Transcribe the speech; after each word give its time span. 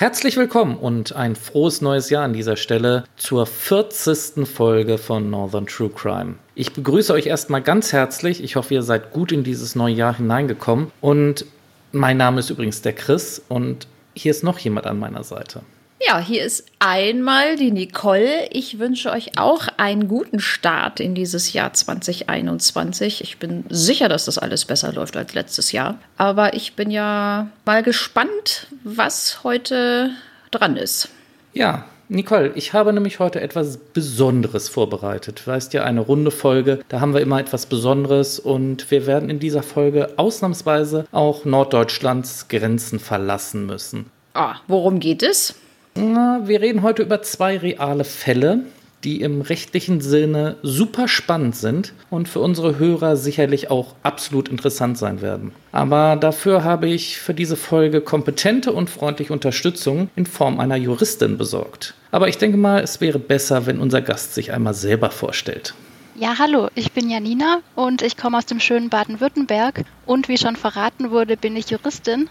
Herzlich 0.00 0.36
willkommen 0.36 0.76
und 0.76 1.16
ein 1.16 1.34
frohes 1.34 1.80
neues 1.80 2.08
Jahr 2.08 2.22
an 2.22 2.32
dieser 2.32 2.54
Stelle 2.54 3.02
zur 3.16 3.46
40. 3.46 4.46
Folge 4.46 4.96
von 4.96 5.28
Northern 5.28 5.66
True 5.66 5.90
Crime. 5.90 6.36
Ich 6.54 6.72
begrüße 6.72 7.12
euch 7.12 7.26
erstmal 7.26 7.62
ganz 7.62 7.92
herzlich. 7.92 8.40
Ich 8.44 8.54
hoffe, 8.54 8.74
ihr 8.74 8.84
seid 8.84 9.12
gut 9.12 9.32
in 9.32 9.42
dieses 9.42 9.74
neue 9.74 9.94
Jahr 9.94 10.16
hineingekommen. 10.16 10.92
Und 11.00 11.46
mein 11.90 12.16
Name 12.16 12.38
ist 12.38 12.48
übrigens 12.48 12.80
der 12.80 12.92
Chris 12.92 13.42
und 13.48 13.88
hier 14.14 14.30
ist 14.30 14.44
noch 14.44 14.60
jemand 14.60 14.86
an 14.86 15.00
meiner 15.00 15.24
Seite. 15.24 15.62
Ja, 16.00 16.20
hier 16.20 16.44
ist 16.44 16.64
einmal 16.78 17.56
die 17.56 17.72
Nicole. 17.72 18.48
Ich 18.50 18.78
wünsche 18.78 19.10
euch 19.10 19.36
auch 19.36 19.66
einen 19.78 20.06
guten 20.06 20.38
Start 20.38 21.00
in 21.00 21.16
dieses 21.16 21.52
Jahr 21.52 21.72
2021. 21.72 23.20
Ich 23.20 23.38
bin 23.38 23.64
sicher, 23.68 24.08
dass 24.08 24.24
das 24.24 24.38
alles 24.38 24.64
besser 24.64 24.92
läuft 24.92 25.16
als 25.16 25.34
letztes 25.34 25.72
Jahr. 25.72 25.98
Aber 26.16 26.54
ich 26.54 26.74
bin 26.74 26.92
ja 26.92 27.48
mal 27.64 27.82
gespannt, 27.82 28.68
was 28.84 29.42
heute 29.42 30.10
dran 30.52 30.76
ist. 30.76 31.08
Ja, 31.52 31.84
Nicole, 32.08 32.52
ich 32.54 32.72
habe 32.72 32.92
nämlich 32.92 33.18
heute 33.18 33.40
etwas 33.40 33.76
Besonderes 33.76 34.68
vorbereitet. 34.68 35.42
Du 35.44 35.50
weißt 35.50 35.74
ja, 35.74 35.82
eine 35.82 36.00
runde 36.00 36.30
Folge, 36.30 36.78
da 36.88 37.00
haben 37.00 37.12
wir 37.12 37.20
immer 37.20 37.40
etwas 37.40 37.66
Besonderes 37.66 38.38
und 38.38 38.90
wir 38.92 39.06
werden 39.06 39.28
in 39.28 39.40
dieser 39.40 39.64
Folge 39.64 40.14
ausnahmsweise 40.16 41.06
auch 41.10 41.44
Norddeutschlands 41.44 42.46
Grenzen 42.48 43.00
verlassen 43.00 43.66
müssen. 43.66 44.06
Ah, 44.32 44.56
worum 44.68 45.00
geht 45.00 45.24
es? 45.24 45.54
Wir 45.98 46.60
reden 46.60 46.82
heute 46.82 47.02
über 47.02 47.22
zwei 47.22 47.58
reale 47.58 48.04
Fälle, 48.04 48.60
die 49.02 49.20
im 49.20 49.40
rechtlichen 49.40 50.00
Sinne 50.00 50.54
super 50.62 51.08
spannend 51.08 51.56
sind 51.56 51.92
und 52.08 52.28
für 52.28 52.38
unsere 52.38 52.78
Hörer 52.78 53.16
sicherlich 53.16 53.72
auch 53.72 53.96
absolut 54.04 54.48
interessant 54.48 54.96
sein 54.96 55.22
werden. 55.22 55.50
Aber 55.72 56.14
dafür 56.14 56.62
habe 56.62 56.88
ich 56.88 57.18
für 57.18 57.34
diese 57.34 57.56
Folge 57.56 58.00
kompetente 58.00 58.72
und 58.72 58.90
freundliche 58.90 59.32
Unterstützung 59.32 60.08
in 60.14 60.26
Form 60.26 60.60
einer 60.60 60.76
Juristin 60.76 61.36
besorgt. 61.36 61.94
Aber 62.12 62.28
ich 62.28 62.38
denke 62.38 62.58
mal, 62.58 62.80
es 62.80 63.00
wäre 63.00 63.18
besser, 63.18 63.66
wenn 63.66 63.80
unser 63.80 64.00
Gast 64.00 64.34
sich 64.34 64.52
einmal 64.52 64.74
selber 64.74 65.10
vorstellt. 65.10 65.74
Ja, 66.14 66.38
hallo, 66.38 66.68
ich 66.76 66.92
bin 66.92 67.10
Janina 67.10 67.58
und 67.74 68.02
ich 68.02 68.16
komme 68.16 68.38
aus 68.38 68.46
dem 68.46 68.60
schönen 68.60 68.88
Baden-Württemberg 68.88 69.82
und 70.06 70.28
wie 70.28 70.38
schon 70.38 70.54
verraten 70.54 71.10
wurde, 71.10 71.36
bin 71.36 71.56
ich 71.56 71.70
Juristin 71.70 72.30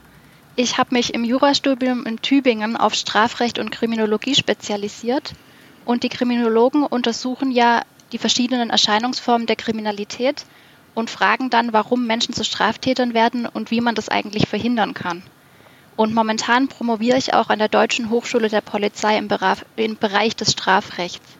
ich 0.58 0.80
habe 0.80 0.96
mich 0.96 1.14
im 1.14 1.24
Jurastudium 1.24 2.08
in 2.08 2.20
Tübingen 2.20 2.76
auf 2.76 2.96
Strafrecht 2.96 3.60
und 3.60 3.70
Kriminologie 3.70 4.34
spezialisiert. 4.34 5.34
Und 5.86 6.02
die 6.02 6.10
Kriminologen 6.10 6.84
untersuchen 6.84 7.52
ja 7.52 7.84
die 8.12 8.18
verschiedenen 8.18 8.72
Erscheinungsformen 8.72 9.46
der 9.46 9.56
Kriminalität 9.56 10.46
und 10.96 11.12
fragen 11.12 11.52
dann, 11.52 11.74
warum 11.74 12.08
Menschen 12.08 12.34
zu 12.34 12.44
Straftätern 12.44 13.14
werden 13.14 13.46
und 13.46 13.70
wie 13.70 13.82
man 13.82 13.94
das 13.94 14.10
eigentlich 14.10 14.48
verhindern 14.48 14.96
kann. 14.96 15.22
Und 15.96 16.16
momentan 16.16 16.68
promoviere 16.68 17.20
ich 17.20 17.36
auch 17.36 17.50
an 17.50 17.60
der 17.60 17.70
Deutschen 17.70 18.10
Hochschule 18.10 18.50
der 18.50 18.62
Polizei 18.62 19.16
im, 19.16 19.28
Bereich 19.28 20.36
des 20.36 20.52
Strafrechts. 20.52 21.38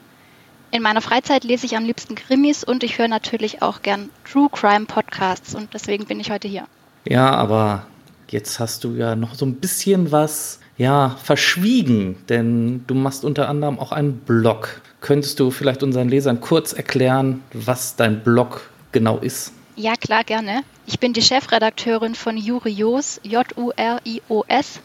In 0.70 0.82
meiner 0.82 1.00
Freizeit 1.00 1.42
lese 1.42 1.66
ich 1.66 1.76
am 1.76 1.84
liebsten 1.84 2.14
Krimis 2.14 2.62
und 2.62 2.84
ich 2.84 2.98
höre 2.98 3.08
natürlich 3.08 3.62
auch 3.62 3.82
gern 3.82 4.10
True 4.30 4.48
Crime 4.48 4.86
Podcasts 4.86 5.56
und 5.56 5.74
deswegen 5.74 6.06
bin 6.06 6.20
ich 6.20 6.30
heute 6.30 6.46
hier. 6.46 6.66
Ja, 7.04 7.34
aber 7.34 7.86
Jetzt 8.30 8.60
hast 8.60 8.84
du 8.84 8.94
ja 8.94 9.16
noch 9.16 9.34
so 9.34 9.46
ein 9.46 9.54
bisschen 9.54 10.12
was, 10.12 10.60
ja, 10.76 11.16
verschwiegen, 11.22 12.16
denn 12.28 12.84
du 12.86 12.94
machst 12.94 13.24
unter 13.24 13.48
anderem 13.48 13.78
auch 13.78 13.92
einen 13.92 14.18
Blog. 14.18 14.80
Könntest 15.00 15.40
du 15.40 15.50
vielleicht 15.50 15.82
unseren 15.82 16.08
Lesern 16.08 16.40
kurz 16.40 16.72
erklären, 16.72 17.42
was 17.52 17.96
dein 17.96 18.22
Blog 18.22 18.70
genau 18.92 19.18
ist? 19.18 19.52
Ja, 19.76 19.94
klar, 19.94 20.24
gerne. 20.24 20.62
Ich 20.86 20.98
bin 20.98 21.12
die 21.12 21.22
Chefredakteurin 21.22 22.14
von 22.14 22.36
Jurios, 22.36 23.20
J-U-R-I-O-S. 23.22 24.80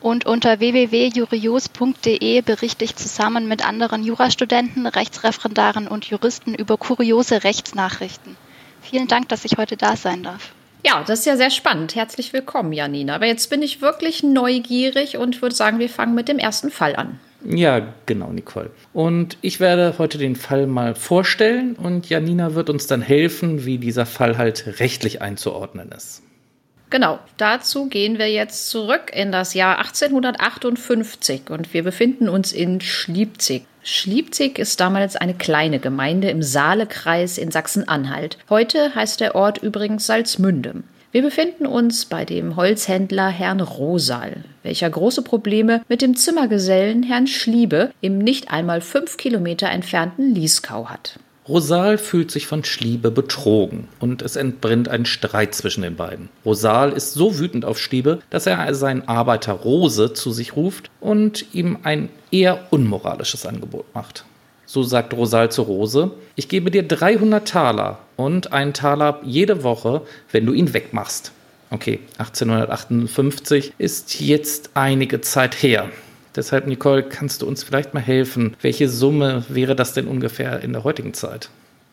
Und 0.00 0.26
unter 0.26 0.60
www.jurios.de 0.60 2.40
berichte 2.42 2.84
ich 2.84 2.94
zusammen 2.94 3.48
mit 3.48 3.66
anderen 3.66 4.04
Jurastudenten, 4.04 4.86
Rechtsreferendaren 4.86 5.88
und 5.88 6.04
Juristen 6.04 6.54
über 6.54 6.76
kuriose 6.76 7.42
Rechtsnachrichten. 7.42 8.36
Vielen 8.82 9.08
Dank, 9.08 9.30
dass 9.30 9.46
ich 9.46 9.56
heute 9.56 9.78
da 9.78 9.96
sein 9.96 10.22
darf. 10.22 10.52
Ja, 10.86 11.02
das 11.06 11.20
ist 11.20 11.24
ja 11.24 11.36
sehr 11.36 11.50
spannend. 11.50 11.94
Herzlich 11.94 12.34
willkommen, 12.34 12.72
Janina. 12.74 13.14
Aber 13.14 13.24
jetzt 13.24 13.48
bin 13.48 13.62
ich 13.62 13.80
wirklich 13.80 14.22
neugierig 14.22 15.16
und 15.16 15.40
würde 15.40 15.54
sagen, 15.54 15.78
wir 15.78 15.88
fangen 15.88 16.14
mit 16.14 16.28
dem 16.28 16.38
ersten 16.38 16.70
Fall 16.70 16.94
an. 16.94 17.18
Ja, 17.42 17.94
genau, 18.04 18.30
Nicole. 18.32 18.70
Und 18.92 19.38
ich 19.40 19.60
werde 19.60 19.94
heute 19.96 20.18
den 20.18 20.36
Fall 20.36 20.66
mal 20.66 20.94
vorstellen 20.94 21.74
und 21.76 22.08
Janina 22.08 22.54
wird 22.54 22.68
uns 22.68 22.86
dann 22.86 23.00
helfen, 23.00 23.64
wie 23.64 23.78
dieser 23.78 24.04
Fall 24.04 24.36
halt 24.36 24.78
rechtlich 24.78 25.22
einzuordnen 25.22 25.90
ist. 25.90 26.22
Genau, 26.90 27.18
dazu 27.38 27.86
gehen 27.86 28.18
wir 28.18 28.30
jetzt 28.30 28.68
zurück 28.68 29.10
in 29.12 29.32
das 29.32 29.54
Jahr 29.54 29.78
1858 29.78 31.50
und 31.50 31.72
wir 31.72 31.82
befinden 31.82 32.28
uns 32.28 32.52
in 32.52 32.80
Schliebzig. 32.80 33.64
Schliebzig 33.86 34.58
ist 34.58 34.80
damals 34.80 35.14
eine 35.14 35.34
kleine 35.34 35.78
Gemeinde 35.78 36.30
im 36.30 36.42
Saalekreis 36.42 37.36
in 37.36 37.50
Sachsen-Anhalt. 37.50 38.38
Heute 38.48 38.94
heißt 38.94 39.20
der 39.20 39.34
Ort 39.34 39.58
übrigens 39.58 40.06
Salzmünde. 40.06 40.82
Wir 41.12 41.20
befinden 41.20 41.66
uns 41.66 42.06
bei 42.06 42.24
dem 42.24 42.56
Holzhändler 42.56 43.28
Herrn 43.28 43.60
Rosal, 43.60 44.42
welcher 44.62 44.88
große 44.88 45.20
Probleme 45.20 45.82
mit 45.86 46.00
dem 46.00 46.16
Zimmergesellen 46.16 47.02
Herrn 47.02 47.26
Schliebe 47.26 47.92
im 48.00 48.16
nicht 48.16 48.50
einmal 48.50 48.80
fünf 48.80 49.18
Kilometer 49.18 49.68
entfernten 49.68 50.34
Lieskau 50.34 50.88
hat. 50.88 51.18
Rosal 51.46 51.98
fühlt 51.98 52.30
sich 52.30 52.46
von 52.46 52.64
Schliebe 52.64 53.10
betrogen 53.10 53.88
und 54.00 54.22
es 54.22 54.36
entbrennt 54.36 54.88
ein 54.88 55.04
Streit 55.04 55.54
zwischen 55.54 55.82
den 55.82 55.94
beiden. 55.94 56.30
Rosal 56.44 56.92
ist 56.92 57.12
so 57.12 57.38
wütend 57.38 57.66
auf 57.66 57.78
Schliebe, 57.78 58.20
dass 58.30 58.46
er 58.46 58.74
seinen 58.74 59.06
Arbeiter 59.08 59.52
Rose 59.52 60.14
zu 60.14 60.30
sich 60.30 60.56
ruft 60.56 60.90
und 61.00 61.44
ihm 61.52 61.78
ein 61.82 62.08
eher 62.30 62.60
unmoralisches 62.70 63.44
Angebot 63.44 63.84
macht. 63.94 64.24
So 64.64 64.82
sagt 64.82 65.12
Rosal 65.12 65.52
zu 65.52 65.62
Rose, 65.62 66.12
ich 66.34 66.48
gebe 66.48 66.70
dir 66.70 66.82
300 66.82 67.46
Taler 67.46 67.98
und 68.16 68.54
einen 68.54 68.72
Taler 68.72 69.20
jede 69.22 69.62
Woche, 69.62 70.00
wenn 70.32 70.46
du 70.46 70.54
ihn 70.54 70.72
wegmachst. 70.72 71.32
Okay, 71.68 72.00
1858 72.18 73.74
ist 73.76 74.20
jetzt 74.20 74.70
einige 74.74 75.20
Zeit 75.20 75.62
her. 75.62 75.90
Deshalb, 76.36 76.66
Nicole, 76.66 77.02
kannst 77.02 77.42
du 77.42 77.46
uns 77.46 77.62
vielleicht 77.62 77.94
mal 77.94 78.00
helfen? 78.00 78.56
Welche 78.60 78.88
Summe 78.88 79.44
wäre 79.48 79.76
das 79.76 79.92
denn 79.92 80.08
ungefähr 80.08 80.60
in 80.60 80.72
der 80.72 80.84
heutigen 80.84 81.14
Zeit? 81.14 81.50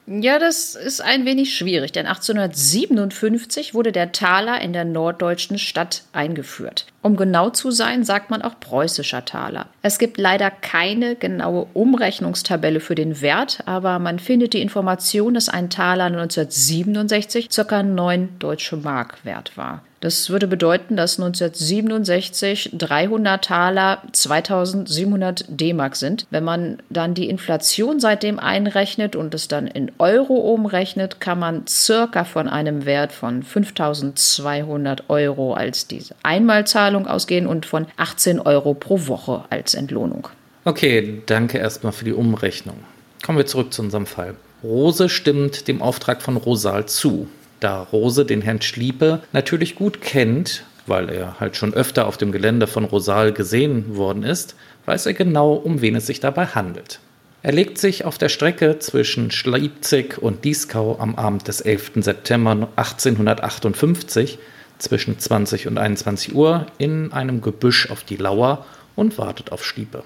Ja, 0.08 0.40
das 0.40 0.74
ist 0.74 1.00
ein 1.00 1.26
wenig 1.26 1.56
schwierig, 1.56 1.92
denn 1.92 2.08
1857 2.08 3.76
wurde 3.76 3.92
der 3.92 4.12
Taler 4.12 4.60
in 4.60 4.74
der 4.74 4.84
norddeutschen 4.84 5.60
Stadt 5.60 6.04
eingeführt. 6.12 6.88
Um 7.04 7.16
genau 7.16 7.52
zu 7.52 7.70
sein, 7.70 8.04
sagt 8.04 8.32
man 8.32 8.42
auch 8.42 8.60
preußischer 8.60 9.26
Taler. 9.26 9.68
Es 9.84 10.00
gibt 10.00 10.18
leider 10.18 10.50
keine 10.50 11.16
genaue 11.16 11.68
Umrechnungstabelle 11.74 12.80
für 12.80 12.96
den 12.96 13.22
Wert, 13.22 13.60
aber 13.68 14.00
man 14.00 14.18
findet 14.18 14.54
die 14.54 14.62
Information, 14.62 15.36
dass 15.36 15.50
ein 15.50 15.70
Taler 15.70 16.06
1967 16.06 17.50
ca. 17.50 17.84
9 17.84 18.40
deutsche 18.40 18.78
Mark 18.78 19.24
wert 19.24 19.56
war. 19.56 19.84
Das 20.02 20.32
würde 20.32 20.48
bedeuten, 20.48 20.96
dass 20.96 21.20
1967 21.20 22.72
300 22.74 23.46
Taler 23.46 24.02
2700 24.12 25.46
D-Mark 25.48 25.96
sind. 25.96 26.26
Wenn 26.32 26.44
man 26.44 26.80
dann 26.90 27.14
die 27.14 27.30
Inflation 27.30 28.00
seitdem 28.00 28.40
einrechnet 28.40 29.16
und 29.16 29.36
es 29.36 29.48
dann 29.48 29.68
in 29.68 29.92
Euro 30.00 30.34
umrechnet, 30.34 31.22
kann 31.22 31.38
man 31.38 31.68
circa 31.68 32.24
von 32.24 32.50
einem 32.50 32.86
Wert 32.86 33.12
von 33.12 33.44
5200 33.44 35.08
Euro 35.12 35.54
als 35.54 35.86
diese 35.86 36.16
Einmalzahlung 36.24 37.06
ausgehen 37.06 37.46
und 37.46 37.68
von 37.68 37.86
18 37.98 38.40
Euro 38.40 38.74
pro 38.74 39.06
Woche 39.06 39.46
als 39.52 39.76
Entlohnung. 39.76 40.30
Okay, 40.66 41.22
danke 41.28 41.60
erstmal 41.60 41.94
für 41.94 42.06
die 42.06 42.14
Umrechnung. 42.14 42.78
Kommen 43.24 43.38
wir 43.38 43.46
zurück 43.46 43.72
zu 43.72 43.84
unserem 43.84 44.08
Fall. 44.08 44.34
Rose 44.64 45.10
stimmt 45.10 45.68
dem 45.68 45.84
Auftrag 45.84 46.24
von 46.24 46.38
Rosal 46.38 46.88
zu. 46.88 47.28
Da 47.62 47.84
Rose 47.84 48.26
den 48.26 48.42
Herrn 48.42 48.62
Schliepe 48.62 49.22
natürlich 49.34 49.76
gut 49.76 50.02
kennt, 50.02 50.64
weil 50.88 51.10
er 51.10 51.40
halt 51.40 51.56
schon 51.56 51.76
öfter 51.76 52.08
auf 52.08 52.18
dem 52.18 52.32
Gelände 52.32 52.66
von 52.66 52.86
Rosal 52.86 53.34
gesehen 53.34 53.96
worden 53.96 54.24
ist, 54.24 54.56
weiß 54.88 55.06
er 55.06 55.14
genau, 55.14 55.54
um 55.54 55.80
wen 55.80 55.96
es 55.96 56.08
sich 56.08 56.20
dabei 56.20 56.48
handelt. 56.48 57.00
Er 57.44 57.52
legt 57.52 57.78
sich 57.78 58.04
auf 58.04 58.18
der 58.18 58.30
Strecke 58.30 58.80
zwischen 58.80 59.30
Schliebzig 59.30 60.18
und 60.18 60.44
Dieskau 60.44 60.98
am 61.00 61.16
Abend 61.16 61.48
des 61.48 61.62
11. 61.62 61.92
September 61.98 62.68
1858 62.76 64.40
zwischen 64.80 65.20
20 65.20 65.68
und 65.68 65.78
21 65.78 66.34
Uhr 66.34 66.66
in 66.80 67.14
einem 67.14 67.42
Gebüsch 67.42 67.92
auf 67.92 68.04
die 68.04 68.18
Lauer 68.18 68.66
und 68.96 69.20
wartet 69.20 69.52
auf 69.52 69.64
Schliepe, 69.64 70.04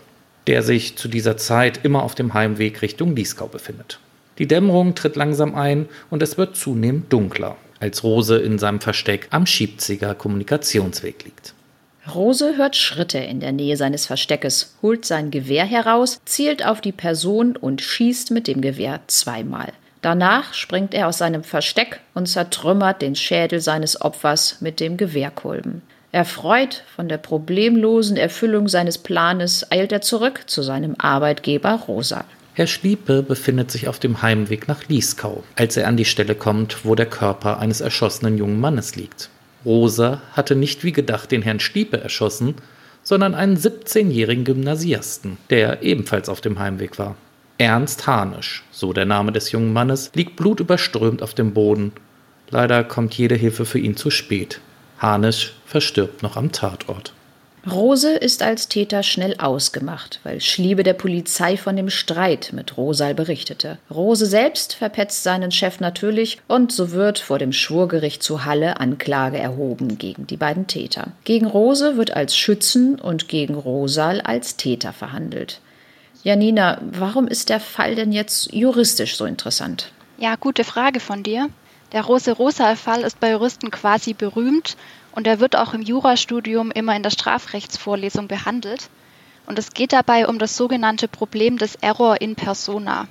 der 0.47 0.61
sich 0.61 0.97
zu 0.97 1.07
dieser 1.07 1.37
Zeit 1.37 1.79
immer 1.83 2.03
auf 2.03 2.15
dem 2.15 2.33
Heimweg 2.33 2.81
Richtung 2.81 3.15
Dieskau 3.15 3.47
befindet. 3.47 3.99
Die 4.37 4.47
Dämmerung 4.47 4.95
tritt 4.95 5.15
langsam 5.15 5.55
ein 5.55 5.87
und 6.09 6.21
es 6.21 6.37
wird 6.37 6.55
zunehmend 6.55 7.11
dunkler, 7.11 7.55
als 7.79 8.03
Rose 8.03 8.37
in 8.37 8.59
seinem 8.59 8.81
Versteck 8.81 9.27
am 9.31 9.45
Schiebziger 9.45 10.13
Kommunikationsweg 10.13 11.23
liegt. 11.23 11.53
Rose 12.13 12.55
hört 12.57 12.75
Schritte 12.75 13.17
in 13.17 13.39
der 13.39 13.51
Nähe 13.51 13.77
seines 13.77 14.05
Versteckes, 14.05 14.75
holt 14.81 15.05
sein 15.05 15.31
Gewehr 15.31 15.65
heraus, 15.65 16.19
zielt 16.25 16.65
auf 16.65 16.79
die 16.81 16.91
Person 16.91 17.55
und 17.55 17.81
schießt 17.81 18.29
mit 18.31 18.47
dem 18.47 18.61
Gewehr 18.61 18.99
zweimal. 19.07 19.73
Danach 20.01 20.53
springt 20.53 20.93
er 20.93 21.07
aus 21.07 21.17
seinem 21.17 21.43
Versteck 21.43 21.99
und 22.13 22.27
zertrümmert 22.27 23.01
den 23.01 23.15
Schädel 23.15 23.59
seines 23.59 24.01
Opfers 24.01 24.61
mit 24.61 24.79
dem 24.79 24.97
Gewehrkolben. 24.97 25.81
Erfreut 26.11 26.83
von 26.95 27.09
der 27.09 27.17
problemlosen 27.17 28.15
Erfüllung 28.15 28.67
seines 28.67 28.99
Planes 28.99 29.69
eilt 29.71 29.91
er 29.91 30.01
zurück 30.01 30.43
zu 30.45 30.61
seinem 30.61 30.93
Arbeitgeber 30.99 31.71
Rosal. 31.87 32.25
Herr 32.57 32.67
Schliepe 32.67 33.21
befindet 33.21 33.69
sich 33.69 33.89
auf 33.89 33.99
dem 33.99 34.21
Heimweg 34.21 34.69
nach 34.69 34.87
Lieskau, 34.87 35.43
als 35.57 35.75
er 35.75 35.89
an 35.89 35.97
die 35.97 36.05
Stelle 36.05 36.35
kommt, 36.35 36.85
wo 36.85 36.95
der 36.95 37.05
Körper 37.05 37.59
eines 37.59 37.81
erschossenen 37.81 38.37
jungen 38.37 38.61
Mannes 38.61 38.95
liegt. 38.95 39.29
Rosa 39.65 40.21
hatte 40.31 40.55
nicht 40.55 40.85
wie 40.85 40.93
gedacht 40.93 41.31
den 41.31 41.41
Herrn 41.41 41.59
Schliepe 41.59 41.99
erschossen, 41.99 42.55
sondern 43.03 43.35
einen 43.35 43.57
17-jährigen 43.57 44.45
Gymnasiasten, 44.45 45.35
der 45.49 45.83
ebenfalls 45.83 46.29
auf 46.29 46.39
dem 46.39 46.57
Heimweg 46.57 46.97
war. 46.97 47.17
Ernst 47.57 48.07
Harnisch, 48.07 48.63
so 48.71 48.93
der 48.93 49.05
Name 49.05 49.33
des 49.33 49.51
jungen 49.51 49.73
Mannes, 49.73 50.11
liegt 50.13 50.37
blutüberströmt 50.37 51.21
auf 51.21 51.33
dem 51.33 51.53
Boden. 51.53 51.91
Leider 52.51 52.85
kommt 52.85 53.15
jede 53.15 53.35
Hilfe 53.35 53.65
für 53.65 53.79
ihn 53.79 53.97
zu 53.97 54.09
spät. 54.09 54.61
Harnisch 54.99 55.51
verstirbt 55.65 56.23
noch 56.23 56.37
am 56.37 56.53
Tatort. 56.53 57.11
Rose 57.69 58.11
ist 58.11 58.43
als 58.43 58.67
Täter 58.67 59.01
schnell 59.01 59.35
ausgemacht, 59.39 60.19
weil 60.23 60.39
Schliebe 60.39 60.83
der 60.83 60.93
Polizei 60.93 61.57
von 61.57 61.75
dem 61.75 61.89
Streit 61.89 62.51
mit 62.53 62.77
Rosal 62.77 63.15
berichtete. 63.15 63.79
Rose 63.89 64.27
selbst 64.27 64.75
verpetzt 64.75 65.23
seinen 65.23 65.51
Chef 65.51 65.79
natürlich 65.79 66.39
und 66.47 66.71
so 66.71 66.91
wird 66.91 67.17
vor 67.17 67.39
dem 67.39 67.51
Schwurgericht 67.51 68.21
zu 68.21 68.45
Halle 68.45 68.79
Anklage 68.79 69.39
erhoben 69.39 69.97
gegen 69.97 70.27
die 70.27 70.37
beiden 70.37 70.67
Täter. 70.67 71.07
Gegen 71.23 71.47
Rose 71.47 71.97
wird 71.97 72.11
als 72.15 72.37
Schützen 72.37 72.99
und 72.99 73.29
gegen 73.29 73.55
Rosal 73.55 74.21
als 74.21 74.57
Täter 74.57 74.93
verhandelt. 74.93 75.59
Janina, 76.23 76.79
warum 76.91 77.27
ist 77.27 77.49
der 77.49 77.59
Fall 77.59 77.95
denn 77.95 78.11
jetzt 78.11 78.53
juristisch 78.53 79.15
so 79.15 79.25
interessant? 79.25 79.91
Ja, 80.17 80.35
gute 80.35 80.63
Frage 80.63 80.99
von 80.99 81.23
dir. 81.23 81.49
Der 81.91 82.03
Rose-Rosal-Fall 82.03 83.01
ist 83.01 83.19
bei 83.19 83.31
Juristen 83.31 83.71
quasi 83.71 84.13
berühmt 84.13 84.75
und 85.15 85.27
er 85.27 85.39
wird 85.39 85.55
auch 85.55 85.73
im 85.73 85.81
Jurastudium 85.81 86.71
immer 86.71 86.95
in 86.95 87.03
der 87.03 87.09
Strafrechtsvorlesung 87.09 88.27
behandelt. 88.27 88.89
Und 89.47 89.57
es 89.57 89.71
geht 89.71 89.93
dabei 89.93 90.27
um 90.27 90.39
das 90.39 90.57
sogenannte 90.57 91.07
Problem 91.07 91.57
des 91.57 91.75
Error 91.75 92.19
in 92.19 92.35
persona. 92.35 93.07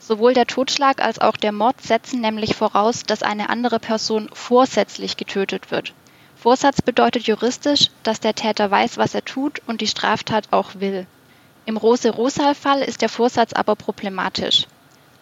Sowohl 0.00 0.34
der 0.34 0.46
Totschlag 0.46 1.02
als 1.02 1.20
auch 1.20 1.36
der 1.36 1.52
Mord 1.52 1.80
setzen 1.80 2.20
nämlich 2.20 2.56
voraus, 2.56 3.02
dass 3.02 3.22
eine 3.22 3.50
andere 3.50 3.78
Person 3.78 4.28
vorsätzlich 4.32 5.16
getötet 5.16 5.70
wird. 5.70 5.94
Vorsatz 6.36 6.82
bedeutet 6.82 7.26
juristisch, 7.26 7.90
dass 8.02 8.20
der 8.20 8.34
Täter 8.34 8.70
weiß, 8.70 8.96
was 8.96 9.14
er 9.14 9.24
tut 9.24 9.60
und 9.66 9.80
die 9.80 9.86
Straftat 9.86 10.48
auch 10.52 10.70
will. 10.76 11.06
Im 11.66 11.76
Rose-Rosal-Fall 11.76 12.80
ist 12.80 13.02
der 13.02 13.08
Vorsatz 13.08 13.52
aber 13.52 13.76
problematisch. 13.76 14.66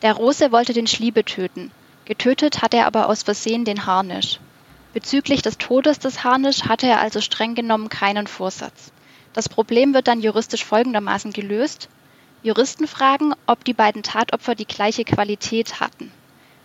Der 0.02 0.12
Rose 0.12 0.52
wollte 0.52 0.72
den 0.72 0.86
Schliebe 0.86 1.24
töten. 1.24 1.72
Getötet 2.04 2.62
hat 2.62 2.74
er 2.74 2.86
aber 2.86 3.08
aus 3.08 3.22
Versehen 3.22 3.64
den 3.64 3.86
Harnisch. 3.86 4.38
Bezüglich 4.96 5.42
des 5.42 5.58
Todes 5.58 5.98
des 5.98 6.24
Harnisch 6.24 6.62
hatte 6.62 6.86
er 6.86 7.00
also 7.02 7.20
streng 7.20 7.54
genommen 7.54 7.90
keinen 7.90 8.26
Vorsatz. 8.26 8.92
Das 9.34 9.46
Problem 9.46 9.92
wird 9.92 10.08
dann 10.08 10.22
juristisch 10.22 10.64
folgendermaßen 10.64 11.34
gelöst. 11.34 11.90
Juristen 12.42 12.86
fragen, 12.86 13.34
ob 13.46 13.62
die 13.62 13.74
beiden 13.74 14.02
Tatopfer 14.02 14.54
die 14.54 14.64
gleiche 14.64 15.04
Qualität 15.04 15.80
hatten. 15.80 16.10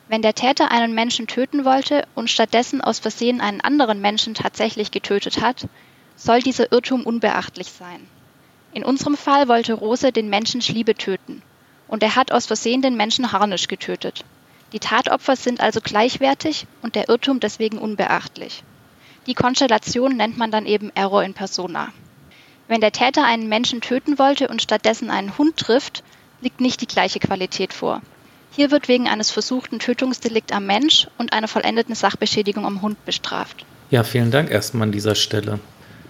Wenn 0.08 0.22
der 0.22 0.34
Täter 0.34 0.72
einen 0.72 0.96
Menschen 0.96 1.28
töten 1.28 1.66
wollte 1.66 2.08
und 2.16 2.30
stattdessen 2.30 2.80
aus 2.80 3.00
Versehen 3.00 3.42
einen 3.42 3.60
anderen 3.60 4.00
Menschen 4.00 4.34
tatsächlich 4.34 4.92
getötet 4.92 5.42
hat, 5.42 5.68
soll 6.16 6.40
dieser 6.40 6.72
Irrtum 6.72 7.04
unbeachtlich 7.04 7.70
sein. 7.70 8.08
In 8.72 8.86
unserem 8.86 9.18
Fall 9.18 9.50
wollte 9.50 9.74
Rose 9.74 10.14
den 10.14 10.30
Menschen 10.30 10.62
Schliebe 10.62 10.96
töten 10.96 11.42
und 11.90 12.02
er 12.02 12.16
hat 12.16 12.32
aus 12.32 12.46
Versehen 12.46 12.82
den 12.82 12.96
Menschen 12.96 13.34
Harnisch 13.34 13.68
getötet. 13.68 14.24
Die 14.74 14.80
Tatopfer 14.80 15.36
sind 15.36 15.60
also 15.60 15.82
gleichwertig 15.82 16.66
und 16.82 16.96
der 16.96 17.10
Irrtum 17.10 17.40
deswegen 17.40 17.78
unbeachtlich. 17.78 18.64
Die 19.28 19.34
Konstellation 19.34 20.16
nennt 20.16 20.38
man 20.38 20.50
dann 20.50 20.66
eben 20.66 20.92
Error 20.96 21.24
in 21.24 21.34
persona. 21.34 21.90
Wenn 22.68 22.82
der 22.82 22.94
Täter 22.94 23.26
einen 23.26 23.50
Menschen 23.50 23.82
töten 23.82 24.18
wollte 24.18 24.48
und 24.48 24.62
stattdessen 24.62 25.10
einen 25.10 25.38
Hund 25.38 25.58
trifft, 25.58 26.04
liegt 26.40 26.62
nicht 26.62 26.82
die 26.82 26.88
gleiche 26.88 27.20
Qualität 27.20 27.74
vor. 27.74 28.02
Hier 28.52 28.72
wird 28.72 28.88
wegen 28.88 29.08
eines 29.08 29.30
versuchten 29.30 29.80
Tötungsdelikt 29.80 30.54
am 30.54 30.66
Mensch 30.66 31.08
und 31.18 31.34
einer 31.34 31.48
vollendeten 31.48 31.96
Sachbeschädigung 31.96 32.66
am 32.66 32.82
Hund 32.82 33.04
bestraft. 33.06 33.66
Ja, 33.92 34.04
vielen 34.04 34.32
Dank 34.32 34.50
erstmal 34.50 34.88
an 34.88 34.92
dieser 34.92 35.16
Stelle. 35.16 35.60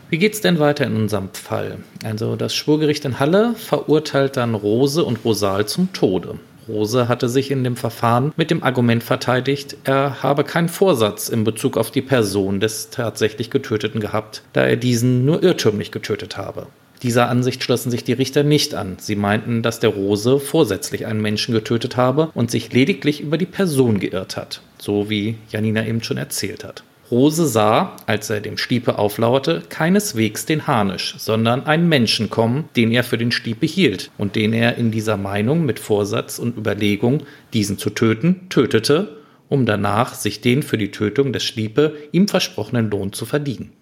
Wie 0.10 0.18
geht's 0.18 0.42
denn 0.42 0.60
weiter 0.60 0.86
in 0.86 0.96
unserem 0.96 1.34
Fall? 1.34 1.80
Also 2.04 2.36
das 2.36 2.54
Schwurgericht 2.54 3.06
in 3.06 3.20
Halle 3.20 3.56
verurteilt 3.56 4.38
dann 4.38 4.56
Rose 4.56 5.04
und 5.04 5.24
Rosal 5.24 5.68
zum 5.68 5.94
Tode. 5.94 6.40
Rose 6.72 7.08
hatte 7.08 7.30
sich 7.30 7.52
in 7.52 7.64
dem 7.64 7.76
Verfahren 7.76 8.32
mit 8.38 8.50
dem 8.50 8.64
Argument 8.64 9.04
verteidigt, 9.04 9.78
er 9.84 10.24
habe 10.24 10.44
keinen 10.44 10.70
Vorsatz 10.70 11.30
in 11.30 11.44
Bezug 11.44 11.78
auf 11.78 11.92
die 11.92 12.02
Person 12.02 12.60
des 12.60 12.90
tatsächlich 12.90 13.50
Getöteten 13.50 14.00
gehabt, 14.00 14.44
da 14.54 14.64
er 14.64 14.78
diesen 14.78 15.26
nur 15.26 15.44
irrtümlich 15.44 15.92
getötet 15.92 16.38
habe. 16.38 16.68
Dieser 17.04 17.30
Ansicht 17.30 17.64
schlossen 17.64 17.90
sich 17.90 18.04
die 18.04 18.14
Richter 18.14 18.44
nicht 18.44 18.76
an. 18.76 18.98
Sie 19.00 19.16
meinten, 19.16 19.64
dass 19.64 19.80
der 19.80 19.90
Rose 19.90 20.40
vorsätzlich 20.40 21.08
einen 21.08 21.22
Menschen 21.22 21.54
getötet 21.54 21.98
habe 21.98 22.30
und 22.36 22.52
sich 22.52 22.72
lediglich 22.74 23.22
über 23.22 23.40
die 23.40 23.48
Person 23.48 24.00
geirrt 24.00 24.38
hat, 24.38 24.62
so 24.78 25.10
wie 25.10 25.38
Janina 25.50 25.86
eben 25.86 26.04
schon 26.04 26.18
erzählt 26.18 26.64
hat. 26.64 26.84
Rose 27.12 27.46
sah, 27.46 27.98
als 28.06 28.30
er 28.30 28.40
dem 28.40 28.58
Stiepe 28.58 28.98
auflauerte, 28.98 29.62
keineswegs 29.68 30.46
den 30.46 30.66
Harnisch, 30.66 31.16
sondern 31.18 31.66
einen 31.66 31.90
Menschen 31.90 32.30
kommen, 32.30 32.70
den 32.78 32.92
er 32.92 33.04
für 33.04 33.18
den 33.18 33.34
Stiepe 33.34 33.66
hielt 33.66 34.10
und 34.18 34.38
den 34.38 34.54
er 34.54 34.78
in 34.78 34.92
dieser 34.92 35.18
Meinung 35.18 35.66
mit 35.66 35.80
Vorsatz 35.80 36.40
und 36.40 36.58
Überlegung, 36.58 37.24
diesen 37.54 37.78
zu 37.78 37.90
töten, 37.90 38.48
tötete, 38.50 39.18
um 39.50 39.66
danach 39.66 40.14
sich 40.14 40.40
den 40.40 40.64
für 40.64 40.78
die 40.78 40.92
Tötung 40.92 41.34
des 41.34 41.44
Stiepe 41.44 41.98
ihm 42.14 42.30
versprochenen 42.30 42.90
Lohn 42.90 43.12
zu 43.12 43.26
verdienen. 43.26 43.74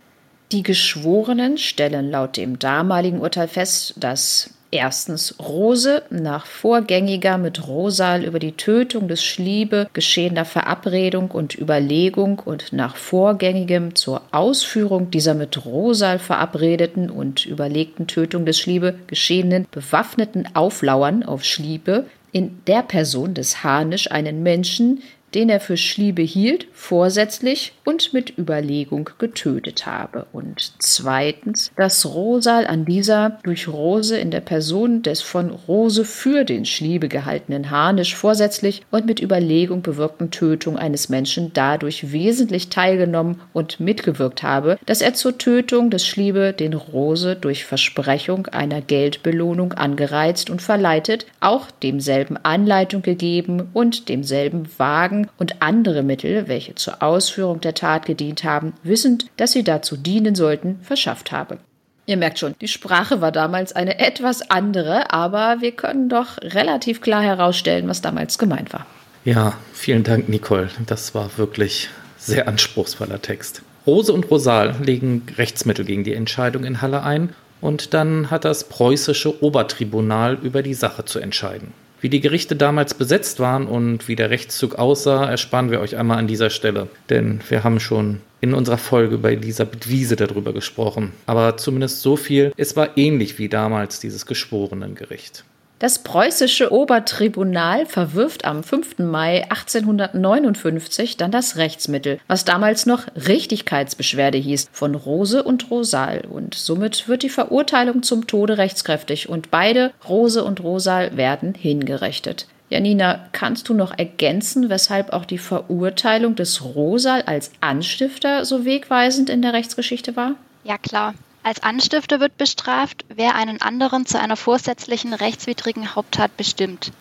Die 0.51 0.63
Geschworenen 0.63 1.59
stellen 1.59 2.09
laut 2.09 2.35
dem 2.35 2.57
damaligen 2.57 3.19
Urteil 3.19 3.47
fest, 3.47 3.93
dass 3.97 4.55
Erstens 4.71 5.35
Rose 5.39 6.03
nach 6.11 6.45
vorgängiger 6.45 7.39
mit 7.39 7.67
Rosal 7.67 8.23
über 8.23 8.37
die 8.37 8.51
Tötung 8.51 9.07
des 9.07 9.23
Schliebe 9.23 9.89
geschehender 9.93 10.45
Verabredung 10.45 11.31
und 11.31 11.57
Überlegung 11.57 12.37
und 12.37 12.71
nach 12.71 12.95
vorgängigem 12.95 13.95
zur 13.95 14.21
Ausführung 14.31 15.09
dieser 15.09 15.33
mit 15.33 15.65
Rosal 15.65 16.19
verabredeten 16.19 17.09
und 17.09 17.47
überlegten 17.47 18.05
Tötung 18.05 18.45
des 18.45 18.59
Schliebe 18.59 18.93
geschehenen 19.07 19.65
bewaffneten 19.71 20.47
Auflauern 20.55 21.23
auf 21.23 21.43
Schliebe 21.43 22.05
in 22.31 22.59
der 22.67 22.83
Person 22.83 23.33
des 23.33 23.63
Harnisch 23.63 24.11
einen 24.11 24.43
Menschen, 24.43 25.01
den 25.33 25.49
er 25.49 25.59
für 25.59 25.77
Schliebe 25.77 26.21
hielt, 26.21 26.67
vorsätzlich 26.73 27.73
und 27.85 28.13
mit 28.13 28.37
Überlegung 28.37 29.09
getötet 29.17 29.85
habe. 29.85 30.25
Und 30.31 30.73
zweitens, 30.79 31.71
dass 31.75 32.05
Rosal 32.05 32.67
an 32.67 32.85
dieser 32.85 33.39
durch 33.43 33.67
Rose 33.67 34.17
in 34.17 34.31
der 34.31 34.41
Person 34.41 35.01
des 35.01 35.21
von 35.21 35.49
Rose 35.49 36.05
für 36.05 36.43
den 36.45 36.65
Schliebe 36.65 37.07
gehaltenen 37.07 37.69
Harnisch 37.69 38.15
vorsätzlich 38.15 38.83
und 38.91 39.05
mit 39.05 39.21
Überlegung 39.21 39.81
bewirkten 39.81 40.31
Tötung 40.31 40.77
eines 40.77 41.09
Menschen 41.09 41.51
dadurch 41.53 42.11
wesentlich 42.11 42.69
teilgenommen 42.69 43.41
und 43.53 43.79
mitgewirkt 43.79 44.43
habe, 44.43 44.77
dass 44.85 45.01
er 45.01 45.13
zur 45.13 45.37
Tötung 45.37 45.89
des 45.89 46.05
Schliebe 46.05 46.53
den 46.53 46.73
Rose 46.73 47.35
durch 47.35 47.65
Versprechung 47.65 48.47
einer 48.47 48.81
Geldbelohnung 48.81 49.73
angereizt 49.73 50.49
und 50.49 50.61
verleitet, 50.61 51.25
auch 51.39 51.71
demselben 51.83 52.37
Anleitung 52.37 53.01
gegeben 53.01 53.69
und 53.73 54.09
demselben 54.09 54.67
Wagen 54.77 55.18
Wagen 55.19 55.29
und 55.37 55.61
andere 55.61 56.03
Mittel, 56.03 56.47
welche 56.47 56.75
zur 56.75 57.01
Ausführung 57.01 57.61
der 57.61 57.73
Tat 57.73 58.05
gedient 58.05 58.43
haben, 58.43 58.73
wissend, 58.83 59.25
dass 59.37 59.51
sie 59.51 59.63
dazu 59.63 59.97
dienen 59.97 60.35
sollten, 60.35 60.79
verschafft 60.81 61.31
habe. 61.31 61.57
Ihr 62.05 62.17
merkt 62.17 62.39
schon, 62.39 62.55
die 62.59 62.67
Sprache 62.67 63.21
war 63.21 63.31
damals 63.31 63.73
eine 63.73 63.99
etwas 63.99 64.49
andere, 64.49 65.13
aber 65.13 65.57
wir 65.61 65.71
können 65.73 66.09
doch 66.09 66.37
relativ 66.41 67.01
klar 67.01 67.21
herausstellen, 67.21 67.87
was 67.87 68.01
damals 68.01 68.39
gemeint 68.39 68.73
war. 68.73 68.85
Ja, 69.25 69.53
vielen 69.73 70.03
Dank, 70.03 70.27
Nicole. 70.27 70.69
Das 70.87 71.13
war 71.13 71.37
wirklich 71.37 71.89
sehr 72.17 72.47
anspruchsvoller 72.47 73.21
Text. 73.21 73.61
Rose 73.85 74.11
und 74.11 74.29
Rosal 74.31 74.75
legen 74.83 75.23
Rechtsmittel 75.37 75.85
gegen 75.85 76.03
die 76.03 76.13
Entscheidung 76.13 76.63
in 76.63 76.81
Halle 76.81 77.03
ein 77.03 77.33
und 77.61 77.93
dann 77.93 78.31
hat 78.31 78.43
das 78.43 78.69
preußische 78.69 79.43
Obertribunal 79.43 80.37
über 80.41 80.63
die 80.63 80.73
Sache 80.73 81.05
zu 81.05 81.19
entscheiden. 81.19 81.73
Wie 82.01 82.09
die 82.09 82.21
Gerichte 82.21 82.55
damals 82.55 82.93
besetzt 82.93 83.39
waren 83.39 83.65
und 83.67 84.07
wie 84.07 84.15
der 84.15 84.29
Rechtszug 84.29 84.75
aussah, 84.75 85.29
ersparen 85.29 85.69
wir 85.69 85.81
euch 85.81 85.97
einmal 85.97 86.17
an 86.17 86.27
dieser 86.27 86.49
Stelle. 86.49 86.87
Denn 87.09 87.41
wir 87.49 87.63
haben 87.63 87.79
schon 87.79 88.21
in 88.41 88.53
unserer 88.53 88.77
Folge 88.77 89.17
bei 89.17 89.33
Elisabeth 89.33 89.89
Wiese 89.89 90.15
darüber 90.15 90.53
gesprochen. 90.53 91.11
Aber 91.25 91.57
zumindest 91.57 92.01
so 92.01 92.15
viel, 92.15 92.53
es 92.55 92.75
war 92.77 92.97
ähnlich 92.97 93.37
wie 93.37 93.49
damals 93.49 93.99
dieses 93.99 94.25
Geschworenengericht. 94.25 95.43
Das 95.79 95.99
preußische 95.99 96.73
Obertribunal 96.73 97.85
verwirft 97.85 98.43
am 98.43 98.63
5. 98.63 98.99
Mai 98.99 99.43
1859 99.43 101.15
dann 101.15 101.31
das 101.31 101.55
Rechtsmittel, 101.55 102.19
was 102.27 102.43
damals 102.43 102.85
noch 102.85 103.05
Richtigkeitsbeschwerde 103.15 104.37
hieß, 104.37 104.67
von 104.73 104.93
Rose 104.93 105.41
und 105.41 105.71
Rosal. 105.71 106.25
Und 106.29 106.53
somit 106.53 107.07
wird 107.07 107.23
die 107.23 107.29
Verurteilung 107.29 108.03
zum 108.03 108.27
Tode 108.27 108.57
rechtskräftig 108.57 109.29
und 109.29 109.51
beide, 109.51 109.93
Rose 110.07 110.43
und 110.43 110.61
Rosal, 110.61 111.15
werden 111.15 111.53
hingerichtet. 111.53 112.47
Janina, 112.69 113.27
kannst 113.31 113.69
du 113.69 113.73
noch 113.73 113.97
ergänzen, 113.97 114.69
weshalb 114.69 115.13
auch 115.13 115.23
die 115.23 115.37
Verurteilung 115.37 116.35
des 116.35 116.61
Rosal 116.75 117.21
als 117.21 117.51
Anstifter 117.61 118.43
so 118.43 118.65
wegweisend 118.65 119.29
in 119.29 119.41
der 119.41 119.53
Rechtsgeschichte 119.53 120.17
war? 120.17 120.35
Ja 120.65 120.77
klar. 120.77 121.13
Als 121.41 121.63
Anstifter 121.63 122.19
wird 122.19 122.37
bestraft, 122.37 123.05
wer 123.07 123.35
einen 123.35 123.61
anderen 123.61 124.05
zu 124.05 124.19
einer 124.19 124.35
vorsätzlichen 124.35 125.13
rechtswidrigen 125.13 125.95
Haupttat 125.95 126.35
bestimmt. 126.35 126.91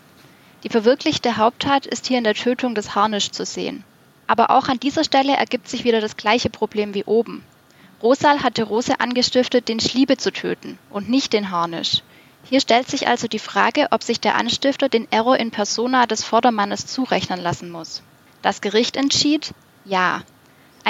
Die 0.65 0.69
verwirklichte 0.69 1.37
Haupttat 1.37 1.87
ist 1.87 2.07
hier 2.07 2.19
in 2.19 2.25
der 2.25 2.35
Tötung 2.35 2.75
des 2.75 2.95
Harnisch 2.95 3.31
zu 3.31 3.45
sehen. 3.45 3.85
Aber 4.27 4.51
auch 4.51 4.69
an 4.69 4.79
dieser 4.79 5.05
Stelle 5.05 5.37
ergibt 5.37 5.69
sich 5.69 5.85
wieder 5.85 6.01
das 6.01 6.17
gleiche 6.17 6.51
Problem 6.51 6.95
wie 6.95 7.05
oben. 7.05 7.45
Rosal 8.03 8.43
hatte 8.43 8.63
Rose 8.63 9.01
angestiftet, 9.01 9.69
den 9.69 9.81
Schliebe 9.81 10.17
zu 10.17 10.33
töten 10.33 10.79
und 10.91 11.09
nicht 11.09 11.33
den 11.33 11.51
Harnisch. 11.51 12.03
Hier 12.45 12.61
stellt 12.61 12.89
sich 12.89 13.09
also 13.09 13.27
die 13.27 13.41
Frage, 13.41 13.89
ob 13.91 14.03
sich 14.03 14.21
der 14.21 14.37
Anstifter 14.37 14.89
den 14.89 15.11
Error 15.11 15.37
in 15.37 15.51
persona 15.51 16.07
des 16.07 16.23
Vordermannes 16.23 16.87
zurechnen 16.87 17.41
lassen 17.41 17.71
muss. 17.71 18.03
Das 18.43 18.61
Gericht 18.61 18.97
entschied 18.97 19.53
ja. 19.85 20.23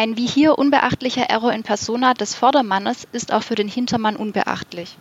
Ein 0.00 0.16
wie 0.16 0.28
hier 0.28 0.56
unbeachtlicher 0.56 1.28
Error 1.28 1.52
in 1.52 1.64
persona 1.64 2.14
des 2.14 2.36
Vordermannes 2.36 3.08
ist 3.10 3.32
auch 3.32 3.42
für 3.42 3.56
den 3.56 3.66
Hintermann 3.66 4.14
unbeachtlich. 4.14 4.96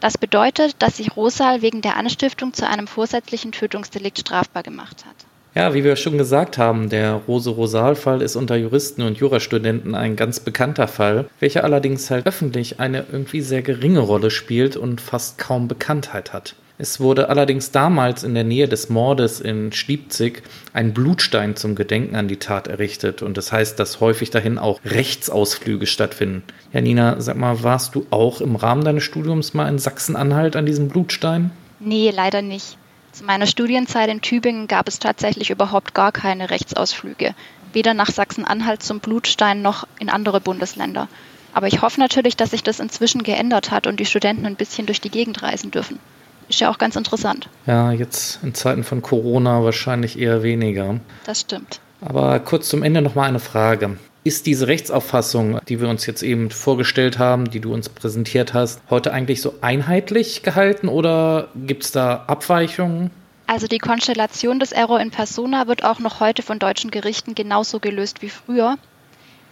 Das 0.00 0.18
bedeutet, 0.18 0.82
dass 0.82 0.96
sich 0.96 1.16
Rosal 1.16 1.62
wegen 1.62 1.80
der 1.80 1.96
Anstiftung 1.96 2.52
zu 2.52 2.66
einem 2.66 2.88
vorsätzlichen 2.88 3.52
Tötungsdelikt 3.52 4.18
strafbar 4.18 4.64
gemacht 4.64 5.04
hat. 5.06 5.14
Ja, 5.54 5.74
wie 5.74 5.84
wir 5.84 5.94
schon 5.94 6.18
gesagt 6.18 6.58
haben, 6.58 6.88
der 6.88 7.12
Rose-Rosal-Fall 7.12 8.20
ist 8.20 8.34
unter 8.34 8.56
Juristen 8.56 9.02
und 9.02 9.16
Jurastudenten 9.16 9.94
ein 9.94 10.16
ganz 10.16 10.40
bekannter 10.40 10.88
Fall, 10.88 11.30
welcher 11.38 11.62
allerdings 11.62 12.10
halt 12.10 12.26
öffentlich 12.26 12.80
eine 12.80 13.06
irgendwie 13.12 13.42
sehr 13.42 13.62
geringe 13.62 14.00
Rolle 14.00 14.32
spielt 14.32 14.76
und 14.76 15.00
fast 15.00 15.38
kaum 15.38 15.68
Bekanntheit 15.68 16.32
hat. 16.32 16.56
Es 16.78 17.00
wurde 17.00 17.30
allerdings 17.30 17.70
damals 17.70 18.22
in 18.22 18.34
der 18.34 18.44
Nähe 18.44 18.68
des 18.68 18.90
Mordes 18.90 19.40
in 19.40 19.72
Schliebzig 19.72 20.42
ein 20.74 20.92
Blutstein 20.92 21.56
zum 21.56 21.74
Gedenken 21.74 22.16
an 22.16 22.28
die 22.28 22.36
Tat 22.36 22.68
errichtet 22.68 23.22
und 23.22 23.38
das 23.38 23.50
heißt, 23.50 23.78
dass 23.78 24.00
häufig 24.00 24.28
dahin 24.30 24.58
auch 24.58 24.80
Rechtsausflüge 24.84 25.86
stattfinden. 25.86 26.42
Janina, 26.72 27.18
sag 27.18 27.38
mal, 27.38 27.62
warst 27.62 27.94
du 27.94 28.06
auch 28.10 28.42
im 28.42 28.56
Rahmen 28.56 28.84
deines 28.84 29.04
Studiums 29.04 29.54
mal 29.54 29.68
in 29.68 29.78
Sachsen-Anhalt 29.78 30.54
an 30.54 30.66
diesem 30.66 30.88
Blutstein? 30.88 31.50
Nee, 31.80 32.12
leider 32.14 32.42
nicht. 32.42 32.76
Zu 33.12 33.24
meiner 33.24 33.46
Studienzeit 33.46 34.10
in 34.10 34.20
Tübingen 34.20 34.68
gab 34.68 34.86
es 34.86 34.98
tatsächlich 34.98 35.48
überhaupt 35.48 35.94
gar 35.94 36.12
keine 36.12 36.50
Rechtsausflüge, 36.50 37.34
weder 37.72 37.94
nach 37.94 38.10
Sachsen-Anhalt 38.10 38.82
zum 38.82 39.00
Blutstein 39.00 39.62
noch 39.62 39.86
in 39.98 40.10
andere 40.10 40.42
Bundesländer. 40.42 41.08
Aber 41.54 41.68
ich 41.68 41.80
hoffe 41.80 41.98
natürlich, 42.00 42.36
dass 42.36 42.50
sich 42.50 42.62
das 42.62 42.80
inzwischen 42.80 43.22
geändert 43.22 43.70
hat 43.70 43.86
und 43.86 43.98
die 43.98 44.04
Studenten 44.04 44.44
ein 44.44 44.56
bisschen 44.56 44.84
durch 44.84 45.00
die 45.00 45.08
Gegend 45.08 45.42
reisen 45.42 45.70
dürfen. 45.70 45.98
Ist 46.48 46.60
ja 46.60 46.70
auch 46.70 46.78
ganz 46.78 46.96
interessant. 46.96 47.48
Ja, 47.66 47.90
jetzt 47.90 48.40
in 48.42 48.54
Zeiten 48.54 48.84
von 48.84 49.02
Corona 49.02 49.64
wahrscheinlich 49.64 50.18
eher 50.18 50.42
weniger. 50.42 51.00
Das 51.24 51.40
stimmt. 51.40 51.80
Aber 52.00 52.38
kurz 52.40 52.68
zum 52.68 52.82
Ende 52.82 53.02
noch 53.02 53.14
mal 53.14 53.28
eine 53.28 53.40
Frage. 53.40 53.96
Ist 54.22 54.46
diese 54.46 54.66
Rechtsauffassung, 54.66 55.60
die 55.68 55.80
wir 55.80 55.88
uns 55.88 56.04
jetzt 56.06 56.22
eben 56.22 56.50
vorgestellt 56.50 57.18
haben, 57.18 57.50
die 57.50 57.60
du 57.60 57.72
uns 57.72 57.88
präsentiert 57.88 58.54
hast, 58.54 58.80
heute 58.90 59.12
eigentlich 59.12 59.40
so 59.40 59.54
einheitlich 59.60 60.42
gehalten 60.42 60.88
oder 60.88 61.48
gibt 61.54 61.84
es 61.84 61.92
da 61.92 62.24
Abweichungen? 62.26 63.10
Also 63.46 63.68
die 63.68 63.78
Konstellation 63.78 64.58
des 64.58 64.72
Error 64.72 65.00
in 65.00 65.12
persona 65.12 65.68
wird 65.68 65.84
auch 65.84 66.00
noch 66.00 66.18
heute 66.18 66.42
von 66.42 66.58
deutschen 66.58 66.90
Gerichten 66.90 67.36
genauso 67.36 67.78
gelöst 67.78 68.20
wie 68.20 68.28
früher. 68.28 68.76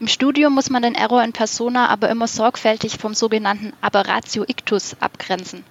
Im 0.01 0.09
Studium 0.09 0.53
muss 0.53 0.71
man 0.71 0.83
den 0.83 0.97
Error 0.97 1.23
in 1.23 1.33
persona 1.33 1.89
aber 1.89 2.09
immer 2.09 2.27
sorgfältig 2.27 2.99
vom 2.99 3.15
sogenannten 3.15 3.73
Aberratio 3.81 4.43
ictus 4.43 4.97
abgrenzen. 4.99 5.63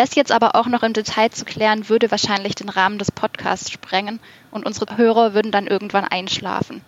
Das 0.00 0.14
jetzt 0.14 0.32
aber 0.32 0.54
auch 0.54 0.64
noch 0.64 0.82
im 0.82 0.94
Detail 0.94 1.28
zu 1.28 1.44
klären, 1.44 1.90
würde 1.90 2.10
wahrscheinlich 2.10 2.54
den 2.54 2.70
Rahmen 2.70 2.98
des 2.98 3.12
Podcasts 3.12 3.70
sprengen 3.70 4.18
und 4.50 4.64
unsere 4.64 4.96
Hörer 4.96 5.34
würden 5.34 5.52
dann 5.52 5.66
irgendwann 5.66 6.04
einschlafen. 6.04 6.80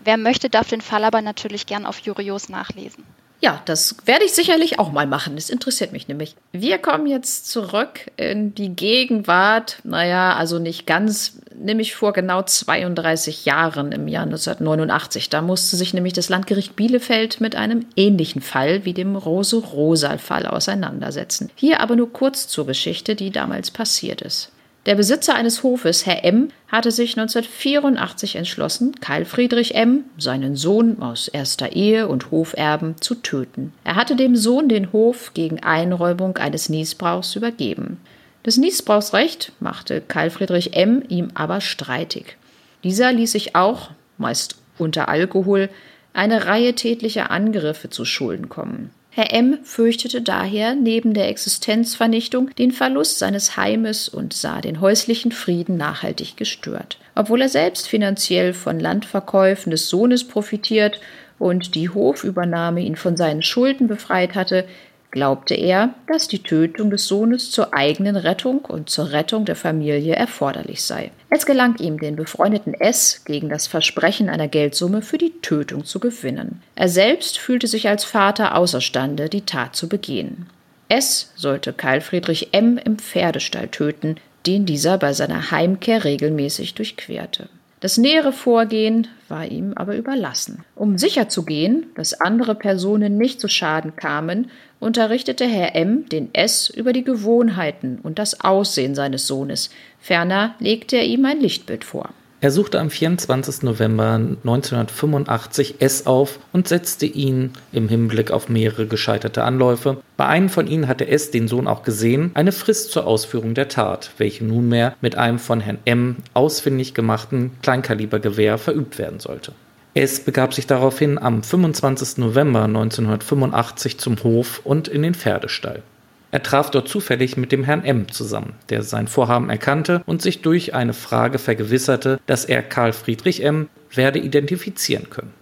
Wer 0.00 0.18
möchte, 0.18 0.50
darf 0.50 0.68
den 0.68 0.82
Fall 0.82 1.04
aber 1.04 1.22
natürlich 1.22 1.64
gern 1.64 1.86
auf 1.86 2.00
Jurios 2.00 2.50
nachlesen. 2.50 3.06
Ja, 3.42 3.62
das 3.64 3.96
werde 4.04 4.24
ich 4.26 4.32
sicherlich 4.32 4.78
auch 4.78 4.92
mal 4.92 5.06
machen. 5.06 5.36
Das 5.36 5.48
interessiert 5.48 5.92
mich 5.92 6.08
nämlich. 6.08 6.36
Wir 6.52 6.76
kommen 6.76 7.06
jetzt 7.06 7.50
zurück 7.50 8.10
in 8.16 8.54
die 8.54 8.68
Gegenwart. 8.76 9.78
Naja, 9.82 10.34
also 10.36 10.58
nicht 10.58 10.86
ganz, 10.86 11.38
nämlich 11.54 11.94
vor 11.94 12.12
genau 12.12 12.42
32 12.42 13.46
Jahren 13.46 13.92
im 13.92 14.08
Jahr 14.08 14.24
1989. 14.24 15.30
Da 15.30 15.40
musste 15.40 15.76
sich 15.76 15.94
nämlich 15.94 16.12
das 16.12 16.28
Landgericht 16.28 16.76
Bielefeld 16.76 17.40
mit 17.40 17.56
einem 17.56 17.86
ähnlichen 17.96 18.42
Fall 18.42 18.84
wie 18.84 18.92
dem 18.92 19.16
Rose-Rosal-Fall 19.16 20.46
auseinandersetzen. 20.46 21.50
Hier 21.54 21.80
aber 21.80 21.96
nur 21.96 22.12
kurz 22.12 22.46
zur 22.46 22.66
Geschichte, 22.66 23.14
die 23.14 23.30
damals 23.30 23.70
passiert 23.70 24.20
ist. 24.20 24.50
Der 24.86 24.94
Besitzer 24.94 25.34
eines 25.34 25.62
Hofes, 25.62 26.06
Herr 26.06 26.24
M., 26.24 26.48
hatte 26.68 26.90
sich 26.90 27.18
1984 27.18 28.36
entschlossen, 28.36 28.94
Karl 29.00 29.26
Friedrich 29.26 29.74
M., 29.74 30.04
seinen 30.16 30.56
Sohn 30.56 31.02
aus 31.02 31.28
erster 31.28 31.72
Ehe 31.72 32.08
und 32.08 32.30
Hoferben, 32.30 32.94
zu 33.00 33.16
töten. 33.16 33.74
Er 33.84 33.96
hatte 33.96 34.16
dem 34.16 34.36
Sohn 34.36 34.70
den 34.70 34.92
Hof 34.92 35.34
gegen 35.34 35.62
Einräumung 35.62 36.38
eines 36.38 36.70
Niesbrauchs 36.70 37.36
übergeben. 37.36 38.00
Das 38.42 38.56
Niesbrauchsrecht 38.56 39.52
machte 39.60 40.00
Karl 40.00 40.30
Friedrich 40.30 40.74
M. 40.74 41.02
ihm 41.08 41.28
aber 41.34 41.60
streitig. 41.60 42.38
Dieser 42.82 43.12
ließ 43.12 43.32
sich 43.32 43.54
auch, 43.54 43.90
meist 44.16 44.56
unter 44.78 45.10
Alkohol, 45.10 45.68
eine 46.14 46.46
Reihe 46.46 46.74
tätlicher 46.74 47.30
Angriffe 47.30 47.90
zu 47.90 48.06
Schulden 48.06 48.48
kommen. 48.48 48.90
Herr 49.12 49.32
M. 49.32 49.58
fürchtete 49.64 50.22
daher 50.22 50.76
neben 50.76 51.14
der 51.14 51.28
Existenzvernichtung 51.28 52.54
den 52.54 52.70
Verlust 52.70 53.18
seines 53.18 53.56
Heimes 53.56 54.08
und 54.08 54.32
sah 54.32 54.60
den 54.60 54.80
häuslichen 54.80 55.32
Frieden 55.32 55.76
nachhaltig 55.76 56.36
gestört. 56.36 56.96
Obwohl 57.16 57.42
er 57.42 57.48
selbst 57.48 57.88
finanziell 57.88 58.52
von 58.52 58.78
Landverkäufen 58.78 59.72
des 59.72 59.88
Sohnes 59.88 60.22
profitiert 60.22 61.00
und 61.40 61.74
die 61.74 61.88
Hofübernahme 61.88 62.82
ihn 62.82 62.94
von 62.94 63.16
seinen 63.16 63.42
Schulden 63.42 63.88
befreit 63.88 64.36
hatte, 64.36 64.64
glaubte 65.10 65.54
er, 65.54 65.94
dass 66.06 66.28
die 66.28 66.42
Tötung 66.42 66.90
des 66.90 67.06
Sohnes 67.06 67.50
zur 67.50 67.74
eigenen 67.74 68.16
Rettung 68.16 68.60
und 68.60 68.90
zur 68.90 69.12
Rettung 69.12 69.44
der 69.44 69.56
Familie 69.56 70.14
erforderlich 70.14 70.82
sei. 70.82 71.10
Es 71.30 71.46
gelang 71.46 71.76
ihm, 71.78 71.98
den 71.98 72.16
befreundeten 72.16 72.74
S 72.74 73.22
gegen 73.24 73.48
das 73.48 73.66
Versprechen 73.66 74.28
einer 74.28 74.48
Geldsumme 74.48 75.02
für 75.02 75.18
die 75.18 75.40
Tötung 75.42 75.84
zu 75.84 76.00
gewinnen. 76.00 76.62
Er 76.74 76.88
selbst 76.88 77.38
fühlte 77.38 77.66
sich 77.66 77.88
als 77.88 78.04
Vater 78.04 78.56
außerstande, 78.56 79.28
die 79.28 79.42
Tat 79.42 79.76
zu 79.76 79.88
begehen. 79.88 80.46
S 80.88 81.32
sollte 81.36 81.72
Karl 81.72 82.00
Friedrich 82.00 82.48
M 82.52 82.78
im 82.78 82.98
Pferdestall 82.98 83.68
töten, 83.68 84.16
den 84.46 84.66
dieser 84.66 84.98
bei 84.98 85.12
seiner 85.12 85.50
Heimkehr 85.50 86.04
regelmäßig 86.04 86.74
durchquerte. 86.74 87.48
Das 87.80 87.96
nähere 87.96 88.32
Vorgehen 88.32 89.06
war 89.28 89.46
ihm 89.46 89.72
aber 89.74 89.96
überlassen. 89.96 90.64
Um 90.74 90.98
sicherzugehen, 90.98 91.86
dass 91.94 92.20
andere 92.20 92.54
Personen 92.54 93.16
nicht 93.16 93.40
zu 93.40 93.48
Schaden 93.48 93.96
kamen, 93.96 94.50
unterrichtete 94.80 95.44
Herr 95.44 95.76
M. 95.76 96.08
den 96.08 96.34
S. 96.34 96.68
über 96.68 96.92
die 96.92 97.04
Gewohnheiten 97.04 98.00
und 98.02 98.18
das 98.18 98.40
Aussehen 98.40 98.94
seines 98.94 99.26
Sohnes. 99.26 99.70
Ferner 100.00 100.54
legte 100.58 100.96
er 100.96 101.04
ihm 101.04 101.24
ein 101.26 101.40
Lichtbild 101.40 101.84
vor. 101.84 102.10
Er 102.42 102.50
suchte 102.50 102.80
am 102.80 102.88
24. 102.88 103.64
November 103.64 104.14
1985 104.14 105.74
S 105.80 106.06
auf 106.06 106.38
und 106.54 106.68
setzte 106.68 107.04
ihn 107.04 107.52
im 107.70 107.86
Hinblick 107.90 108.30
auf 108.30 108.48
mehrere 108.48 108.86
gescheiterte 108.86 109.44
Anläufe. 109.44 109.98
Bei 110.16 110.26
einem 110.26 110.48
von 110.48 110.66
ihnen 110.66 110.88
hatte 110.88 111.06
S 111.06 111.30
den 111.30 111.48
Sohn 111.48 111.66
auch 111.66 111.82
gesehen, 111.82 112.30
eine 112.32 112.52
Frist 112.52 112.92
zur 112.92 113.06
Ausführung 113.06 113.52
der 113.52 113.68
Tat, 113.68 114.12
welche 114.16 114.46
nunmehr 114.46 114.96
mit 115.02 115.18
einem 115.18 115.38
von 115.38 115.60
Herrn 115.60 115.80
M 115.84 116.16
ausfindig 116.32 116.94
gemachten 116.94 117.50
Kleinkalibergewehr 117.60 118.56
verübt 118.56 118.98
werden 118.98 119.20
sollte. 119.20 119.52
S 119.94 120.20
begab 120.20 120.54
sich 120.54 120.68
daraufhin 120.68 121.18
am 121.18 121.42
25. 121.42 122.18
November 122.18 122.62
1985 122.64 123.98
zum 123.98 124.22
Hof 124.22 124.60
und 124.62 124.86
in 124.86 125.02
den 125.02 125.14
Pferdestall. 125.14 125.82
Er 126.30 126.44
traf 126.44 126.70
dort 126.70 126.88
zufällig 126.88 127.36
mit 127.36 127.50
dem 127.50 127.64
Herrn 127.64 127.84
M. 127.84 128.08
zusammen, 128.08 128.54
der 128.68 128.84
sein 128.84 129.08
Vorhaben 129.08 129.50
erkannte 129.50 130.02
und 130.06 130.22
sich 130.22 130.42
durch 130.42 130.74
eine 130.74 130.92
Frage 130.92 131.40
vergewisserte, 131.40 132.20
dass 132.26 132.44
er 132.44 132.62
Karl 132.62 132.92
Friedrich 132.92 133.42
M. 133.42 133.68
werde 133.92 134.20
identifizieren 134.20 135.10
können. 135.10 135.32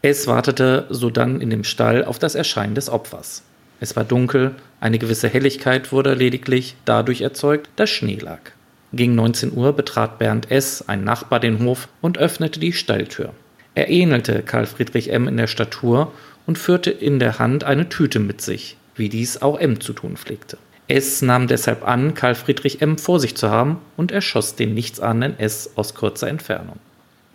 Es 0.00 0.28
wartete 0.28 0.86
sodann 0.90 1.40
in 1.40 1.50
dem 1.50 1.64
Stall 1.64 2.04
auf 2.04 2.20
das 2.20 2.36
Erscheinen 2.36 2.76
des 2.76 2.88
Opfers. 2.88 3.42
Es 3.80 3.96
war 3.96 4.04
dunkel, 4.04 4.54
eine 4.80 5.00
gewisse 5.00 5.28
Helligkeit 5.28 5.90
wurde 5.90 6.14
lediglich 6.14 6.76
dadurch 6.84 7.20
erzeugt, 7.20 7.68
dass 7.74 7.90
Schnee 7.90 8.18
lag. 8.20 8.38
Gegen 8.92 9.16
19 9.16 9.52
Uhr 9.56 9.72
betrat 9.72 10.20
Bernd 10.20 10.52
S., 10.52 10.84
ein 10.86 11.02
Nachbar, 11.02 11.40
den 11.40 11.64
Hof 11.64 11.88
und 12.00 12.16
öffnete 12.16 12.60
die 12.60 12.72
Stalltür. 12.72 13.32
Er 13.78 13.90
ähnelte 13.90 14.42
Karl 14.42 14.66
Friedrich 14.66 15.12
M. 15.12 15.28
in 15.28 15.36
der 15.36 15.46
Statur 15.46 16.10
und 16.48 16.58
führte 16.58 16.90
in 16.90 17.20
der 17.20 17.38
Hand 17.38 17.62
eine 17.62 17.88
Tüte 17.88 18.18
mit 18.18 18.40
sich, 18.40 18.76
wie 18.96 19.08
dies 19.08 19.40
auch 19.40 19.56
M 19.56 19.80
zu 19.80 19.92
tun 19.92 20.16
pflegte. 20.16 20.58
S 20.88 21.22
nahm 21.22 21.46
deshalb 21.46 21.86
an, 21.86 22.14
Karl 22.14 22.34
Friedrich 22.34 22.82
M 22.82 22.98
vor 22.98 23.20
sich 23.20 23.36
zu 23.36 23.50
haben 23.50 23.78
und 23.96 24.10
erschoss 24.10 24.56
den 24.56 24.74
nichtsahnenden 24.74 25.38
S 25.38 25.70
aus 25.76 25.94
kurzer 25.94 26.26
Entfernung. 26.26 26.80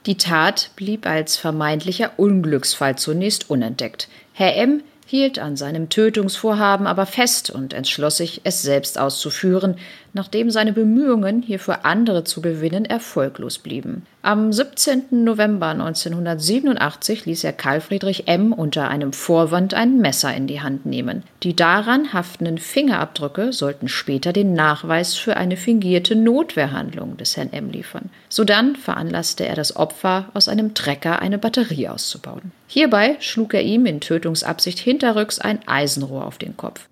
Die 0.06 0.18
Tat 0.18 0.72
blieb 0.76 1.06
als 1.06 1.38
vermeintlicher 1.38 2.12
Unglücksfall 2.18 2.98
zunächst 2.98 3.50
unentdeckt. 3.50 4.10
Herr 4.34 4.58
M 4.58 4.84
hielt 5.06 5.40
an 5.40 5.56
seinem 5.56 5.88
Tötungsvorhaben 5.88 6.88
aber 6.88 7.06
fest 7.06 7.52
und 7.52 7.72
entschloss 7.72 8.18
sich, 8.18 8.42
es 8.44 8.64
selbst 8.64 9.00
auszuführen, 9.00 9.78
nachdem 10.13 10.51
seine 10.51 10.74
Bemühungen, 10.74 11.41
hierfür 11.41 11.86
andere 11.86 12.24
zu 12.24 12.41
gewinnen, 12.41 12.86
erfolglos 12.86 13.58
blieben. 13.58 14.05
Am 14.22 14.53
17. 14.53 15.24
November 15.24 15.67
1987 15.67 17.25
ließ 17.25 17.43
er 17.43 17.53
Karl 17.53 17.82
Friedrich 17.82 18.27
M. 18.27 18.53
unter 18.53 18.88
einem 18.88 19.12
Vorwand 19.12 19.74
ein 19.74 20.00
Messer 20.00 20.34
in 20.34 20.48
die 20.48 20.62
Hand 20.62 20.86
nehmen. 20.86 21.24
Die 21.43 21.55
daran 21.55 22.13
haftenden 22.13 22.58
Fingerabdrücke 22.58 23.51
sollten 23.51 23.89
später 23.89 24.32
den 24.32 24.53
Nachweis 24.53 25.15
für 25.15 25.36
eine 25.36 25.58
fingierte 25.58 26.15
Notwehrhandlung 26.15 27.17
des 27.17 27.36
Herrn 27.36 27.51
M. 27.51 27.70
liefern. 27.70 28.10
Sodann 28.29 28.75
veranlasste 28.75 29.46
er 29.46 29.55
das 29.55 29.75
Opfer, 29.75 30.29
aus 30.34 30.48
einem 30.48 30.74
Trecker 30.74 31.20
eine 31.20 31.38
Batterie 31.38 31.89
auszubauen. 31.89 32.51
Hierbei 32.67 33.17
schlug 33.20 33.53
er 33.53 33.62
ihm 33.62 33.86
in 33.86 34.00
Tötungsabsicht 34.00 34.79
hinterrücks 34.79 35.39
ein 35.39 35.60
Eisenrohr 35.67 36.25
auf 36.25 36.38
den 36.38 36.55
Kopf. 36.55 36.88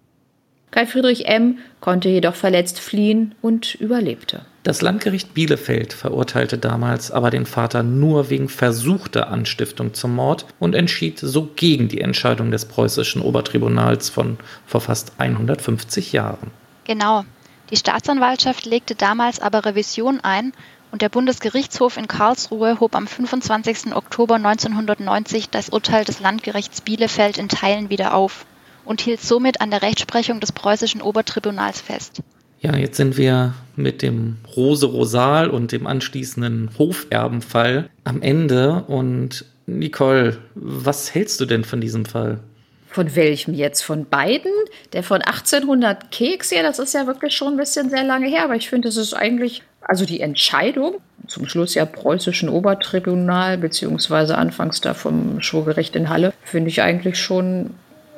Kai 0.71 0.85
Friedrich 0.85 1.27
M. 1.27 1.59
konnte 1.81 2.07
jedoch 2.07 2.35
verletzt 2.35 2.79
fliehen 2.79 3.35
und 3.41 3.75
überlebte. 3.75 4.45
Das 4.63 4.81
Landgericht 4.81 5.33
Bielefeld 5.33 5.91
verurteilte 5.91 6.57
damals 6.57 7.11
aber 7.11 7.29
den 7.29 7.45
Vater 7.45 7.83
nur 7.83 8.29
wegen 8.29 8.47
versuchter 8.47 9.29
Anstiftung 9.29 9.93
zum 9.93 10.15
Mord 10.15 10.45
und 10.59 10.73
entschied 10.73 11.19
so 11.19 11.49
gegen 11.55 11.89
die 11.89 11.99
Entscheidung 11.99 12.51
des 12.51 12.65
preußischen 12.65 13.21
Obertribunals 13.21 14.09
von 14.09 14.37
vor 14.65 14.79
fast 14.79 15.13
150 15.17 16.13
Jahren. 16.13 16.51
Genau. 16.85 17.25
Die 17.69 17.77
Staatsanwaltschaft 17.77 18.65
legte 18.65 18.95
damals 18.95 19.41
aber 19.41 19.65
Revision 19.65 20.19
ein 20.21 20.53
und 20.91 21.01
der 21.01 21.09
Bundesgerichtshof 21.09 21.97
in 21.97 22.07
Karlsruhe 22.07 22.79
hob 22.79 22.95
am 22.95 23.07
25. 23.07 23.95
Oktober 23.95 24.35
1990 24.35 25.49
das 25.49 25.69
Urteil 25.69 26.05
des 26.05 26.19
Landgerichts 26.19 26.81
Bielefeld 26.81 27.37
in 27.37 27.49
Teilen 27.49 27.89
wieder 27.89 28.13
auf 28.13 28.45
und 28.85 29.01
hielt 29.01 29.21
somit 29.21 29.61
an 29.61 29.71
der 29.71 29.81
Rechtsprechung 29.81 30.39
des 30.39 30.51
preußischen 30.51 31.01
Obertribunals 31.01 31.81
fest. 31.81 32.21
Ja, 32.61 32.75
jetzt 32.75 32.97
sind 32.97 33.17
wir 33.17 33.55
mit 33.75 34.03
dem 34.03 34.37
Rose 34.55 34.85
Rosal 34.85 35.49
und 35.49 35.71
dem 35.71 35.87
anschließenden 35.87 36.69
Hoferbenfall 36.77 37.89
am 38.03 38.21
Ende. 38.21 38.83
Und 38.87 39.45
Nicole, 39.65 40.37
was 40.53 41.13
hältst 41.15 41.39
du 41.39 41.45
denn 41.45 41.63
von 41.63 41.81
diesem 41.81 42.05
Fall? 42.05 42.39
Von 42.87 43.15
welchem 43.15 43.55
jetzt? 43.55 43.81
Von 43.81 44.05
beiden? 44.05 44.51
Der 44.93 45.01
von 45.01 45.21
1800 45.21 46.11
Keks 46.11 46.49
hier, 46.49 46.61
das 46.61 46.77
ist 46.77 46.93
ja 46.93 47.07
wirklich 47.07 47.35
schon 47.35 47.53
ein 47.53 47.57
bisschen 47.57 47.89
sehr 47.89 48.03
lange 48.03 48.27
her, 48.27 48.43
aber 48.43 48.55
ich 48.55 48.69
finde, 48.69 48.89
es 48.89 48.97
ist 48.97 49.13
eigentlich, 49.13 49.63
also 49.81 50.05
die 50.05 50.19
Entscheidung, 50.19 50.97
zum 51.25 51.47
Schluss 51.47 51.73
ja 51.73 51.85
preußischen 51.85 52.49
Obertribunal, 52.49 53.57
beziehungsweise 53.57 54.37
anfangs 54.37 54.81
da 54.81 54.93
vom 54.93 55.41
Schwurgericht 55.41 55.95
in 55.95 56.09
Halle, 56.09 56.33
finde 56.43 56.69
ich 56.69 56.81
eigentlich 56.81 57.17
schon 57.17 57.71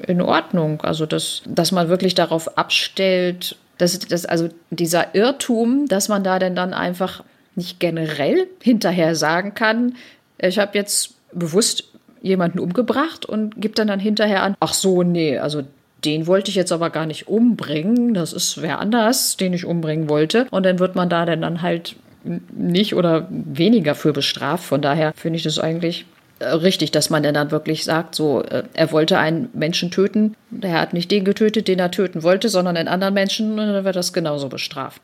in 0.07 0.21
Ordnung. 0.21 0.81
Also, 0.81 1.05
dass, 1.05 1.41
dass 1.45 1.71
man 1.71 1.89
wirklich 1.89 2.15
darauf 2.15 2.57
abstellt, 2.57 3.57
dass, 3.77 3.97
dass 3.99 4.25
also 4.25 4.49
dieser 4.69 5.15
Irrtum, 5.15 5.87
dass 5.87 6.09
man 6.09 6.23
da 6.23 6.39
denn 6.39 6.55
dann 6.55 6.73
einfach 6.73 7.23
nicht 7.55 7.79
generell 7.79 8.47
hinterher 8.61 9.15
sagen 9.15 9.53
kann, 9.53 9.95
ich 10.37 10.59
habe 10.59 10.77
jetzt 10.77 11.15
bewusst 11.31 11.85
jemanden 12.21 12.59
umgebracht 12.59 13.25
und 13.25 13.61
gibt 13.61 13.79
dann 13.79 13.87
dann 13.87 13.99
hinterher 13.99 14.43
an, 14.43 14.55
ach 14.59 14.73
so, 14.73 15.03
nee, 15.03 15.37
also 15.37 15.63
den 16.05 16.27
wollte 16.27 16.49
ich 16.49 16.55
jetzt 16.55 16.71
aber 16.71 16.89
gar 16.89 17.05
nicht 17.05 17.27
umbringen, 17.27 18.13
das 18.13 18.33
ist 18.33 18.61
wer 18.61 18.79
anders, 18.79 19.37
den 19.37 19.53
ich 19.53 19.65
umbringen 19.65 20.09
wollte. 20.09 20.47
Und 20.51 20.65
dann 20.65 20.79
wird 20.79 20.95
man 20.95 21.09
da 21.09 21.25
dann 21.25 21.61
halt 21.61 21.95
nicht 22.25 22.95
oder 22.95 23.27
weniger 23.29 23.95
für 23.95 24.13
bestraft. 24.13 24.63
Von 24.65 24.81
daher 24.81 25.13
finde 25.13 25.37
ich 25.37 25.43
das 25.43 25.59
eigentlich 25.59 26.05
richtig, 26.41 26.91
dass 26.91 27.09
man 27.09 27.23
dann 27.23 27.51
wirklich 27.51 27.83
sagt, 27.83 28.15
so, 28.15 28.41
äh, 28.43 28.63
er 28.73 28.91
wollte 28.91 29.17
einen 29.17 29.49
Menschen 29.53 29.91
töten, 29.91 30.35
er 30.61 30.81
hat 30.81 30.93
nicht 30.93 31.11
den 31.11 31.25
getötet, 31.25 31.67
den 31.67 31.79
er 31.79 31.91
töten 31.91 32.23
wollte, 32.23 32.49
sondern 32.49 32.77
einen 32.77 32.87
anderen 32.87 33.13
Menschen, 33.13 33.51
und 33.51 33.57
dann 33.57 33.85
wird 33.85 33.95
das 33.95 34.13
genauso 34.13 34.49
bestraft. 34.49 35.01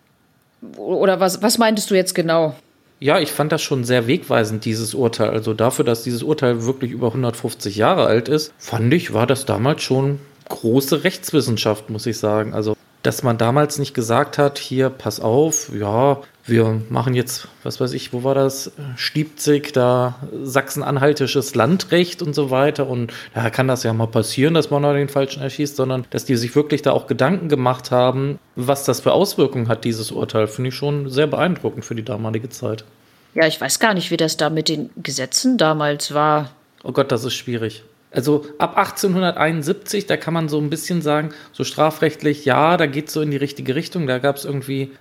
Oder 0.77 1.19
was, 1.19 1.41
was 1.41 1.57
meintest 1.57 1.89
du 1.89 1.95
jetzt 1.95 2.15
genau? 2.15 2.55
Ja, 2.99 3.19
ich 3.19 3.31
fand 3.31 3.51
das 3.51 3.61
schon 3.61 3.85
sehr 3.85 4.07
wegweisend, 4.07 4.65
dieses 4.65 4.93
Urteil. 4.93 5.29
Also 5.29 5.53
dafür, 5.53 5.85
dass 5.85 6.03
dieses 6.03 6.21
Urteil 6.21 6.65
wirklich 6.65 6.91
über 6.91 7.07
150 7.07 7.77
Jahre 7.77 8.05
alt 8.05 8.27
ist, 8.27 8.53
fand 8.57 8.93
ich, 8.93 9.13
war 9.13 9.25
das 9.25 9.45
damals 9.45 9.81
schon 9.81 10.19
große 10.49 11.05
Rechtswissenschaft, 11.05 11.89
muss 11.89 12.05
ich 12.05 12.17
sagen. 12.17 12.53
Also, 12.53 12.75
dass 13.03 13.23
man 13.23 13.37
damals 13.37 13.79
nicht 13.79 13.93
gesagt 13.93 14.37
hat, 14.37 14.57
hier, 14.57 14.89
pass 14.89 15.21
auf, 15.21 15.71
ja, 15.73 16.19
wir 16.49 16.81
machen 16.89 17.13
jetzt, 17.13 17.47
was 17.63 17.79
weiß 17.79 17.93
ich, 17.93 18.13
wo 18.13 18.23
war 18.23 18.35
das? 18.35 18.71
Stiebzig, 18.95 19.73
da 19.73 20.15
sachsen-anhaltisches 20.43 21.55
Landrecht 21.55 22.21
und 22.21 22.33
so 22.33 22.51
weiter. 22.51 22.87
Und 22.87 23.13
da 23.33 23.49
kann 23.49 23.67
das 23.67 23.83
ja 23.83 23.93
mal 23.93 24.07
passieren, 24.07 24.53
dass 24.53 24.69
man 24.69 24.83
da 24.83 24.93
den 24.93 25.09
Falschen 25.09 25.41
erschießt, 25.41 25.75
sondern 25.75 26.05
dass 26.09 26.25
die 26.25 26.35
sich 26.35 26.55
wirklich 26.55 26.81
da 26.81 26.91
auch 26.91 27.07
Gedanken 27.07 27.49
gemacht 27.49 27.91
haben, 27.91 28.39
was 28.55 28.83
das 28.83 29.01
für 29.01 29.13
Auswirkungen 29.13 29.67
hat, 29.67 29.83
dieses 29.83 30.11
Urteil, 30.11 30.47
finde 30.47 30.69
ich 30.69 30.75
schon 30.75 31.09
sehr 31.09 31.27
beeindruckend 31.27 31.85
für 31.85 31.95
die 31.95 32.05
damalige 32.05 32.49
Zeit. 32.49 32.85
Ja, 33.35 33.45
ich 33.45 33.59
weiß 33.59 33.79
gar 33.79 33.93
nicht, 33.93 34.11
wie 34.11 34.17
das 34.17 34.37
da 34.37 34.49
mit 34.49 34.69
den 34.69 34.89
Gesetzen 34.97 35.57
damals 35.57 36.13
war. 36.13 36.51
Oh 36.83 36.91
Gott, 36.91 37.11
das 37.11 37.23
ist 37.23 37.33
schwierig. 37.33 37.83
Also 38.11 38.45
ab 38.57 38.75
1871, 38.75 40.07
da 40.07 40.17
kann 40.17 40.33
man 40.33 40.49
so 40.49 40.59
ein 40.59 40.71
bisschen 40.71 41.01
sagen, 41.01 41.29
so 41.51 41.63
strafrechtlich, 41.63 42.43
ja, 42.43 42.75
da 42.75 42.87
geht 42.87 43.07
es 43.07 43.13
so 43.13 43.21
in 43.21 43.29
die 43.29 43.37
richtige 43.37 43.75
Richtung. 43.75 44.07
Da 44.07 44.17
gab 44.17 44.35
es 44.35 44.45
irgendwie, 44.45 44.91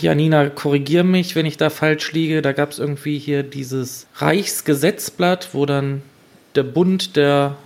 Janina, 0.00 0.48
korrigier 0.48 1.04
mich, 1.04 1.36
wenn 1.36 1.44
ich 1.44 1.58
da 1.58 1.68
falsch 1.68 2.12
liege, 2.12 2.40
da 2.40 2.52
gab 2.52 2.70
es 2.70 2.78
irgendwie 2.78 3.18
hier 3.18 3.42
dieses 3.42 4.06
Reichsgesetzblatt, 4.16 5.50
wo 5.52 5.66
dann 5.66 6.00
der 6.54 6.62
Bund 6.62 7.16
der 7.16 7.56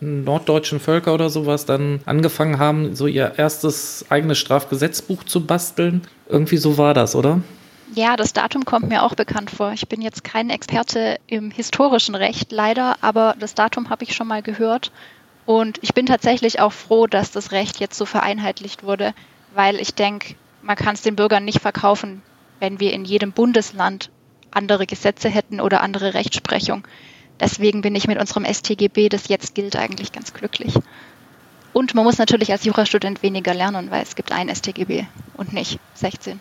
norddeutschen 0.00 0.80
Völker 0.80 1.14
oder 1.14 1.30
sowas 1.30 1.64
dann 1.64 2.00
angefangen 2.04 2.58
haben, 2.58 2.96
so 2.96 3.06
ihr 3.06 3.34
erstes 3.36 4.04
eigenes 4.08 4.38
Strafgesetzbuch 4.38 5.22
zu 5.22 5.46
basteln. 5.46 6.02
Irgendwie 6.28 6.56
so 6.56 6.76
war 6.76 6.92
das, 6.92 7.14
oder? 7.14 7.40
Ja, 7.94 8.16
das 8.16 8.32
Datum 8.32 8.64
kommt 8.64 8.88
mir 8.88 9.02
auch 9.02 9.14
bekannt 9.14 9.50
vor. 9.50 9.72
Ich 9.72 9.88
bin 9.88 10.00
jetzt 10.00 10.22
kein 10.22 10.48
Experte 10.48 11.18
im 11.26 11.50
historischen 11.50 12.14
Recht 12.14 12.52
leider, 12.52 12.96
aber 13.00 13.34
das 13.38 13.54
Datum 13.54 13.90
habe 13.90 14.04
ich 14.04 14.14
schon 14.14 14.28
mal 14.28 14.42
gehört. 14.42 14.92
Und 15.44 15.78
ich 15.82 15.92
bin 15.92 16.06
tatsächlich 16.06 16.60
auch 16.60 16.72
froh, 16.72 17.08
dass 17.08 17.32
das 17.32 17.50
Recht 17.50 17.80
jetzt 17.80 17.98
so 17.98 18.06
vereinheitlicht 18.06 18.84
wurde, 18.84 19.12
weil 19.54 19.80
ich 19.80 19.94
denke, 19.94 20.36
man 20.62 20.76
kann 20.76 20.94
es 20.94 21.02
den 21.02 21.16
Bürgern 21.16 21.44
nicht 21.44 21.60
verkaufen, 21.60 22.22
wenn 22.60 22.78
wir 22.78 22.92
in 22.92 23.04
jedem 23.04 23.32
Bundesland 23.32 24.10
andere 24.52 24.86
Gesetze 24.86 25.28
hätten 25.28 25.60
oder 25.60 25.80
andere 25.80 26.14
Rechtsprechung. 26.14 26.86
Deswegen 27.40 27.82
bin 27.82 27.96
ich 27.96 28.06
mit 28.06 28.20
unserem 28.20 28.44
StGB, 28.44 29.08
das 29.08 29.28
jetzt 29.28 29.56
gilt, 29.56 29.74
eigentlich 29.74 30.12
ganz 30.12 30.32
glücklich. 30.32 30.74
Und 31.72 31.94
man 31.94 32.04
muss 32.04 32.18
natürlich 32.18 32.52
als 32.52 32.64
Jurastudent 32.64 33.24
weniger 33.24 33.54
lernen, 33.54 33.90
weil 33.90 34.02
es 34.02 34.14
gibt 34.14 34.30
ein 34.30 34.54
StGB 34.54 35.06
und 35.34 35.52
nicht 35.52 35.80
16. 35.94 36.38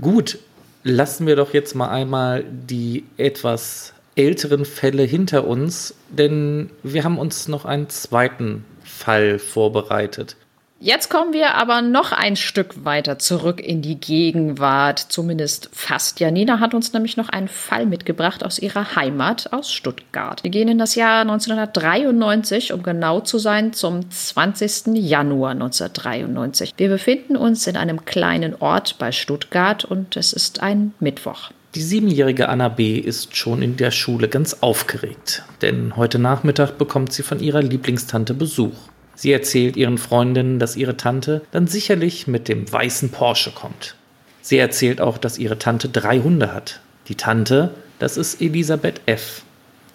Gut, 0.00 0.38
lassen 0.84 1.26
wir 1.26 1.36
doch 1.36 1.52
jetzt 1.54 1.74
mal 1.74 1.88
einmal 1.88 2.44
die 2.44 3.04
etwas 3.16 3.92
älteren 4.14 4.64
Fälle 4.64 5.04
hinter 5.04 5.46
uns, 5.46 5.94
denn 6.08 6.70
wir 6.82 7.04
haben 7.04 7.18
uns 7.18 7.48
noch 7.48 7.64
einen 7.64 7.88
zweiten 7.88 8.64
Fall 8.84 9.38
vorbereitet. 9.38 10.36
Jetzt 10.84 11.10
kommen 11.10 11.32
wir 11.32 11.54
aber 11.54 11.80
noch 11.80 12.10
ein 12.10 12.34
Stück 12.34 12.84
weiter 12.84 13.16
zurück 13.16 13.60
in 13.60 13.82
die 13.82 14.00
Gegenwart, 14.00 14.98
zumindest 14.98 15.68
fast. 15.72 16.18
Janina 16.18 16.58
hat 16.58 16.74
uns 16.74 16.92
nämlich 16.92 17.16
noch 17.16 17.28
einen 17.28 17.46
Fall 17.46 17.86
mitgebracht 17.86 18.44
aus 18.44 18.58
ihrer 18.58 18.96
Heimat, 18.96 19.52
aus 19.52 19.72
Stuttgart. 19.72 20.42
Wir 20.42 20.50
gehen 20.50 20.66
in 20.66 20.78
das 20.78 20.96
Jahr 20.96 21.20
1993, 21.20 22.72
um 22.72 22.82
genau 22.82 23.20
zu 23.20 23.38
sein, 23.38 23.72
zum 23.72 24.10
20. 24.10 24.96
Januar 24.96 25.52
1993. 25.52 26.74
Wir 26.76 26.88
befinden 26.88 27.36
uns 27.36 27.68
in 27.68 27.76
einem 27.76 28.04
kleinen 28.04 28.56
Ort 28.56 28.98
bei 28.98 29.12
Stuttgart 29.12 29.84
und 29.84 30.16
es 30.16 30.32
ist 30.32 30.64
ein 30.64 30.94
Mittwoch. 30.98 31.52
Die 31.76 31.82
siebenjährige 31.82 32.48
Anna 32.48 32.68
B. 32.68 32.98
ist 32.98 33.36
schon 33.36 33.62
in 33.62 33.76
der 33.76 33.92
Schule 33.92 34.26
ganz 34.26 34.58
aufgeregt, 34.62 35.44
denn 35.62 35.94
heute 35.94 36.18
Nachmittag 36.18 36.76
bekommt 36.76 37.12
sie 37.12 37.22
von 37.22 37.38
ihrer 37.38 37.62
Lieblingstante 37.62 38.34
Besuch. 38.34 38.91
Sie 39.14 39.32
erzählt 39.32 39.76
ihren 39.76 39.98
Freundinnen, 39.98 40.58
dass 40.58 40.76
ihre 40.76 40.96
Tante 40.96 41.42
dann 41.50 41.66
sicherlich 41.66 42.26
mit 42.26 42.48
dem 42.48 42.70
weißen 42.70 43.10
Porsche 43.10 43.50
kommt. 43.50 43.94
Sie 44.40 44.58
erzählt 44.58 45.00
auch, 45.00 45.18
dass 45.18 45.38
ihre 45.38 45.58
Tante 45.58 45.88
drei 45.88 46.20
Hunde 46.20 46.52
hat. 46.52 46.80
Die 47.08 47.14
Tante, 47.14 47.74
das 47.98 48.16
ist 48.16 48.40
Elisabeth 48.40 49.00
F. 49.06 49.42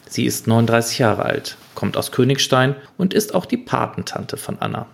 Sie 0.07 0.25
ist 0.25 0.47
39 0.47 0.99
Jahre 0.99 1.25
alt, 1.25 1.57
kommt 1.75 1.97
aus 1.97 2.11
Königstein 2.11 2.75
und 2.97 3.13
ist 3.13 3.35
auch 3.35 3.45
die 3.45 3.57
Patentante 3.57 4.37
von 4.37 4.57
Anna. 4.59 4.87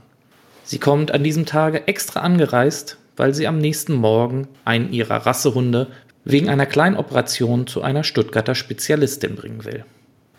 Sie 0.64 0.80
kommt 0.80 1.12
an 1.12 1.24
diesem 1.24 1.46
Tage 1.46 1.88
extra 1.88 2.22
angereist, 2.22 2.98
weil 3.16 3.34
sie 3.34 3.48
am 3.48 3.60
nächsten 3.60 3.94
Morgen 3.94 4.48
einen 4.66 4.92
ihrer 4.92 5.26
Rassehunde 5.26 5.88
wegen 6.26 6.50
einer 6.50 6.66
kleinen 6.66 6.96
Operation 6.96 7.68
zu 7.68 7.82
einer 7.82 8.04
Stuttgarter 8.04 8.56
Spezialistin 8.56 9.36
bringen 9.36 9.66
will. 9.66 9.86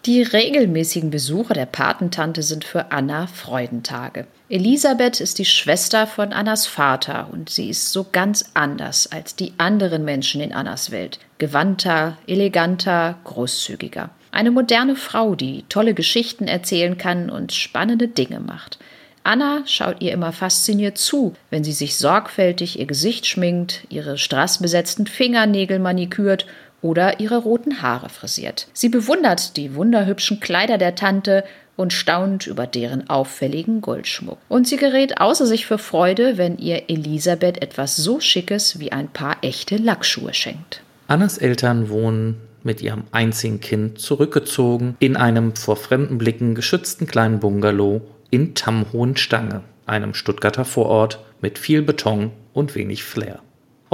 Die 0.07 0.21
regelmäßigen 0.21 1.09
Besuche 1.09 1.55
der 1.55 1.65
Patentante 1.65 2.43
sind 2.43 2.63
für 2.63 2.93
Anna 2.93 3.27
Freudentage. 3.27 4.27
Elisabeth 4.51 5.19
ist 5.19 5.39
die 5.39 5.47
Schwester 5.47 6.07
von 6.07 6.35
Annas 6.35 6.67
Vater 6.67 7.31
und 7.33 7.49
sie 7.49 7.71
ist 7.71 7.91
so 7.91 8.05
ganz 8.13 8.51
anders 8.53 9.11
als 9.11 9.35
die 9.35 9.55
anderen 9.57 10.05
Menschen 10.05 10.43
in 10.43 10.53
Annas 10.53 10.91
Welt. 10.91 11.21
Gewandter, 11.39 12.19
eleganter, 12.27 13.17
großzügiger. 13.25 14.11
Eine 14.31 14.51
moderne 14.51 14.95
Frau, 14.95 15.35
die 15.35 15.65
tolle 15.71 15.95
Geschichten 15.95 16.49
erzählen 16.49 16.99
kann 16.99 17.31
und 17.31 17.55
spannende 17.55 18.07
Dinge 18.07 18.41
macht. 18.41 18.79
Anna 19.27 19.63
schaut 19.65 20.03
ihr 20.03 20.13
immer 20.13 20.33
fasziniert 20.33 20.99
zu, 20.99 21.33
wenn 21.49 21.65
sie 21.65 21.73
sich 21.73 21.97
sorgfältig 21.97 22.79
ihr 22.79 22.85
Gesicht 22.85 23.25
schminkt, 23.25 23.87
ihre 23.89 24.19
strassbesetzten 24.19 25.07
Fingernägel 25.07 25.79
manikürt 25.79 26.45
oder 26.85 27.19
ihre 27.19 27.39
roten 27.39 27.81
Haare 27.81 28.11
frisiert. 28.11 28.69
Sie 28.75 28.91
bewundert 28.91 29.57
die 29.57 29.75
wunderhübschen 29.75 30.39
Kleider 30.39 30.77
der 30.77 30.95
Tante 30.95 31.43
und 31.77 31.95
staunt 31.95 32.47
über 32.47 32.67
deren 32.67 33.09
auffälligen 33.09 33.81
Goldschmuck. 33.81 34.37
Und 34.51 34.69
sie 34.69 34.77
gerät 34.77 35.19
außer 35.19 35.47
sich 35.47 35.65
für 35.65 35.79
Freude, 35.79 36.37
wenn 36.37 36.59
ihr 36.59 36.91
Elisabeth 36.91 37.63
etwas 37.63 37.97
so 37.97 38.21
Schickes 38.21 38.79
wie 38.81 38.93
ein 38.93 39.09
paar 39.09 39.39
echte 39.41 39.79
Lackschuhe 39.79 40.35
schenkt. 40.35 40.83
Annas 41.09 41.39
Eltern 41.39 41.89
wohnen 41.89 42.37
mit 42.63 42.83
ihrem 42.83 43.05
einzigen 43.13 43.61
Kind 43.61 43.99
zurückgezogen 43.99 44.95
in 44.99 45.17
einem 45.17 45.57
vor 45.57 45.77
fremden 45.77 46.19
Blicken 46.19 46.55
geschützten 46.55 47.07
kleinen 47.07 47.41
Bungalow 47.41 48.03
in 48.29 48.55
Tamhohenstange, 48.55 49.63
einem 49.87 50.13
Stuttgarter 50.13 50.67
Vorort 50.67 51.19
mit 51.41 51.59
viel 51.59 51.81
Beton 51.81 52.31
und 52.53 52.75
wenig 52.75 53.05
Flair. 53.05 53.41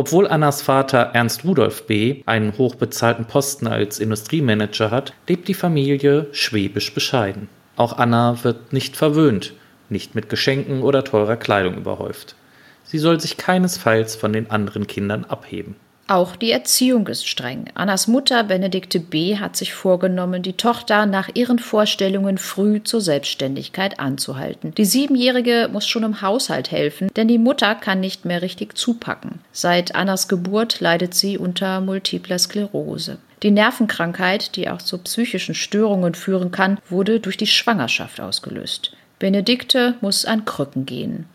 Obwohl 0.01 0.27
Annas 0.27 0.63
Vater 0.63 1.11
Ernst 1.13 1.45
Rudolf 1.45 1.87
B. 1.87 2.23
einen 2.25 2.57
hochbezahlten 2.57 3.27
Posten 3.27 3.67
als 3.67 3.99
Industriemanager 3.99 4.91
hat, 4.91 5.13
lebt 5.29 5.47
die 5.47 5.53
Familie 5.53 6.27
schwäbisch 6.33 6.95
bescheiden. 6.95 7.51
Auch 7.77 7.99
Anna 7.99 8.43
wird 8.43 8.73
nicht 8.73 8.97
verwöhnt, 8.97 9.53
nicht 9.91 10.15
mit 10.15 10.31
Geschenken 10.31 10.83
oder 10.83 11.05
teurer 11.05 11.37
Kleidung 11.37 11.77
überhäuft. 11.77 12.35
Sie 12.83 12.99
soll 12.99 13.21
sich 13.21 13.37
keinesfalls 13.37 14.17
von 14.17 14.33
den 14.33 14.51
anderen 14.51 14.87
Kindern 14.87 15.27
abheben. 15.27 15.77
Auch 16.11 16.35
die 16.35 16.51
Erziehung 16.51 17.07
ist 17.07 17.29
streng. 17.29 17.67
Annas 17.75 18.09
Mutter 18.09 18.43
Benedikte 18.43 18.99
B. 18.99 19.39
hat 19.39 19.57
sich 19.57 19.75
vorgenommen, 19.75 20.43
die 20.43 20.55
Tochter 20.55 21.07
nach 21.07 21.29
ihren 21.35 21.61
Vorstellungen 21.61 22.37
früh 22.37 22.83
zur 22.83 23.01
Selbstständigkeit 23.01 24.01
anzuhalten. 24.01 24.75
Die 24.77 24.85
Siebenjährige 24.85 25.69
muss 25.73 25.87
schon 25.87 26.03
im 26.03 26.21
Haushalt 26.21 26.73
helfen, 26.73 27.11
denn 27.15 27.29
die 27.29 27.39
Mutter 27.39 27.77
kann 27.77 28.01
nicht 28.01 28.25
mehr 28.25 28.43
richtig 28.43 28.77
zupacken. 28.77 29.39
Seit 29.53 29.95
Annas 29.95 30.27
Geburt 30.27 30.81
leidet 30.81 31.15
sie 31.15 31.39
unter 31.39 31.81
multipler 31.81 32.41
Sklerose. 32.41 33.19
Die 33.45 33.53
Nervenkrankheit, 33.53 34.57
die 34.57 34.69
auch 34.69 34.83
zu 34.83 34.99
psychischen 34.99 35.55
Störungen 35.55 36.17
führen 36.17 36.51
kann, 36.51 36.79
wurde 36.89 37.21
durch 37.21 37.37
die 37.37 37.47
Schwangerschaft 37.47 38.21
ausgelöst. 38.21 38.97
Benedikte 39.21 39.95
muss 40.01 40.25
an 40.25 40.45
Krücken 40.45 40.87
gehen. 40.87 41.27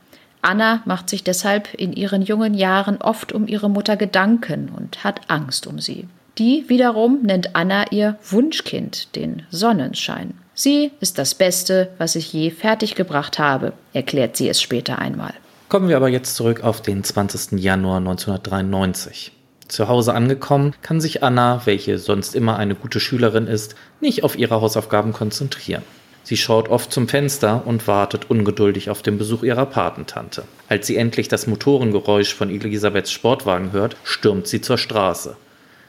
Anna 0.46 0.84
macht 0.86 1.10
sich 1.10 1.24
deshalb 1.24 1.74
in 1.74 1.92
ihren 1.92 2.22
jungen 2.22 2.54
Jahren 2.54 3.02
oft 3.02 3.34
um 3.34 3.48
ihre 3.48 3.68
Mutter 3.68 3.98
Gedanken 3.98 4.70
und 4.70 5.04
hat 5.04 5.22
Angst 5.28 5.66
um 5.66 5.80
sie. 5.80 6.08
Die 6.38 6.66
wiederum 6.68 7.24
nennt 7.24 7.56
Anna 7.56 7.92
ihr 7.92 8.20
Wunschkind, 8.30 9.16
den 9.16 9.42
Sonnenschein. 9.50 10.36
Sie 10.54 10.92
ist 11.00 11.18
das 11.18 11.34
Beste, 11.34 11.90
was 11.98 12.16
ich 12.16 12.32
je 12.32 12.52
fertiggebracht 12.52 13.40
habe, 13.40 13.74
erklärt 13.94 14.38
sie 14.38 14.48
es 14.48 14.62
später 14.62 15.00
einmal. 15.00 15.34
Kommen 15.68 15.90
wir 15.90 15.98
aber 15.98 16.10
jetzt 16.10 16.36
zurück 16.36 16.64
auf 16.64 16.80
den 16.80 17.04
20. 17.04 17.60
Januar 17.60 17.98
1993. 17.98 19.32
Zu 19.68 19.88
Hause 19.88 20.14
angekommen, 20.14 20.76
kann 20.84 21.02
sich 21.02 21.24
Anna, 21.24 21.62
welche 21.66 21.98
sonst 21.98 22.36
immer 22.36 22.58
eine 22.58 22.76
gute 22.76 23.00
Schülerin 23.00 23.48
ist, 23.48 23.74
nicht 24.00 24.24
auf 24.24 24.38
ihre 24.38 24.62
Hausaufgaben 24.62 25.12
konzentrieren. 25.12 25.82
Sie 26.26 26.38
schaut 26.38 26.70
oft 26.70 26.92
zum 26.92 27.08
Fenster 27.08 27.68
und 27.68 27.88
wartet 27.88 28.32
ungeduldig 28.32 28.90
auf 28.90 29.04
den 29.04 29.20
Besuch 29.20 29.44
ihrer 29.44 29.68
Patentante. 29.68 30.44
Als 30.68 30.88
sie 30.88 30.98
endlich 30.98 31.28
das 31.28 31.46
Motorengeräusch 31.46 32.34
von 32.34 32.50
Elisabeths 32.50 33.12
Sportwagen 33.12 33.72
hört, 33.74 33.96
stürmt 34.04 34.48
sie 34.48 34.60
zur 34.60 34.80
Straße. 34.80 35.38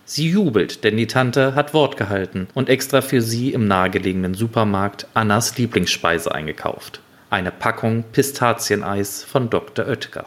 Sie 0.05 0.29
jubelt, 0.29 0.85
denn 0.85 0.99
die 0.99 1.07
Tante 1.07 1.55
hat 1.55 1.73
Wort 1.73 1.97
gehalten 1.97 2.49
und 2.53 2.69
extra 2.69 3.01
für 3.01 3.23
sie 3.23 3.55
im 3.55 3.67
nahegelegenen 3.67 4.35
Supermarkt 4.35 5.07
Annas 5.15 5.57
Lieblingsspeise 5.57 6.33
eingekauft. 6.35 7.01
Eine 7.31 7.51
Packung 7.51 8.05
Pistazieneis 8.13 9.25
von 9.25 9.49
Dr. 9.49 9.89
Oetker. 9.89 10.27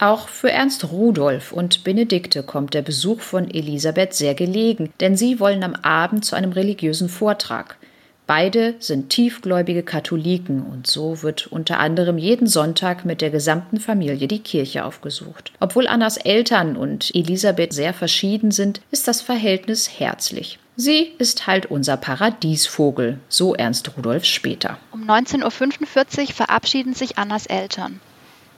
Auch 0.00 0.26
für 0.26 0.50
Ernst 0.50 0.90
Rudolf 0.90 1.52
und 1.52 1.84
Benedikte 1.84 2.42
kommt 2.42 2.74
der 2.74 2.82
Besuch 2.82 3.20
von 3.20 3.48
Elisabeth 3.48 4.14
sehr 4.14 4.34
gelegen, 4.34 4.92
denn 4.98 5.16
sie 5.16 5.38
wollen 5.38 5.62
am 5.62 5.76
Abend 5.76 6.24
zu 6.24 6.34
einem 6.34 6.50
religiösen 6.50 7.08
Vortrag. 7.08 7.76
Beide 8.26 8.74
sind 8.78 9.10
tiefgläubige 9.10 9.82
Katholiken 9.82 10.62
und 10.62 10.86
so 10.86 11.22
wird 11.22 11.46
unter 11.48 11.78
anderem 11.78 12.16
jeden 12.16 12.46
Sonntag 12.46 13.04
mit 13.04 13.20
der 13.20 13.28
gesamten 13.28 13.78
Familie 13.78 14.28
die 14.28 14.38
Kirche 14.38 14.86
aufgesucht. 14.86 15.52
Obwohl 15.60 15.86
Annas 15.86 16.16
Eltern 16.16 16.76
und 16.76 17.14
Elisabeth 17.14 17.74
sehr 17.74 17.92
verschieden 17.92 18.50
sind, 18.50 18.80
ist 18.90 19.06
das 19.08 19.20
Verhältnis 19.20 20.00
herzlich. 20.00 20.58
Sie 20.76 21.12
ist 21.18 21.46
halt 21.46 21.66
unser 21.66 21.98
Paradiesvogel, 21.98 23.18
so 23.28 23.54
Ernst 23.54 23.96
Rudolf 23.96 24.24
später. 24.24 24.78
Um 24.90 25.04
19.45 25.04 26.20
Uhr 26.20 26.26
verabschieden 26.34 26.94
sich 26.94 27.18
Annas 27.18 27.44
Eltern. 27.46 28.00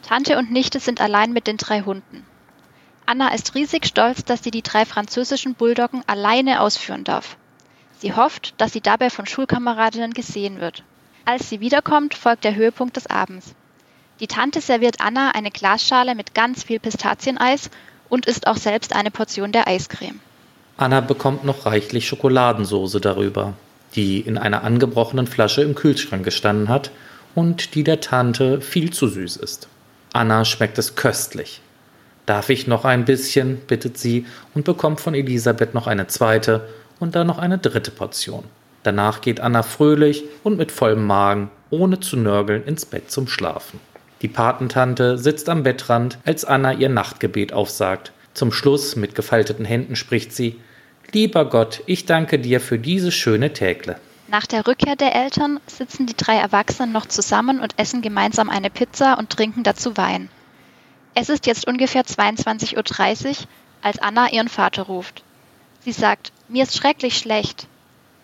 Tante 0.06 0.38
und 0.38 0.52
Nichte 0.52 0.78
sind 0.78 1.00
allein 1.00 1.32
mit 1.32 1.48
den 1.48 1.56
drei 1.56 1.82
Hunden. 1.82 2.24
Anna 3.04 3.34
ist 3.34 3.56
riesig 3.56 3.86
stolz, 3.86 4.24
dass 4.24 4.44
sie 4.44 4.52
die 4.52 4.62
drei 4.62 4.84
französischen 4.84 5.54
Bulldoggen 5.54 6.02
alleine 6.06 6.60
ausführen 6.60 7.04
darf. 7.04 7.36
Sie 8.00 8.12
hofft, 8.12 8.54
dass 8.58 8.72
sie 8.72 8.80
dabei 8.80 9.10
von 9.10 9.26
Schulkameradinnen 9.26 10.12
gesehen 10.12 10.60
wird. 10.60 10.82
Als 11.24 11.48
sie 11.48 11.60
wiederkommt, 11.60 12.14
folgt 12.14 12.44
der 12.44 12.54
Höhepunkt 12.54 12.96
des 12.96 13.06
Abends. 13.06 13.54
Die 14.20 14.26
Tante 14.26 14.60
serviert 14.60 14.96
Anna 15.00 15.32
eine 15.32 15.50
Glasschale 15.50 16.14
mit 16.14 16.34
ganz 16.34 16.62
viel 16.62 16.78
Pistazieneis 16.78 17.70
und 18.08 18.26
isst 18.26 18.46
auch 18.46 18.56
selbst 18.56 18.94
eine 18.94 19.10
Portion 19.10 19.52
der 19.52 19.66
Eiscreme. 19.66 20.20
Anna 20.76 21.00
bekommt 21.00 21.44
noch 21.44 21.66
reichlich 21.66 22.06
Schokoladensoße 22.06 23.00
darüber, 23.00 23.54
die 23.94 24.20
in 24.20 24.38
einer 24.38 24.62
angebrochenen 24.62 25.26
Flasche 25.26 25.62
im 25.62 25.74
Kühlschrank 25.74 26.24
gestanden 26.24 26.68
hat 26.68 26.90
und 27.34 27.74
die 27.74 27.84
der 27.84 28.00
Tante 28.00 28.60
viel 28.60 28.92
zu 28.92 29.08
süß 29.08 29.36
ist. 29.36 29.68
Anna 30.12 30.44
schmeckt 30.44 30.78
es 30.78 30.94
köstlich. 30.96 31.60
Darf 32.26 32.50
ich 32.50 32.66
noch 32.66 32.84
ein 32.84 33.04
bisschen? 33.04 33.58
bittet 33.58 33.98
sie 33.98 34.26
und 34.54 34.64
bekommt 34.64 35.00
von 35.00 35.14
Elisabeth 35.14 35.74
noch 35.74 35.86
eine 35.86 36.06
zweite 36.08 36.68
und 37.00 37.14
dann 37.14 37.26
noch 37.26 37.38
eine 37.38 37.58
dritte 37.58 37.90
Portion. 37.90 38.44
Danach 38.82 39.20
geht 39.20 39.40
Anna 39.40 39.62
fröhlich 39.62 40.24
und 40.44 40.56
mit 40.58 40.70
vollem 40.70 41.06
Magen, 41.06 41.50
ohne 41.70 42.00
zu 42.00 42.16
nörgeln, 42.16 42.64
ins 42.64 42.86
Bett 42.86 43.10
zum 43.10 43.26
Schlafen. 43.26 43.80
Die 44.22 44.28
Patentante 44.28 45.18
sitzt 45.18 45.48
am 45.48 45.62
Bettrand, 45.62 46.18
als 46.24 46.44
Anna 46.44 46.72
ihr 46.72 46.88
Nachtgebet 46.88 47.52
aufsagt. 47.52 48.12
Zum 48.32 48.52
Schluss 48.52 48.96
mit 48.96 49.14
gefalteten 49.14 49.64
Händen 49.64 49.96
spricht 49.96 50.32
sie 50.32 50.60
Lieber 51.12 51.44
Gott, 51.44 51.82
ich 51.86 52.04
danke 52.04 52.38
dir 52.38 52.60
für 52.60 52.78
diese 52.78 53.12
schöne 53.12 53.52
Tägle. 53.52 53.96
Nach 54.28 54.46
der 54.46 54.66
Rückkehr 54.66 54.96
der 54.96 55.14
Eltern 55.14 55.60
sitzen 55.66 56.06
die 56.06 56.16
drei 56.16 56.36
Erwachsenen 56.36 56.92
noch 56.92 57.06
zusammen 57.06 57.60
und 57.60 57.74
essen 57.76 58.02
gemeinsam 58.02 58.50
eine 58.50 58.70
Pizza 58.70 59.18
und 59.18 59.30
trinken 59.30 59.62
dazu 59.62 59.96
Wein. 59.96 60.28
Es 61.14 61.28
ist 61.28 61.46
jetzt 61.46 61.66
ungefähr 61.66 62.02
22.30 62.02 63.28
Uhr, 63.28 63.34
als 63.82 63.98
Anna 63.98 64.30
ihren 64.32 64.48
Vater 64.48 64.82
ruft. 64.82 65.22
Sie 65.86 65.92
sagt, 65.92 66.32
mir 66.48 66.64
ist 66.64 66.76
schrecklich 66.76 67.16
schlecht. 67.16 67.68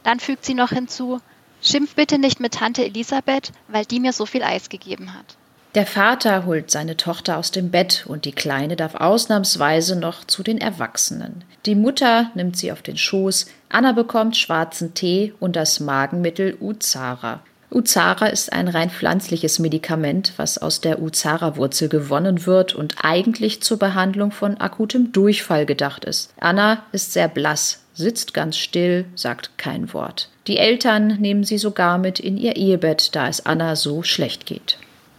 Dann 0.03 0.19
fügt 0.19 0.45
sie 0.45 0.55
noch 0.55 0.71
hinzu, 0.71 1.21
schimpf 1.63 1.95
bitte 1.95 2.19
nicht 2.19 2.41
mit 2.41 2.55
Tante 2.55 2.85
Elisabeth, 2.85 3.53
weil 3.69 3.85
die 3.85 4.01
mir 4.01 4.13
so 4.13 4.27
viel 4.27 4.43
Eis 4.43 4.69
gegeben 4.69 5.15
hat. 5.15 5.37
Der 5.77 5.87
Vater 5.87 6.45
holt 6.45 6.73
seine 6.73 6.97
Tochter 6.97 7.39
aus 7.39 7.53
dem 7.53 7.71
Bett 7.71 8.05
und 8.09 8.25
die 8.25 8.33
Kleine 8.33 8.75
darf 8.75 8.97
ausnahmsweise 8.97 9.95
noch 9.95 10.25
zu 10.25 10.43
den 10.43 10.59
Erwachsenen. 10.59 11.45
Die 11.65 11.77
Mutter 11.77 12.33
nimmt 12.35 12.57
sie 12.57 12.73
auf 12.73 12.83
den 12.83 12.97
Schoß, 12.97 13.47
Anna 13.69 13.93
bekommt 13.93 14.37
schwarzen 14.37 14.95
Tee 14.95 15.33
und 15.39 15.55
das 15.55 15.79
Magenmittel 15.79 16.57
Uzara. 16.61 17.45
Uzara 17.73 18.27
ist 18.27 18.53
ein 18.53 18.69
rein 18.69 18.91
pflanzliches 18.91 19.59
Medikament, 19.59 20.35
was 20.37 20.59
aus 20.59 20.81
der 20.81 21.01
Uzara-Wurzel 21.01 21.89
gewonnen 21.89 22.47
wird 22.47 22.75
und 22.75 22.97
eigentlich 23.03 23.63
zur 23.63 23.79
Behandlung 23.79 24.31
von 24.31 24.61
akutem 24.61 25.13
Durchfall 25.13 25.67
gedacht 25.67 26.05
ist. 26.05 26.33
Anna 26.39 26.83
ist 26.93 27.13
sehr 27.13 27.29
blass, 27.29 27.81
sitzt 27.95 28.35
ganz 28.35 28.59
still, 28.59 29.07
sagt 29.15 29.57
kein 29.57 29.93
Wort. 29.93 30.29
Die 30.47 30.59
Eltern 30.59 31.19
nehmen 31.21 31.45
sie 31.45 31.59
sogar 31.59 31.99
mit 31.99 32.21
in 32.21 32.37
ihr 32.37 32.57
Ehebett, 32.57 33.15
da 33.15 33.29
es 33.29 33.47
Anna 33.47 33.77
so 33.77 34.03
schlecht 34.03 34.47
geht. 34.47 34.79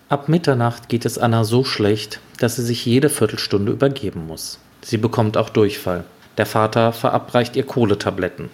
Ab 0.10 0.30
Mitternacht 0.30 0.89
geht 0.89 1.06
es 1.06 1.18
Anna 1.18 1.44
so 1.44 1.63
schlecht, 1.63 2.20
dass 2.39 2.58
sie 2.58 2.63
sich 2.63 2.86
jede 2.86 3.10
Viertelstunde 3.10 3.72
übergeben 3.72 4.28
muss. 4.28 4.60
Sie 4.82 4.98
bekommt 4.98 5.38
auch 5.38 5.50
Durchfall. 5.50 6.04
Der 6.38 6.46
Vater 6.46 6.92
verabreicht 6.92 7.56
ihr 7.56 7.66
Kohletabletten. 7.66 8.50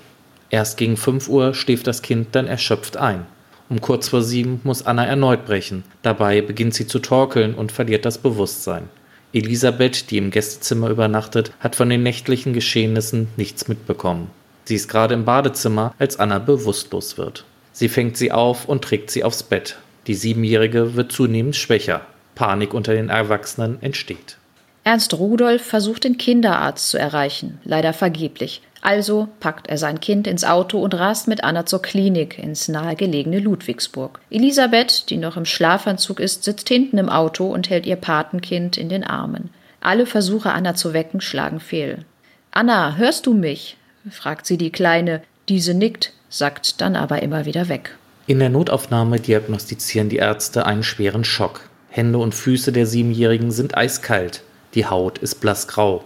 Erst 0.49 0.77
gegen 0.77 0.95
5 0.95 1.27
Uhr 1.27 1.53
schläft 1.53 1.87
das 1.87 2.01
Kind 2.01 2.29
dann 2.33 2.47
erschöpft 2.47 2.97
ein. 2.97 3.25
Um 3.69 3.81
kurz 3.81 4.09
vor 4.09 4.23
sieben 4.23 4.59
muss 4.63 4.85
Anna 4.85 5.05
erneut 5.05 5.45
brechen. 5.45 5.83
Dabei 6.01 6.41
beginnt 6.41 6.73
sie 6.73 6.87
zu 6.87 6.99
torkeln 6.99 7.53
und 7.53 7.71
verliert 7.71 8.03
das 8.03 8.17
Bewusstsein. 8.17 8.89
Elisabeth, 9.31 10.09
die 10.09 10.17
im 10.17 10.31
Gästezimmer 10.31 10.89
übernachtet, 10.89 11.51
hat 11.59 11.75
von 11.75 11.89
den 11.89 12.01
nächtlichen 12.01 12.53
Geschehnissen 12.53 13.27
nichts 13.37 13.67
mitbekommen. 13.67 14.31
Sie 14.65 14.75
ist 14.75 14.87
gerade 14.87 15.13
im 15.13 15.25
Badezimmer, 15.25 15.93
als 15.99 16.19
Anna 16.19 16.39
bewusstlos 16.39 17.17
wird. 17.17 17.45
Sie 17.71 17.89
fängt 17.89 18.17
sie 18.17 18.31
auf 18.31 18.65
und 18.67 18.83
trägt 18.83 19.11
sie 19.11 19.23
aufs 19.23 19.43
Bett. 19.43 19.77
Die 20.07 20.15
Siebenjährige 20.15 20.95
wird 20.95 21.11
zunehmend 21.11 21.55
schwächer. 21.55 22.01
Panik 22.33 22.73
unter 22.73 22.93
den 22.93 23.09
Erwachsenen 23.09 23.81
entsteht. 23.81 24.37
Ernst 24.83 25.13
Rudolf 25.13 25.63
versucht 25.63 26.03
den 26.03 26.17
Kinderarzt 26.17 26.89
zu 26.89 26.97
erreichen, 26.97 27.59
leider 27.63 27.93
vergeblich. 27.93 28.61
Also 28.81 29.27
packt 29.39 29.67
er 29.67 29.77
sein 29.77 29.99
Kind 29.99 30.25
ins 30.25 30.45
Auto 30.45 30.79
und 30.79 30.93
rast 30.93 31.27
mit 31.27 31.43
Anna 31.43 31.65
zur 31.65 31.81
Klinik 31.81 32.39
ins 32.39 32.69
nahegelegene 32.69 33.39
Ludwigsburg. 33.39 34.19
Elisabeth, 34.29 35.09
die 35.09 35.17
noch 35.17 35.35
im 35.35 35.45
Schlafanzug 35.45 36.19
ist, 36.19 36.43
sitzt 36.43 36.69
hinten 36.69 36.97
im 36.97 37.09
Auto 37.09 37.51
und 37.51 37.69
hält 37.69 37.85
ihr 37.85 37.97
Patenkind 37.97 38.77
in 38.77 38.89
den 38.89 39.03
Armen. 39.03 39.49
Alle 39.81 40.05
Versuche, 40.05 40.51
Anna 40.51 40.75
zu 40.75 40.93
wecken, 40.93 41.21
schlagen 41.21 41.59
fehl. 41.59 42.05
Anna, 42.51 42.95
hörst 42.95 43.25
du 43.25 43.33
mich? 43.33 43.77
fragt 44.09 44.45
sie 44.45 44.57
die 44.57 44.71
Kleine. 44.71 45.21
Diese 45.49 45.73
nickt, 45.73 46.13
sagt 46.29 46.81
dann 46.81 46.95
aber 46.95 47.21
immer 47.21 47.45
wieder 47.45 47.69
weg. 47.69 47.95
In 48.27 48.39
der 48.39 48.49
Notaufnahme 48.49 49.19
diagnostizieren 49.19 50.09
die 50.09 50.17
Ärzte 50.17 50.65
einen 50.65 50.83
schweren 50.83 51.23
Schock. 51.23 51.61
Hände 51.89 52.19
und 52.19 52.35
Füße 52.35 52.71
der 52.71 52.85
Siebenjährigen 52.85 53.51
sind 53.51 53.75
eiskalt. 53.75 54.43
Die 54.75 54.85
Haut 54.85 55.17
ist 55.17 55.41
blassgrau. 55.41 56.05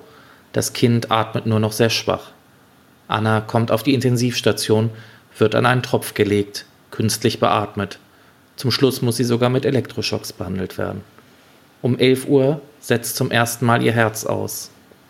Das 0.54 0.74
Kind 0.74 1.12
atmet 1.12 1.46
nur 1.46 1.60
noch 1.60 1.72
sehr 1.72 1.90
schwach. 1.90 2.33
Anna 3.08 3.42
kommt 3.42 3.72
auf 3.72 3.84
die 3.84 3.94
Intensivstation, 3.94 4.90
wird 5.38 5.56
an 5.56 5.66
einen 5.66 5.84
Tropf 5.84 6.14
gelegt, 6.14 6.66
künstlich 6.92 7.40
beatmet. 7.40 8.00
Zum 8.56 8.72
Schluss 8.72 9.02
muss 9.02 9.18
sie 9.18 9.24
sogar 9.24 9.50
mit 9.50 9.66
Elektroschocks 9.66 10.34
behandelt 10.34 10.78
werden. 10.78 11.02
Um 11.82 11.98
11 11.98 12.28
Uhr 12.28 12.62
setzt 12.80 13.16
zum 13.16 13.32
ersten 13.32 13.66
Mal 13.66 13.84
ihr 13.84 13.92
Herz 13.92 14.26
aus. 14.26 14.70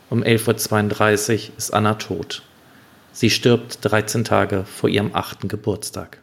Um 0.10 0.24
11.32 0.24 1.50
Uhr 1.50 1.58
ist 1.58 1.74
Anna 1.74 1.96
tot. 1.96 2.42
Sie 3.12 3.30
stirbt 3.30 3.78
13 3.82 4.24
Tage 4.24 4.66
vor 4.66 4.90
ihrem 4.90 5.12
achten 5.14 5.48
Geburtstag. 5.48 6.18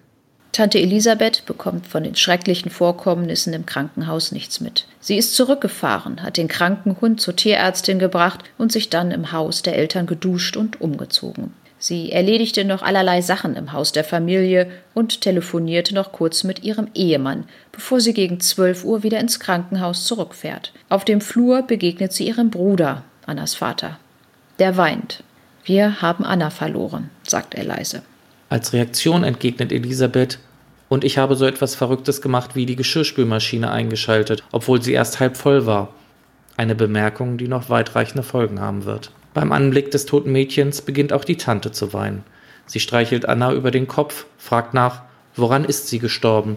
Tante 0.52 0.80
Elisabeth 0.80 1.46
bekommt 1.46 1.86
von 1.86 2.02
den 2.02 2.16
schrecklichen 2.16 2.72
Vorkommnissen 2.72 3.52
im 3.52 3.66
Krankenhaus 3.66 4.32
nichts 4.32 4.60
mit. 4.60 4.86
Sie 4.98 5.16
ist 5.16 5.36
zurückgefahren, 5.36 6.22
hat 6.22 6.36
den 6.36 6.48
kranken 6.48 7.00
Hund 7.00 7.20
zur 7.20 7.36
Tierärztin 7.36 8.00
gebracht 8.00 8.40
und 8.58 8.72
sich 8.72 8.90
dann 8.90 9.12
im 9.12 9.30
Haus 9.30 9.62
der 9.62 9.76
Eltern 9.76 10.06
geduscht 10.06 10.56
und 10.56 10.80
umgezogen. 10.80 11.54
Sie 11.82 12.12
erledigte 12.12 12.66
noch 12.66 12.82
allerlei 12.82 13.22
Sachen 13.22 13.56
im 13.56 13.72
Haus 13.72 13.90
der 13.90 14.04
Familie 14.04 14.70
und 14.92 15.22
telefonierte 15.22 15.94
noch 15.94 16.12
kurz 16.12 16.44
mit 16.44 16.62
ihrem 16.62 16.88
Ehemann, 16.94 17.44
bevor 17.72 18.00
sie 18.00 18.12
gegen 18.12 18.38
12 18.38 18.84
Uhr 18.84 19.02
wieder 19.02 19.18
ins 19.18 19.40
Krankenhaus 19.40 20.04
zurückfährt. 20.04 20.74
Auf 20.90 21.06
dem 21.06 21.22
Flur 21.22 21.62
begegnet 21.62 22.12
sie 22.12 22.28
ihrem 22.28 22.50
Bruder, 22.50 23.02
Annas 23.24 23.54
Vater. 23.54 23.98
Der 24.58 24.76
weint. 24.76 25.24
Wir 25.64 26.02
haben 26.02 26.22
Anna 26.22 26.50
verloren, 26.50 27.08
sagt 27.22 27.54
er 27.54 27.64
leise. 27.64 28.02
Als 28.50 28.74
Reaktion 28.74 29.24
entgegnet 29.24 29.72
Elisabeth, 29.72 30.38
und 30.90 31.04
ich 31.04 31.16
habe 31.16 31.36
so 31.36 31.46
etwas 31.46 31.76
Verrücktes 31.76 32.20
gemacht 32.20 32.56
wie 32.56 32.66
die 32.66 32.76
Geschirrspülmaschine 32.76 33.70
eingeschaltet, 33.70 34.42
obwohl 34.52 34.82
sie 34.82 34.92
erst 34.92 35.18
halb 35.18 35.38
voll 35.38 35.64
war. 35.64 35.94
Eine 36.58 36.74
Bemerkung, 36.74 37.38
die 37.38 37.48
noch 37.48 37.70
weitreichende 37.70 38.24
Folgen 38.24 38.60
haben 38.60 38.84
wird. 38.84 39.12
Beim 39.32 39.52
Anblick 39.52 39.90
des 39.90 40.06
toten 40.06 40.32
Mädchens 40.32 40.82
beginnt 40.82 41.12
auch 41.12 41.24
die 41.24 41.36
Tante 41.36 41.70
zu 41.70 41.92
weinen. 41.92 42.24
Sie 42.66 42.80
streichelt 42.80 43.26
Anna 43.26 43.52
über 43.52 43.70
den 43.70 43.86
Kopf, 43.86 44.26
fragt 44.38 44.74
nach, 44.74 45.02
woran 45.36 45.64
ist 45.64 45.88
sie 45.88 45.98
gestorben? 45.98 46.56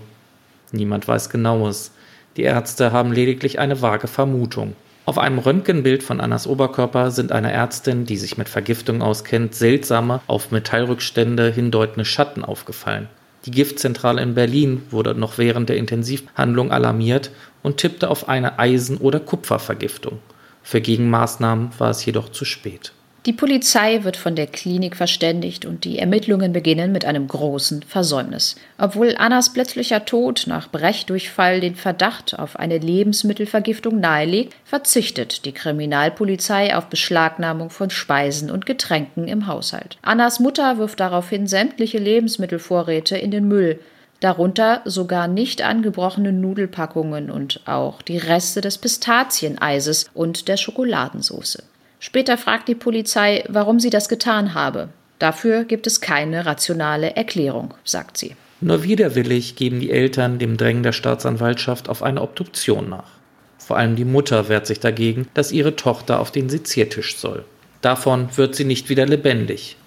Niemand 0.72 1.08
weiß 1.08 1.30
genaues. 1.30 1.92
Die 2.36 2.44
Ärzte 2.44 2.92
haben 2.92 3.12
lediglich 3.12 3.60
eine 3.60 3.82
vage 3.82 4.08
Vermutung. 4.08 4.76
Auf 5.06 5.20
einem 5.20 5.38
Röntgenbild 5.38 6.02
von 6.02 6.22
Annas 6.22 6.48
Oberkörper 6.48 7.12
sind 7.12 7.32
einer 7.32 7.52
Ärztin, 7.52 8.06
die 8.06 8.18
sich 8.18 8.38
mit 8.38 8.50
Vergiftung 8.50 9.02
auskennt, 9.02 9.54
seltsame, 9.54 10.22
auf 10.28 10.50
Metallrückstände 10.50 11.52
hindeutende 11.52 12.06
Schatten 12.06 12.44
aufgefallen. 12.44 13.10
Die 13.46 13.52
Giftzentrale 13.52 14.22
in 14.22 14.34
Berlin 14.34 14.84
wurde 14.90 15.14
noch 15.14 15.38
während 15.38 15.68
der 15.68 15.76
Intensivhandlung 15.76 16.72
alarmiert 16.72 17.32
und 17.62 17.78
tippte 17.78 18.10
auf 18.10 18.30
eine 18.30 18.58
Eisen- 18.58 18.98
oder 18.98 19.20
Kupfervergiftung. 19.20 20.20
Für 20.64 20.82
Gegenmaßnahmen 20.82 21.72
war 21.78 21.90
es 21.90 22.06
jedoch 22.06 22.30
zu 22.30 22.46
spät. 22.46 22.94
Die 23.26 23.32
Polizei 23.32 24.04
wird 24.04 24.18
von 24.18 24.36
der 24.36 24.48
Klinik 24.48 24.98
verständigt 24.98 25.64
und 25.64 25.86
die 25.86 25.98
Ermittlungen 25.98 26.52
beginnen 26.52 26.92
mit 26.92 27.06
einem 27.06 27.26
großen 27.30 27.82
Versäumnis. 27.84 28.58
Obwohl 28.78 29.16
Annas 29.18 29.54
plötzlicher 29.54 30.04
Tod 30.04 30.44
nach 30.48 30.68
Brechdurchfall 30.68 31.62
den 31.62 31.76
Verdacht 31.76 32.38
auf 32.38 32.58
eine 32.60 32.80
Lebensmittelvergiftung 32.80 34.02
nahelegt, 34.02 34.54
verzichtet 34.66 35.46
die 35.46 35.54
Kriminalpolizei 35.54 36.76
auf 36.76 36.88
Beschlagnahmung 36.88 37.70
von 37.70 37.90
Speisen 37.90 38.52
und 38.52 38.66
Getränken 38.66 39.30
im 39.30 39.48
Haushalt. 39.48 39.98
Annas 40.02 40.42
Mutter 40.42 40.78
wirft 40.78 41.00
daraufhin 41.00 41.48
sämtliche 41.48 42.00
Lebensmittelvorräte 42.00 43.18
in 43.18 43.32
den 43.32 43.48
Müll, 43.48 43.80
darunter 44.24 44.82
sogar 44.86 45.28
nicht 45.28 45.62
angebrochene 45.62 46.32
Nudelpackungen 46.32 47.30
und 47.30 47.62
auch 47.66 48.02
die 48.02 48.18
Reste 48.18 48.62
des 48.62 48.78
Pistazieneises 48.78 50.10
und 50.14 50.48
der 50.48 50.58
Schokoladensauce. 50.58 51.64
Später 52.00 52.38
fragt 52.38 52.68
die 52.68 52.76
Polizei, 52.76 53.44
warum 53.48 53.80
sie 53.80 53.90
das 53.90 54.10
getan 54.10 54.54
habe. 54.54 54.90
Dafür 55.20 55.64
gibt 55.64 55.88
es 55.88 56.02
keine 56.02 56.46
rationale 56.46 57.16
Erklärung, 57.16 57.74
sagt 57.84 58.18
sie. 58.18 58.36
Nur 58.60 58.84
widerwillig 58.84 59.56
geben 59.56 59.80
die 59.80 59.92
Eltern 59.92 60.40
dem 60.40 60.58
Drängen 60.58 60.84
der 60.84 60.94
Staatsanwaltschaft 60.94 61.90
auf 61.90 62.02
eine 62.04 62.22
Obduktion 62.22 62.90
nach. 62.90 63.12
Vor 63.58 63.78
allem 63.78 63.96
die 63.96 64.06
Mutter 64.06 64.50
wehrt 64.50 64.68
sich 64.68 64.80
dagegen, 64.80 65.28
dass 65.34 65.52
ihre 65.52 65.76
Tochter 65.76 66.20
auf 66.20 66.32
den 66.32 66.50
Seziertisch 66.50 67.18
soll. 67.18 67.46
Davon 67.82 68.30
wird 68.36 68.56
sie 68.56 68.66
nicht 68.66 68.90
wieder 68.90 69.06
lebendig. 69.06 69.78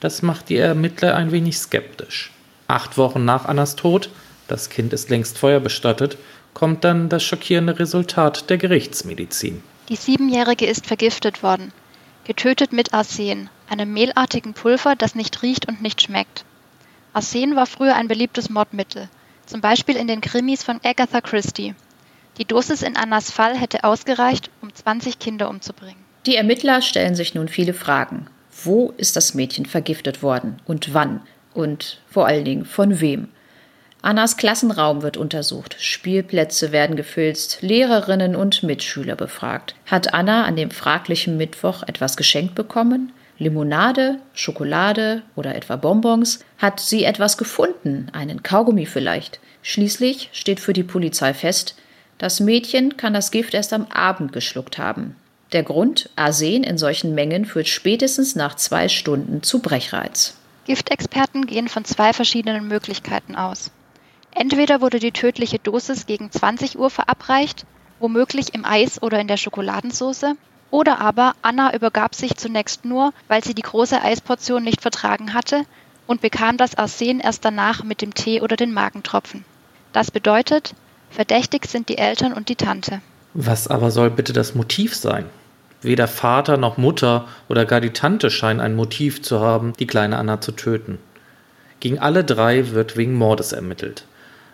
Das 0.00 0.22
macht 0.22 0.48
die 0.48 0.56
Ermittler 0.56 1.16
ein 1.16 1.32
wenig 1.32 1.58
skeptisch. 1.58 2.32
Acht 2.68 2.98
Wochen 2.98 3.24
nach 3.24 3.44
Annas 3.44 3.76
Tod, 3.76 4.10
das 4.48 4.70
Kind 4.70 4.92
ist 4.92 5.10
längst 5.10 5.38
feuerbestattet, 5.38 6.18
kommt 6.54 6.84
dann 6.84 7.08
das 7.08 7.22
schockierende 7.22 7.78
Resultat 7.78 8.48
der 8.50 8.58
Gerichtsmedizin. 8.58 9.62
Die 9.88 9.96
Siebenjährige 9.96 10.66
ist 10.66 10.86
vergiftet 10.86 11.42
worden, 11.42 11.72
getötet 12.24 12.72
mit 12.72 12.92
Arsen, 12.92 13.50
einem 13.68 13.92
mehlartigen 13.92 14.54
Pulver, 14.54 14.96
das 14.96 15.14
nicht 15.14 15.42
riecht 15.42 15.68
und 15.68 15.82
nicht 15.82 16.02
schmeckt. 16.02 16.44
Arsen 17.12 17.56
war 17.56 17.66
früher 17.66 17.94
ein 17.94 18.08
beliebtes 18.08 18.50
Mordmittel, 18.50 19.08
zum 19.46 19.60
Beispiel 19.60 19.96
in 19.96 20.08
den 20.08 20.20
Krimis 20.20 20.64
von 20.64 20.80
Agatha 20.84 21.20
Christie. 21.20 21.74
Die 22.38 22.44
Dosis 22.44 22.82
in 22.82 22.96
Annas 22.96 23.30
Fall 23.30 23.56
hätte 23.56 23.84
ausgereicht, 23.84 24.50
um 24.60 24.74
20 24.74 25.18
Kinder 25.18 25.48
umzubringen. 25.48 26.04
Die 26.26 26.36
Ermittler 26.36 26.82
stellen 26.82 27.14
sich 27.14 27.34
nun 27.34 27.48
viele 27.48 27.72
Fragen. 27.72 28.26
Wo 28.64 28.92
ist 28.96 29.16
das 29.16 29.34
Mädchen 29.34 29.66
vergiftet 29.66 30.22
worden 30.22 30.56
und 30.66 30.92
wann? 30.92 31.20
Und 31.56 32.00
vor 32.10 32.26
allen 32.26 32.44
Dingen 32.44 32.66
von 32.66 33.00
wem? 33.00 33.28
Annas 34.02 34.36
Klassenraum 34.36 35.00
wird 35.00 35.16
untersucht, 35.16 35.74
Spielplätze 35.80 36.70
werden 36.70 36.96
gefilzt, 36.96 37.62
Lehrerinnen 37.62 38.36
und 38.36 38.62
Mitschüler 38.62 39.16
befragt. 39.16 39.74
Hat 39.86 40.12
Anna 40.12 40.44
an 40.44 40.56
dem 40.56 40.70
fraglichen 40.70 41.38
Mittwoch 41.38 41.82
etwas 41.84 42.18
geschenkt 42.18 42.54
bekommen? 42.54 43.10
Limonade, 43.38 44.18
Schokolade 44.34 45.22
oder 45.34 45.54
etwa 45.54 45.76
Bonbons? 45.76 46.40
Hat 46.58 46.78
sie 46.78 47.04
etwas 47.04 47.38
gefunden, 47.38 48.08
einen 48.12 48.42
Kaugummi 48.42 48.84
vielleicht? 48.84 49.40
Schließlich 49.62 50.28
steht 50.32 50.60
für 50.60 50.74
die 50.74 50.84
Polizei 50.84 51.32
fest, 51.32 51.74
das 52.18 52.38
Mädchen 52.38 52.98
kann 52.98 53.14
das 53.14 53.30
Gift 53.30 53.54
erst 53.54 53.72
am 53.72 53.86
Abend 53.86 54.34
geschluckt 54.34 54.76
haben. 54.76 55.16
Der 55.52 55.62
Grund, 55.62 56.10
Arsen 56.16 56.64
in 56.64 56.76
solchen 56.76 57.14
Mengen 57.14 57.46
führt 57.46 57.68
spätestens 57.68 58.36
nach 58.36 58.56
zwei 58.56 58.88
Stunden 58.88 59.42
zu 59.42 59.60
Brechreiz. 59.60 60.36
Giftexperten 60.66 61.46
gehen 61.46 61.68
von 61.68 61.84
zwei 61.84 62.12
verschiedenen 62.12 62.66
Möglichkeiten 62.68 63.36
aus. 63.36 63.70
Entweder 64.32 64.80
wurde 64.80 64.98
die 64.98 65.12
tödliche 65.12 65.58
Dosis 65.58 66.06
gegen 66.06 66.30
20 66.30 66.78
Uhr 66.78 66.90
verabreicht, 66.90 67.64
womöglich 68.00 68.52
im 68.52 68.64
Eis 68.64 69.00
oder 69.02 69.20
in 69.20 69.28
der 69.28 69.36
Schokoladensauce, 69.38 70.34
oder 70.70 71.00
aber 71.00 71.34
Anna 71.40 71.72
übergab 71.72 72.14
sich 72.14 72.36
zunächst 72.36 72.84
nur, 72.84 73.12
weil 73.28 73.42
sie 73.42 73.54
die 73.54 73.62
große 73.62 74.02
Eisportion 74.02 74.64
nicht 74.64 74.82
vertragen 74.82 75.32
hatte 75.32 75.64
und 76.06 76.20
bekam 76.20 76.56
das 76.56 76.76
Arsen 76.76 77.20
erst 77.20 77.44
danach 77.44 77.84
mit 77.84 78.02
dem 78.02 78.12
Tee 78.12 78.40
oder 78.40 78.56
den 78.56 78.72
Magentropfen. 78.72 79.44
Das 79.92 80.10
bedeutet, 80.10 80.74
verdächtig 81.10 81.66
sind 81.66 81.88
die 81.88 81.98
Eltern 81.98 82.32
und 82.32 82.48
die 82.48 82.56
Tante. 82.56 83.00
Was 83.34 83.68
aber 83.68 83.90
soll 83.90 84.10
bitte 84.10 84.32
das 84.32 84.54
Motiv 84.54 84.94
sein? 84.94 85.26
Weder 85.82 86.08
Vater 86.08 86.56
noch 86.56 86.78
Mutter 86.78 87.26
oder 87.48 87.64
gar 87.64 87.80
die 87.80 87.90
Tante 87.90 88.30
scheinen 88.30 88.60
ein 88.60 88.74
Motiv 88.74 89.22
zu 89.22 89.40
haben, 89.40 89.72
die 89.78 89.86
kleine 89.86 90.18
Anna 90.18 90.40
zu 90.40 90.52
töten. 90.52 90.98
Gegen 91.80 91.98
alle 91.98 92.24
drei 92.24 92.70
wird 92.72 92.96
wegen 92.96 93.14
Mordes 93.14 93.52
ermittelt. 93.52 94.04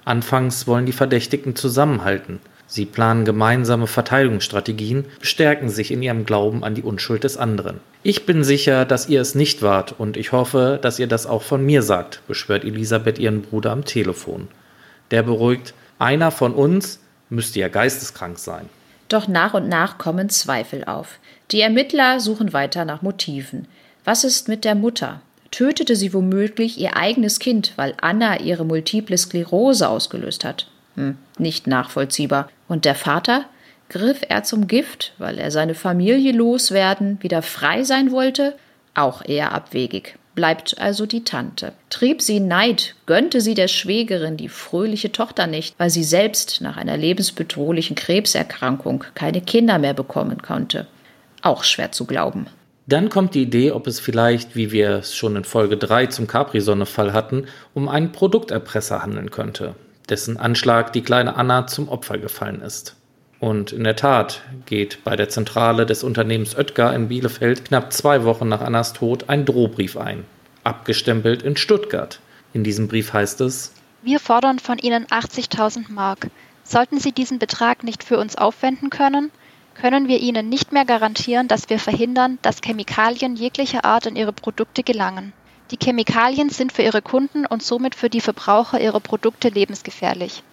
Anfangs 0.05 0.67
wollen 0.67 0.87
die 0.87 0.93
Verdächtigen 0.93 1.55
zusammenhalten. 1.55 2.41
Sie 2.67 2.87
planen 2.87 3.25
gemeinsame 3.25 3.87
Verteidigungsstrategien, 3.87 5.05
bestärken 5.21 5.69
sich 5.69 5.91
in 5.91 6.03
ihrem 6.03 6.25
Glauben 6.25 6.65
an 6.65 6.75
die 6.75 6.83
Unschuld 6.83 7.23
des 7.23 7.37
anderen. 7.37 7.81
Ich 8.03 8.27
bin 8.27 8.43
sicher, 8.43 8.85
dass 8.85 9.09
ihr 9.09 9.21
es 9.21 9.35
nicht 9.35 9.63
wart 9.63 9.95
und 9.99 10.17
ich 10.17 10.33
hoffe, 10.33 10.79
dass 10.81 10.99
ihr 10.99 11.07
das 11.07 11.27
auch 11.27 11.43
von 11.43 11.65
mir 11.65 11.83
sagt, 11.83 12.23
beschwört 12.27 12.65
Elisabeth 12.65 13.19
ihren 13.19 13.43
Bruder 13.43 13.71
am 13.71 13.85
Telefon. 13.85 14.49
Der 15.11 15.23
beruhigt, 15.23 15.75
einer 15.99 16.31
von 16.31 16.55
uns 16.55 16.99
müsste 17.29 17.61
ja 17.61 17.69
geisteskrank 17.69 18.39
sein. 18.39 18.69
Doch 19.13 19.29
nach 19.29 19.53
und 19.53 19.69
nach 19.69 19.99
kommen 19.99 20.31
Zweifel 20.31 20.85
auf. 20.85 21.19
Die 21.51 21.61
Ermittler 21.61 22.19
suchen 22.19 22.55
weiter 22.55 22.87
nach 22.87 23.03
Motiven. 23.03 23.69
Was 24.05 24.25
ist 24.25 24.49
mit 24.49 24.65
der 24.65 24.75
Mutter? 24.75 25.21
tötete 25.51 25.97
sie 25.97 26.15
womöglich 26.15 26.79
ihr 26.81 26.97
eigenes 26.97 27.39
Kind, 27.39 27.75
weil 27.77 27.95
Anna 28.01 28.41
ihre 28.41 28.65
multiple 28.65 29.19
Sklerose 29.19 29.87
ausgelöst 29.87 30.47
hat. 30.47 30.67
Hm, 30.95 31.19
nicht 31.37 31.67
nachvollziehbar. 31.67 32.49
Und 32.69 32.87
der 32.87 32.95
Vater? 32.95 33.45
Griff 33.91 34.23
er 34.27 34.45
zum 34.45 34.67
Gift, 34.67 35.13
weil 35.19 35.39
er 35.39 35.51
seine 35.51 35.75
Familie 35.75 36.33
loswerden, 36.33 37.19
wieder 37.21 37.43
frei 37.43 37.85
sein 37.85 38.13
wollte? 38.13 38.57
Auch 38.95 39.23
eher 39.23 39.53
abwegig. 39.53 40.17
Bleibt 40.35 40.79
also 40.79 41.05
die 41.05 41.25
Tante. 41.25 41.75
Trieb 41.91 42.23
sie 42.23 42.41
Neid, 42.41 42.95
gönnte 43.05 43.43
sie 43.43 43.53
der 43.53 43.69
Schwägerin 43.69 44.39
die 44.39 44.49
fröhliche 44.49 45.13
Tochter 45.13 45.47
nicht, 45.47 45.75
weil 45.79 45.91
sie 45.91 46.05
selbst 46.05 46.63
nach 46.63 46.79
einer 46.79 46.97
lebensbedrohlichen 46.97 47.97
Krebserkrankung 47.97 49.05
keine 49.15 49.43
Kinder 49.43 49.79
mehr 49.79 49.93
bekommen 49.93 50.41
konnte. 50.41 50.87
Auch 51.43 51.65
schwer 51.65 51.93
zu 51.93 52.07
glauben. 52.07 52.47
Dann 52.87 53.11
kommt 53.11 53.35
die 53.35 53.43
Idee, 53.43 53.73
ob 53.73 53.87
es 53.87 54.01
vielleicht, 54.01 54.57
wie 54.57 54.73
wir 54.73 54.91
es 54.91 55.15
schon 55.15 55.37
in 55.37 55.45
Folge 55.45 55.77
3 55.77 56.07
zum 56.07 56.27
Capri-Sonne-Fall 56.27 57.13
hatten, 57.13 57.47
um 57.75 57.89
einen 57.89 58.13
Produkterpresser 58.13 59.03
handeln 59.03 59.31
könnte, 59.31 59.75
dessen 60.09 60.39
Anschlag 60.39 60.93
die 60.93 61.03
kleine 61.03 61.37
Anna 61.37 61.67
zum 61.67 61.89
Opfer 61.89 62.19
gefallen 62.19 62.63
ist. 62.63 62.97
Und 63.43 63.73
in 63.73 63.83
der 63.83 63.97
Tat 63.97 64.41
geht 64.67 65.03
bei 65.03 65.17
der 65.17 65.29
Zentrale 65.29 65.85
des 65.85 66.05
Unternehmens 66.05 66.57
Oetker 66.57 66.95
in 66.95 67.09
Bielefeld 67.09 67.65
knapp 67.65 67.93
zwei 67.93 68.23
Wochen 68.23 68.47
nach 68.47 68.61
Annas 68.61 68.93
Tod 68.93 69.29
ein 69.29 69.45
Drohbrief 69.45 69.97
ein, 69.97 70.23
abgestempelt 70.63 71.43
in 71.43 71.57
Stuttgart. 71.57 72.21
In 72.53 72.63
diesem 72.63 72.87
Brief 72.87 73.13
heißt 73.13 73.41
es: 73.41 73.75
Wir 74.03 74.21
fordern 74.21 74.61
von 74.61 74.79
Ihnen 74.79 75.07
80.000 75.07 75.91
Mark. 75.91 76.31
Sollten 76.63 77.01
Sie 77.01 77.11
diesen 77.11 77.41
Betrag 77.41 77.83
nicht 77.83 78.05
für 78.05 78.17
uns 78.17 78.39
aufwenden 78.39 78.91
können, 78.91 79.33
können 79.75 80.07
wir 80.07 80.21
ihnen 80.21 80.49
nicht 80.49 80.71
mehr 80.71 80.85
garantieren, 80.85 81.49
dass 81.49 81.69
wir 81.69 81.81
verhindern, 81.81 82.39
dass 82.43 82.61
Chemikalien 82.65 83.35
jeglicher 83.35 83.85
Art 83.85 84.07
in 84.07 84.15
ihre 84.15 84.33
Produkte 84.33 84.85
gelangen. 84.85 85.33
Die 85.73 85.79
Chemikalien 85.83 86.49
sind 86.51 86.73
für 86.73 86.83
ihre 86.83 87.03
Kunden 87.03 87.45
und 87.45 87.65
somit 87.65 87.97
für 87.97 88.09
die 88.09 88.21
Verbraucher 88.21 88.81
ihrer 88.81 89.01
Produkte 89.01 89.49
lebensgefährlich. 89.49 90.45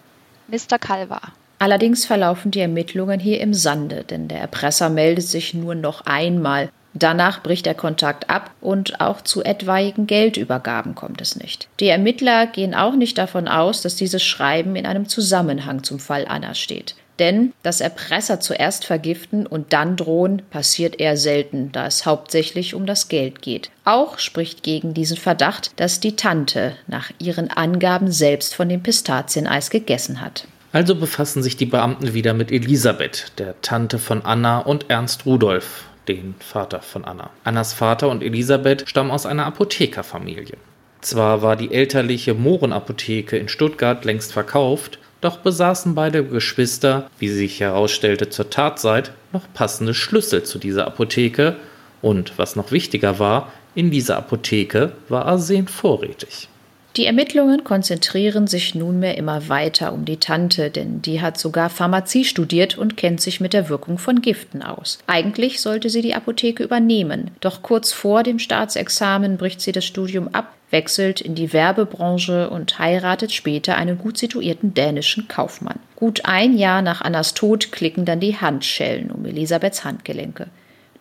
Mr. 0.48 0.80
Calva. 0.80 1.20
Allerdings 1.60 2.06
verlaufen 2.06 2.50
die 2.50 2.60
Ermittlungen 2.60 3.20
hier 3.20 3.38
im 3.42 3.52
Sande, 3.52 4.02
denn 4.02 4.28
der 4.28 4.40
Erpresser 4.40 4.88
meldet 4.88 5.26
sich 5.26 5.52
nur 5.52 5.74
noch 5.74 6.06
einmal. 6.06 6.70
Danach 6.94 7.42
bricht 7.42 7.66
der 7.66 7.74
Kontakt 7.74 8.30
ab 8.30 8.50
und 8.62 9.02
auch 9.02 9.20
zu 9.20 9.44
etwaigen 9.44 10.06
Geldübergaben 10.06 10.94
kommt 10.94 11.20
es 11.20 11.36
nicht. 11.36 11.68
Die 11.78 11.88
Ermittler 11.88 12.46
gehen 12.46 12.74
auch 12.74 12.96
nicht 12.96 13.18
davon 13.18 13.46
aus, 13.46 13.82
dass 13.82 13.94
dieses 13.94 14.24
Schreiben 14.24 14.74
in 14.74 14.86
einem 14.86 15.06
Zusammenhang 15.06 15.82
zum 15.82 15.98
Fall 15.98 16.24
Anna 16.26 16.54
steht. 16.54 16.94
Denn 17.18 17.52
dass 17.62 17.82
Erpresser 17.82 18.40
zuerst 18.40 18.86
vergiften 18.86 19.46
und 19.46 19.74
dann 19.74 19.96
drohen, 19.96 20.40
passiert 20.48 20.98
eher 20.98 21.18
selten, 21.18 21.72
da 21.72 21.86
es 21.86 22.06
hauptsächlich 22.06 22.74
um 22.74 22.86
das 22.86 23.08
Geld 23.08 23.42
geht. 23.42 23.70
Auch 23.84 24.18
spricht 24.18 24.62
gegen 24.62 24.94
diesen 24.94 25.18
Verdacht, 25.18 25.72
dass 25.76 26.00
die 26.00 26.16
Tante 26.16 26.74
nach 26.86 27.10
ihren 27.18 27.50
Angaben 27.50 28.10
selbst 28.10 28.54
von 28.54 28.70
dem 28.70 28.82
Pistazieneis 28.82 29.68
gegessen 29.68 30.22
hat. 30.22 30.46
Also 30.72 30.94
befassen 30.94 31.42
sich 31.42 31.56
die 31.56 31.66
Beamten 31.66 32.14
wieder 32.14 32.32
mit 32.32 32.52
Elisabeth, 32.52 33.32
der 33.38 33.60
Tante 33.60 33.98
von 33.98 34.24
Anna 34.24 34.60
und 34.60 34.88
Ernst 34.88 35.26
Rudolf, 35.26 35.84
den 36.06 36.36
Vater 36.38 36.80
von 36.80 37.04
Anna. 37.04 37.30
Annas 37.42 37.72
Vater 37.72 38.08
und 38.08 38.22
Elisabeth 38.22 38.88
stammen 38.88 39.10
aus 39.10 39.26
einer 39.26 39.46
Apothekerfamilie. 39.46 40.56
Zwar 41.00 41.42
war 41.42 41.56
die 41.56 41.72
elterliche 41.72 42.34
Mohrenapotheke 42.34 43.36
in 43.36 43.48
Stuttgart 43.48 44.04
längst 44.04 44.32
verkauft, 44.32 45.00
doch 45.20 45.38
besaßen 45.38 45.94
beide 45.94 46.24
Geschwister, 46.24 47.10
wie 47.18 47.28
sich 47.28 47.60
herausstellte 47.60 48.28
zur 48.28 48.50
Tatzeit, 48.50 49.12
noch 49.32 49.52
passende 49.52 49.94
Schlüssel 49.94 50.44
zu 50.44 50.58
dieser 50.58 50.86
Apotheke 50.86 51.56
und, 52.00 52.38
was 52.38 52.54
noch 52.54 52.70
wichtiger 52.70 53.18
war, 53.18 53.52
in 53.74 53.90
dieser 53.90 54.18
Apotheke 54.18 54.92
war 55.08 55.26
Arsen 55.26 55.68
vorrätig. 55.68 56.49
Die 56.96 57.06
Ermittlungen 57.06 57.62
konzentrieren 57.62 58.48
sich 58.48 58.74
nunmehr 58.74 59.16
immer 59.16 59.48
weiter 59.48 59.92
um 59.92 60.04
die 60.04 60.16
Tante, 60.16 60.70
denn 60.70 61.00
die 61.00 61.20
hat 61.20 61.38
sogar 61.38 61.70
Pharmazie 61.70 62.24
studiert 62.24 62.76
und 62.76 62.96
kennt 62.96 63.20
sich 63.20 63.40
mit 63.40 63.52
der 63.52 63.68
Wirkung 63.68 63.96
von 63.96 64.20
Giften 64.20 64.62
aus. 64.62 64.98
Eigentlich 65.06 65.60
sollte 65.60 65.88
sie 65.88 66.02
die 66.02 66.14
Apotheke 66.14 66.64
übernehmen, 66.64 67.30
doch 67.40 67.62
kurz 67.62 67.92
vor 67.92 68.24
dem 68.24 68.40
Staatsexamen 68.40 69.36
bricht 69.36 69.60
sie 69.60 69.70
das 69.70 69.84
Studium 69.84 70.28
ab, 70.34 70.52
wechselt 70.72 71.20
in 71.20 71.36
die 71.36 71.52
Werbebranche 71.52 72.50
und 72.50 72.80
heiratet 72.80 73.30
später 73.30 73.76
einen 73.76 73.96
gut 73.96 74.18
situierten 74.18 74.74
dänischen 74.74 75.28
Kaufmann. 75.28 75.78
Gut 75.94 76.22
ein 76.24 76.58
Jahr 76.58 76.82
nach 76.82 77.02
Annas 77.02 77.34
Tod 77.34 77.70
klicken 77.70 78.04
dann 78.04 78.18
die 78.18 78.36
Handschellen 78.36 79.12
um 79.12 79.24
Elisabeths 79.24 79.84
Handgelenke. 79.84 80.48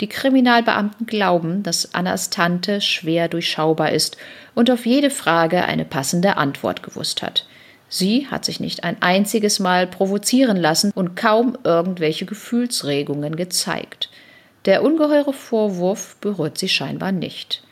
Die 0.01 0.07
Kriminalbeamten 0.07 1.05
glauben, 1.05 1.61
dass 1.63 1.93
Annas 1.93 2.29
Tante 2.29 2.79
schwer 2.79 3.27
durchschaubar 3.27 3.91
ist 3.91 4.17
und 4.55 4.71
auf 4.71 4.85
jede 4.85 5.09
Frage 5.09 5.65
eine 5.65 5.83
passende 5.83 6.37
Antwort 6.37 6.83
gewusst 6.83 7.21
hat. 7.21 7.45
Sie 7.89 8.27
hat 8.27 8.45
sich 8.45 8.59
nicht 8.59 8.83
ein 8.83 9.01
einziges 9.01 9.59
Mal 9.59 9.87
provozieren 9.87 10.57
lassen 10.57 10.91
und 10.93 11.15
kaum 11.15 11.57
irgendwelche 11.63 12.25
Gefühlsregungen 12.25 13.35
gezeigt. 13.35 14.09
Der 14.65 14.83
ungeheure 14.83 15.33
Vorwurf 15.33 16.15
berührt 16.21 16.57
sie 16.57 16.69
scheinbar 16.69 17.11
nicht. 17.11 17.63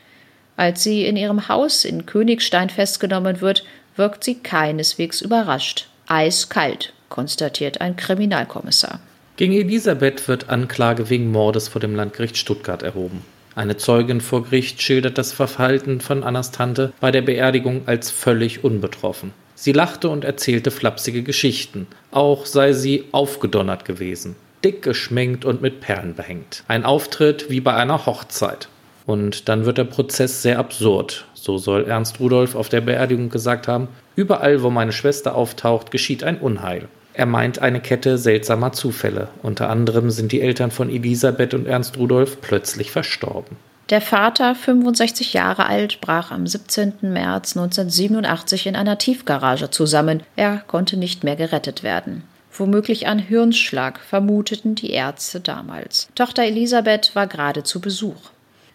Als 0.56 0.82
sie 0.82 1.06
in 1.06 1.16
ihrem 1.16 1.48
Haus 1.48 1.84
in 1.84 2.04
Königstein 2.04 2.68
festgenommen 2.68 3.40
wird, 3.40 3.64
wirkt 3.96 4.24
sie 4.24 4.34
keineswegs 4.34 5.20
überrascht. 5.20 5.88
Eiskalt, 6.08 6.92
konstatiert 7.08 7.80
ein 7.80 7.96
Kriminalkommissar. 7.96 9.00
Gegen 9.38 9.52
Elisabeth 9.52 10.26
wird 10.26 10.50
Anklage 10.50 11.10
wegen 11.10 11.30
Mordes 11.30 11.68
vor 11.68 11.80
dem 11.80 11.94
Landgericht 11.94 12.36
Stuttgart 12.36 12.82
erhoben. 12.82 13.22
Eine 13.54 13.76
Zeugin 13.76 14.20
vor 14.20 14.42
Gericht 14.42 14.82
schildert 14.82 15.16
das 15.16 15.32
Verhalten 15.32 16.00
von 16.00 16.24
Annas 16.24 16.50
Tante 16.50 16.92
bei 16.98 17.12
der 17.12 17.22
Beerdigung 17.22 17.82
als 17.86 18.10
völlig 18.10 18.64
unbetroffen. 18.64 19.32
Sie 19.54 19.70
lachte 19.70 20.08
und 20.08 20.24
erzählte 20.24 20.72
flapsige 20.72 21.22
Geschichten. 21.22 21.86
Auch 22.10 22.46
sei 22.46 22.72
sie 22.72 23.04
aufgedonnert 23.12 23.84
gewesen, 23.84 24.34
dick 24.64 24.82
geschminkt 24.82 25.44
und 25.44 25.62
mit 25.62 25.80
Perlen 25.80 26.16
behängt. 26.16 26.64
Ein 26.66 26.84
Auftritt 26.84 27.48
wie 27.48 27.60
bei 27.60 27.74
einer 27.74 28.06
Hochzeit. 28.06 28.68
Und 29.06 29.48
dann 29.48 29.66
wird 29.66 29.78
der 29.78 29.84
Prozess 29.84 30.42
sehr 30.42 30.58
absurd. 30.58 31.26
So 31.34 31.58
soll 31.58 31.84
Ernst 31.84 32.18
Rudolf 32.18 32.56
auf 32.56 32.70
der 32.70 32.80
Beerdigung 32.80 33.28
gesagt 33.30 33.68
haben, 33.68 33.86
überall 34.16 34.64
wo 34.64 34.70
meine 34.70 34.90
Schwester 34.90 35.36
auftaucht, 35.36 35.92
geschieht 35.92 36.24
ein 36.24 36.40
Unheil. 36.40 36.88
Er 37.18 37.26
meint 37.26 37.58
eine 37.58 37.80
Kette 37.80 38.16
seltsamer 38.16 38.70
Zufälle. 38.70 39.26
Unter 39.42 39.70
anderem 39.70 40.08
sind 40.08 40.30
die 40.30 40.40
Eltern 40.40 40.70
von 40.70 40.88
Elisabeth 40.88 41.52
und 41.52 41.66
Ernst 41.66 41.98
Rudolf 41.98 42.40
plötzlich 42.40 42.92
verstorben. 42.92 43.56
Der 43.90 44.00
Vater, 44.00 44.54
65 44.54 45.32
Jahre 45.32 45.66
alt, 45.66 46.00
brach 46.00 46.30
am 46.30 46.46
17. 46.46 46.92
März 47.00 47.56
1987 47.56 48.68
in 48.68 48.76
einer 48.76 48.98
Tiefgarage 48.98 49.68
zusammen. 49.72 50.22
Er 50.36 50.62
konnte 50.68 50.96
nicht 50.96 51.24
mehr 51.24 51.34
gerettet 51.34 51.82
werden. 51.82 52.22
Womöglich 52.52 53.08
ein 53.08 53.18
Hirnschlag, 53.18 53.98
vermuteten 53.98 54.76
die 54.76 54.90
Ärzte 54.90 55.40
damals. 55.40 56.10
Tochter 56.14 56.44
Elisabeth 56.44 57.16
war 57.16 57.26
gerade 57.26 57.64
zu 57.64 57.80
Besuch. 57.80 58.30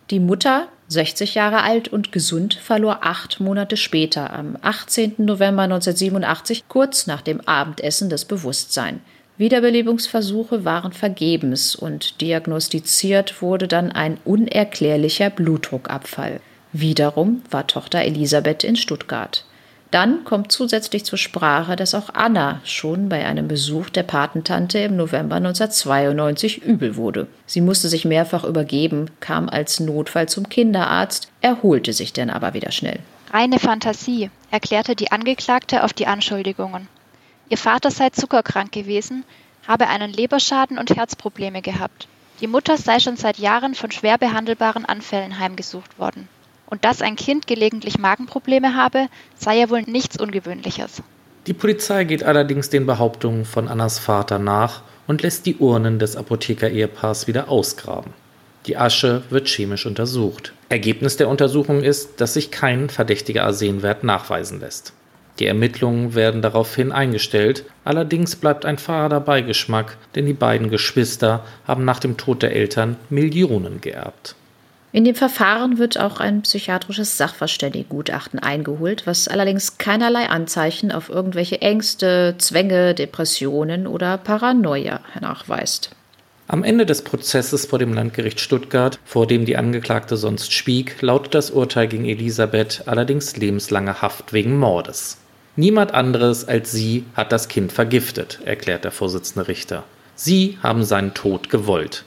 Die 0.09 0.19
Mutter, 0.19 0.67
60 0.89 1.35
Jahre 1.35 1.63
alt 1.63 1.87
und 1.87 2.11
gesund, 2.11 2.55
verlor 2.55 2.99
acht 3.03 3.39
Monate 3.39 3.77
später, 3.77 4.33
am 4.33 4.57
18. 4.61 5.15
November 5.17 5.63
1987, 5.63 6.65
kurz 6.67 7.07
nach 7.07 7.21
dem 7.21 7.41
Abendessen, 7.41 8.09
das 8.09 8.25
Bewusstsein. 8.25 8.99
Wiederbelebungsversuche 9.37 10.65
waren 10.65 10.91
vergebens 10.91 11.75
und 11.75 12.21
diagnostiziert 12.21 13.41
wurde 13.41 13.67
dann 13.67 13.91
ein 13.91 14.17
unerklärlicher 14.25 15.29
Blutdruckabfall. 15.29 16.39
Wiederum 16.71 17.41
war 17.49 17.65
Tochter 17.65 18.01
Elisabeth 18.01 18.63
in 18.63 18.75
Stuttgart. 18.75 19.45
Dann 19.93 20.23
kommt 20.23 20.51
zusätzlich 20.51 21.05
zur 21.05 21.19
Sprache, 21.19 21.75
dass 21.75 21.93
auch 21.93 22.09
Anna 22.15 22.61
schon 22.63 23.09
bei 23.09 23.27
einem 23.27 23.47
Besuch 23.47 23.91
der 23.91 24.01
Patentante 24.01 24.79
im 24.79 24.95
November 24.95 25.35
1992 25.35 26.63
übel 26.63 26.95
wurde. 26.95 27.27
Sie 27.45 27.61
musste 27.61 27.89
sich 27.89 28.03
mehrfach 28.03 28.43
übergeben, 28.43 29.11
kam 29.19 29.49
als 29.49 29.79
Notfall 29.79 30.27
zum 30.27 30.49
Kinderarzt, 30.49 31.29
erholte 31.41 31.93
sich 31.93 32.11
dann 32.11 32.31
aber 32.31 32.55
wieder 32.55 32.71
schnell. 32.71 33.01
Reine 33.31 33.59
Fantasie, 33.59 34.31
erklärte 34.49 34.95
die 34.95 35.11
Angeklagte 35.11 35.83
auf 35.83 35.93
die 35.93 36.07
Anschuldigungen. 36.07 36.87
Ihr 37.49 37.59
Vater 37.59 37.91
sei 37.91 38.09
zuckerkrank 38.09 38.71
gewesen, 38.71 39.23
habe 39.67 39.89
einen 39.89 40.11
Leberschaden 40.11 40.79
und 40.79 40.95
Herzprobleme 40.95 41.61
gehabt. 41.61 42.07
Die 42.41 42.47
Mutter 42.47 42.77
sei 42.77 42.99
schon 42.99 43.15
seit 43.15 43.37
Jahren 43.37 43.75
von 43.75 43.91
schwer 43.91 44.17
behandelbaren 44.17 44.85
Anfällen 44.85 45.37
heimgesucht 45.37 45.99
worden. 45.99 46.27
Und 46.73 46.83
dass 46.85 47.03
ein 47.03 47.15
Kind 47.15 47.45
gelegentlich 47.45 47.99
Magenprobleme 47.99 48.73
habe, 48.73 49.05
sei 49.37 49.59
ja 49.59 49.69
wohl 49.69 49.83
nichts 49.83 50.19
Ungewöhnliches. 50.19 51.03
Die 51.45 51.53
Polizei 51.53 52.03
geht 52.03 52.23
allerdings 52.23 52.71
den 52.71 52.87
Behauptungen 52.87 53.45
von 53.45 53.67
Annas 53.67 53.99
Vater 53.99 54.39
nach 54.39 54.81
und 55.05 55.21
lässt 55.21 55.45
die 55.45 55.57
Urnen 55.57 55.99
des 55.99 56.15
Apotheker-Ehepaars 56.15 57.27
wieder 57.27 57.47
ausgraben. 57.47 58.11
Die 58.65 58.75
Asche 58.75 59.21
wird 59.29 59.47
chemisch 59.49 59.85
untersucht. 59.85 60.53
Ergebnis 60.69 61.15
der 61.15 61.29
Untersuchung 61.29 61.83
ist, 61.83 62.19
dass 62.19 62.33
sich 62.33 62.49
kein 62.49 62.89
verdächtiger 62.89 63.43
Arsenwert 63.43 64.03
nachweisen 64.03 64.59
lässt. 64.59 64.93
Die 65.37 65.45
Ermittlungen 65.45 66.15
werden 66.15 66.41
daraufhin 66.41 66.91
eingestellt, 66.91 67.65
allerdings 67.85 68.35
bleibt 68.35 68.65
ein 68.65 68.79
fader 68.79 69.19
Beigeschmack, 69.19 69.95
denn 70.15 70.25
die 70.25 70.33
beiden 70.33 70.71
Geschwister 70.71 71.45
haben 71.67 71.85
nach 71.85 71.99
dem 71.99 72.17
Tod 72.17 72.41
der 72.41 72.55
Eltern 72.55 72.95
Millionen 73.11 73.79
geerbt. 73.79 74.35
In 74.93 75.05
dem 75.05 75.15
Verfahren 75.15 75.79
wird 75.79 75.99
auch 75.99 76.19
ein 76.19 76.43
psychiatrisches 76.43 77.17
Sachverständigengutachten 77.17 78.37
eingeholt, 78.37 79.07
was 79.07 79.27
allerdings 79.27 79.79
keinerlei 79.79 80.29
Anzeichen 80.29 80.91
auf 80.91 81.09
irgendwelche 81.09 81.59
Ängste, 81.63 82.35
Zwänge, 82.37 82.93
Depressionen 82.93 83.87
oder 83.87 84.19
Paranoia 84.19 84.99
nachweist. 85.19 85.89
Am 86.47 86.63
Ende 86.63 86.85
des 86.85 87.01
Prozesses 87.01 87.65
vor 87.65 87.79
dem 87.79 87.91
Landgericht 87.95 88.39
Stuttgart, 88.39 88.99
vor 89.03 89.25
dem 89.25 89.45
die 89.45 89.57
Angeklagte 89.57 90.15
sonst 90.15 90.53
schwieg, 90.53 91.01
lautet 91.01 91.33
das 91.33 91.49
Urteil 91.49 91.87
gegen 91.87 92.05
Elisabeth 92.05 92.83
allerdings 92.85 93.35
lebenslange 93.35 93.99
Haft 94.03 94.31
wegen 94.31 94.59
Mordes. 94.59 95.17
Niemand 95.55 95.91
anderes 95.95 96.47
als 96.47 96.71
sie 96.71 97.05
hat 97.15 97.31
das 97.31 97.47
Kind 97.47 97.71
vergiftet, 97.71 98.41
erklärt 98.45 98.83
der 98.83 98.91
Vorsitzende 98.91 99.47
Richter. 99.47 99.85
Sie 100.13 100.59
haben 100.61 100.83
seinen 100.83 101.15
Tod 101.15 101.49
gewollt. 101.49 102.03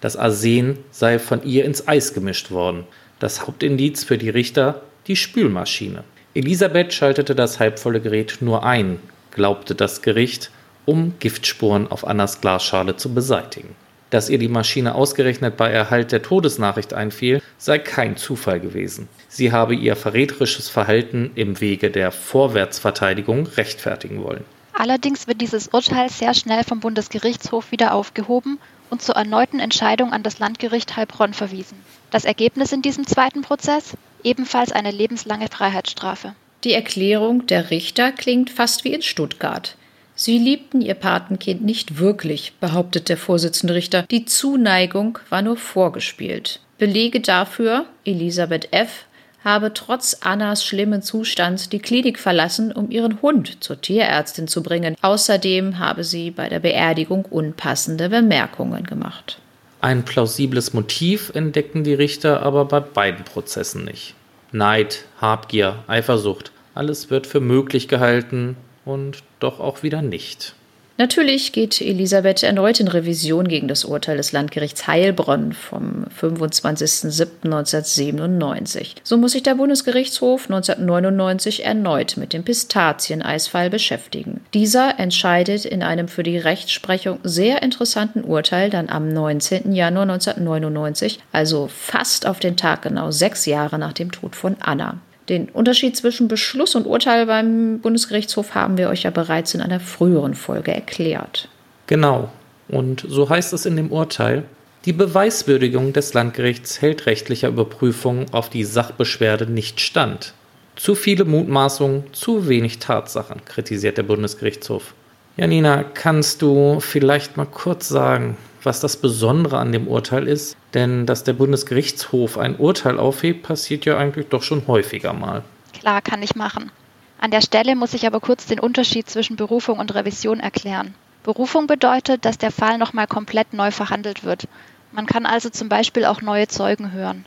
Das 0.00 0.16
Arsen 0.16 0.78
sei 0.90 1.18
von 1.18 1.42
ihr 1.42 1.64
ins 1.64 1.88
Eis 1.88 2.14
gemischt 2.14 2.50
worden. 2.50 2.84
Das 3.18 3.46
Hauptindiz 3.46 4.04
für 4.04 4.18
die 4.18 4.30
Richter 4.30 4.82
die 5.08 5.16
Spülmaschine. 5.16 6.04
Elisabeth 6.34 6.92
schaltete 6.92 7.34
das 7.34 7.58
halbvolle 7.58 8.00
Gerät 8.00 8.38
nur 8.40 8.62
ein, 8.62 9.00
glaubte 9.32 9.74
das 9.74 10.02
Gericht, 10.02 10.50
um 10.84 11.14
Giftspuren 11.18 11.90
auf 11.90 12.06
Annas 12.06 12.40
Glasschale 12.40 12.96
zu 12.96 13.12
beseitigen. 13.12 13.74
Dass 14.10 14.30
ihr 14.30 14.38
die 14.38 14.48
Maschine 14.48 14.94
ausgerechnet 14.94 15.56
bei 15.56 15.70
Erhalt 15.70 16.12
der 16.12 16.22
Todesnachricht 16.22 16.94
einfiel, 16.94 17.42
sei 17.58 17.78
kein 17.78 18.16
Zufall 18.16 18.60
gewesen. 18.60 19.08
Sie 19.28 19.52
habe 19.52 19.74
ihr 19.74 19.96
verräterisches 19.96 20.68
Verhalten 20.68 21.32
im 21.34 21.60
Wege 21.60 21.90
der 21.90 22.12
Vorwärtsverteidigung 22.12 23.46
rechtfertigen 23.48 24.22
wollen. 24.22 24.44
Allerdings 24.72 25.26
wird 25.26 25.40
dieses 25.40 25.68
Urteil 25.68 26.08
sehr 26.08 26.34
schnell 26.34 26.62
vom 26.62 26.80
Bundesgerichtshof 26.80 27.72
wieder 27.72 27.92
aufgehoben 27.92 28.58
und 28.90 29.02
zur 29.02 29.16
erneuten 29.16 29.60
Entscheidung 29.60 30.12
an 30.12 30.22
das 30.22 30.38
Landgericht 30.38 30.96
Heilbronn 30.96 31.34
verwiesen. 31.34 31.78
Das 32.10 32.24
Ergebnis 32.24 32.72
in 32.72 32.82
diesem 32.82 33.06
zweiten 33.06 33.42
Prozess? 33.42 33.96
Ebenfalls 34.24 34.72
eine 34.72 34.90
lebenslange 34.90 35.48
Freiheitsstrafe. 35.48 36.34
Die 36.64 36.72
Erklärung 36.72 37.46
der 37.46 37.70
Richter 37.70 38.12
klingt 38.12 38.50
fast 38.50 38.84
wie 38.84 38.92
in 38.92 39.02
Stuttgart. 39.02 39.76
Sie 40.14 40.38
liebten 40.38 40.80
ihr 40.80 40.94
Patenkind 40.94 41.62
nicht 41.62 41.98
wirklich, 41.98 42.54
behauptet 42.60 43.08
der 43.08 43.16
Vorsitzende 43.16 43.74
Richter. 43.74 44.02
Die 44.10 44.24
Zuneigung 44.24 45.18
war 45.28 45.42
nur 45.42 45.56
vorgespielt. 45.56 46.60
Belege 46.78 47.20
dafür 47.20 47.86
Elisabeth 48.04 48.72
F 48.72 49.04
habe 49.44 49.72
trotz 49.72 50.18
Annas 50.20 50.64
schlimmen 50.64 51.02
Zustand 51.02 51.72
die 51.72 51.78
Klinik 51.78 52.18
verlassen, 52.18 52.72
um 52.72 52.90
ihren 52.90 53.22
Hund 53.22 53.62
zur 53.62 53.80
Tierärztin 53.80 54.48
zu 54.48 54.62
bringen. 54.62 54.96
Außerdem 55.00 55.78
habe 55.78 56.04
sie 56.04 56.30
bei 56.30 56.48
der 56.48 56.60
Beerdigung 56.60 57.24
unpassende 57.24 58.08
Bemerkungen 58.08 58.84
gemacht. 58.84 59.38
Ein 59.80 60.04
plausibles 60.04 60.72
Motiv 60.72 61.30
entdeckten 61.34 61.84
die 61.84 61.94
Richter 61.94 62.42
aber 62.42 62.64
bei 62.64 62.80
beiden 62.80 63.24
Prozessen 63.24 63.84
nicht. 63.84 64.14
Neid, 64.50 65.04
Habgier, 65.20 65.84
Eifersucht, 65.86 66.50
alles 66.74 67.10
wird 67.10 67.26
für 67.26 67.40
möglich 67.40 67.86
gehalten 67.86 68.56
und 68.84 69.22
doch 69.38 69.60
auch 69.60 69.82
wieder 69.82 70.02
nicht. 70.02 70.54
Natürlich 71.00 71.52
geht 71.52 71.80
Elisabeth 71.80 72.42
erneut 72.42 72.80
in 72.80 72.88
Revision 72.88 73.46
gegen 73.46 73.68
das 73.68 73.84
Urteil 73.84 74.16
des 74.16 74.32
Landgerichts 74.32 74.88
Heilbronn 74.88 75.52
vom 75.52 76.06
25.07.1997. 76.20 78.96
So 79.04 79.16
muss 79.16 79.30
sich 79.30 79.44
der 79.44 79.54
Bundesgerichtshof 79.54 80.50
1999 80.50 81.64
erneut 81.64 82.16
mit 82.16 82.32
dem 82.32 82.42
Pistazieneisfall 82.42 83.70
beschäftigen. 83.70 84.40
Dieser 84.54 84.98
entscheidet 84.98 85.64
in 85.64 85.84
einem 85.84 86.08
für 86.08 86.24
die 86.24 86.38
Rechtsprechung 86.38 87.20
sehr 87.22 87.62
interessanten 87.62 88.24
Urteil 88.24 88.68
dann 88.68 88.88
am 88.88 89.08
19. 89.08 89.72
Januar 89.72 90.02
1999, 90.02 91.20
also 91.30 91.68
fast 91.68 92.26
auf 92.26 92.40
den 92.40 92.56
Tag 92.56 92.82
genau 92.82 93.12
sechs 93.12 93.46
Jahre 93.46 93.78
nach 93.78 93.92
dem 93.92 94.10
Tod 94.10 94.34
von 94.34 94.56
Anna. 94.58 94.98
Den 95.28 95.48
Unterschied 95.50 95.96
zwischen 95.96 96.28
Beschluss 96.28 96.74
und 96.74 96.86
Urteil 96.86 97.26
beim 97.26 97.80
Bundesgerichtshof 97.80 98.54
haben 98.54 98.78
wir 98.78 98.88
euch 98.88 99.02
ja 99.02 99.10
bereits 99.10 99.54
in 99.54 99.60
einer 99.60 99.80
früheren 99.80 100.34
Folge 100.34 100.72
erklärt. 100.72 101.48
Genau. 101.86 102.30
Und 102.68 103.04
so 103.06 103.28
heißt 103.28 103.52
es 103.52 103.66
in 103.66 103.76
dem 103.76 103.92
Urteil, 103.92 104.44
die 104.84 104.92
Beweiswürdigung 104.92 105.92
des 105.92 106.14
Landgerichts 106.14 106.80
hält 106.80 107.06
rechtlicher 107.06 107.48
Überprüfung 107.48 108.26
auf 108.32 108.48
die 108.48 108.64
Sachbeschwerde 108.64 109.46
nicht 109.46 109.80
stand. 109.80 110.34
Zu 110.76 110.94
viele 110.94 111.24
Mutmaßungen, 111.24 112.04
zu 112.12 112.48
wenig 112.48 112.78
Tatsachen, 112.78 113.44
kritisiert 113.44 113.98
der 113.98 114.04
Bundesgerichtshof. 114.04 114.94
Janina, 115.36 115.82
kannst 115.82 116.40
du 116.40 116.80
vielleicht 116.80 117.36
mal 117.36 117.46
kurz 117.46 117.88
sagen, 117.88 118.36
was 118.68 118.80
das 118.80 118.98
Besondere 118.98 119.56
an 119.58 119.72
dem 119.72 119.88
Urteil 119.88 120.28
ist? 120.28 120.54
Denn 120.74 121.06
dass 121.06 121.24
der 121.24 121.32
Bundesgerichtshof 121.32 122.36
ein 122.36 122.56
Urteil 122.56 122.98
aufhebt, 122.98 123.42
passiert 123.42 123.86
ja 123.86 123.96
eigentlich 123.96 124.28
doch 124.28 124.42
schon 124.42 124.66
häufiger 124.66 125.14
mal. 125.14 125.42
Klar, 125.72 126.02
kann 126.02 126.22
ich 126.22 126.36
machen. 126.36 126.70
An 127.18 127.30
der 127.30 127.40
Stelle 127.40 127.74
muss 127.76 127.94
ich 127.94 128.06
aber 128.06 128.20
kurz 128.20 128.44
den 128.44 128.60
Unterschied 128.60 129.08
zwischen 129.08 129.36
Berufung 129.36 129.78
und 129.78 129.94
Revision 129.94 130.38
erklären. 130.38 130.94
Berufung 131.22 131.66
bedeutet, 131.66 132.26
dass 132.26 132.36
der 132.36 132.52
Fall 132.52 132.76
nochmal 132.76 133.06
komplett 133.06 133.54
neu 133.54 133.70
verhandelt 133.70 134.22
wird. 134.22 134.46
Man 134.92 135.06
kann 135.06 135.24
also 135.24 135.48
zum 135.48 135.70
Beispiel 135.70 136.04
auch 136.04 136.20
neue 136.20 136.46
Zeugen 136.46 136.92
hören. 136.92 137.24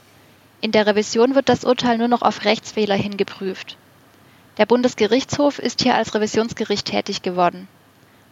In 0.62 0.72
der 0.72 0.86
Revision 0.86 1.34
wird 1.34 1.50
das 1.50 1.66
Urteil 1.66 1.98
nur 1.98 2.08
noch 2.08 2.22
auf 2.22 2.46
Rechtsfehler 2.46 2.96
hingeprüft. 2.96 3.78
Der 4.60 4.68
Bundesgerichtshof 4.68 5.58
ist 5.58 5.82
hier 5.82 5.96
als 5.96 6.14
Revisionsgericht 6.14 6.86
tätig 6.86 7.24
geworden. 7.24 7.68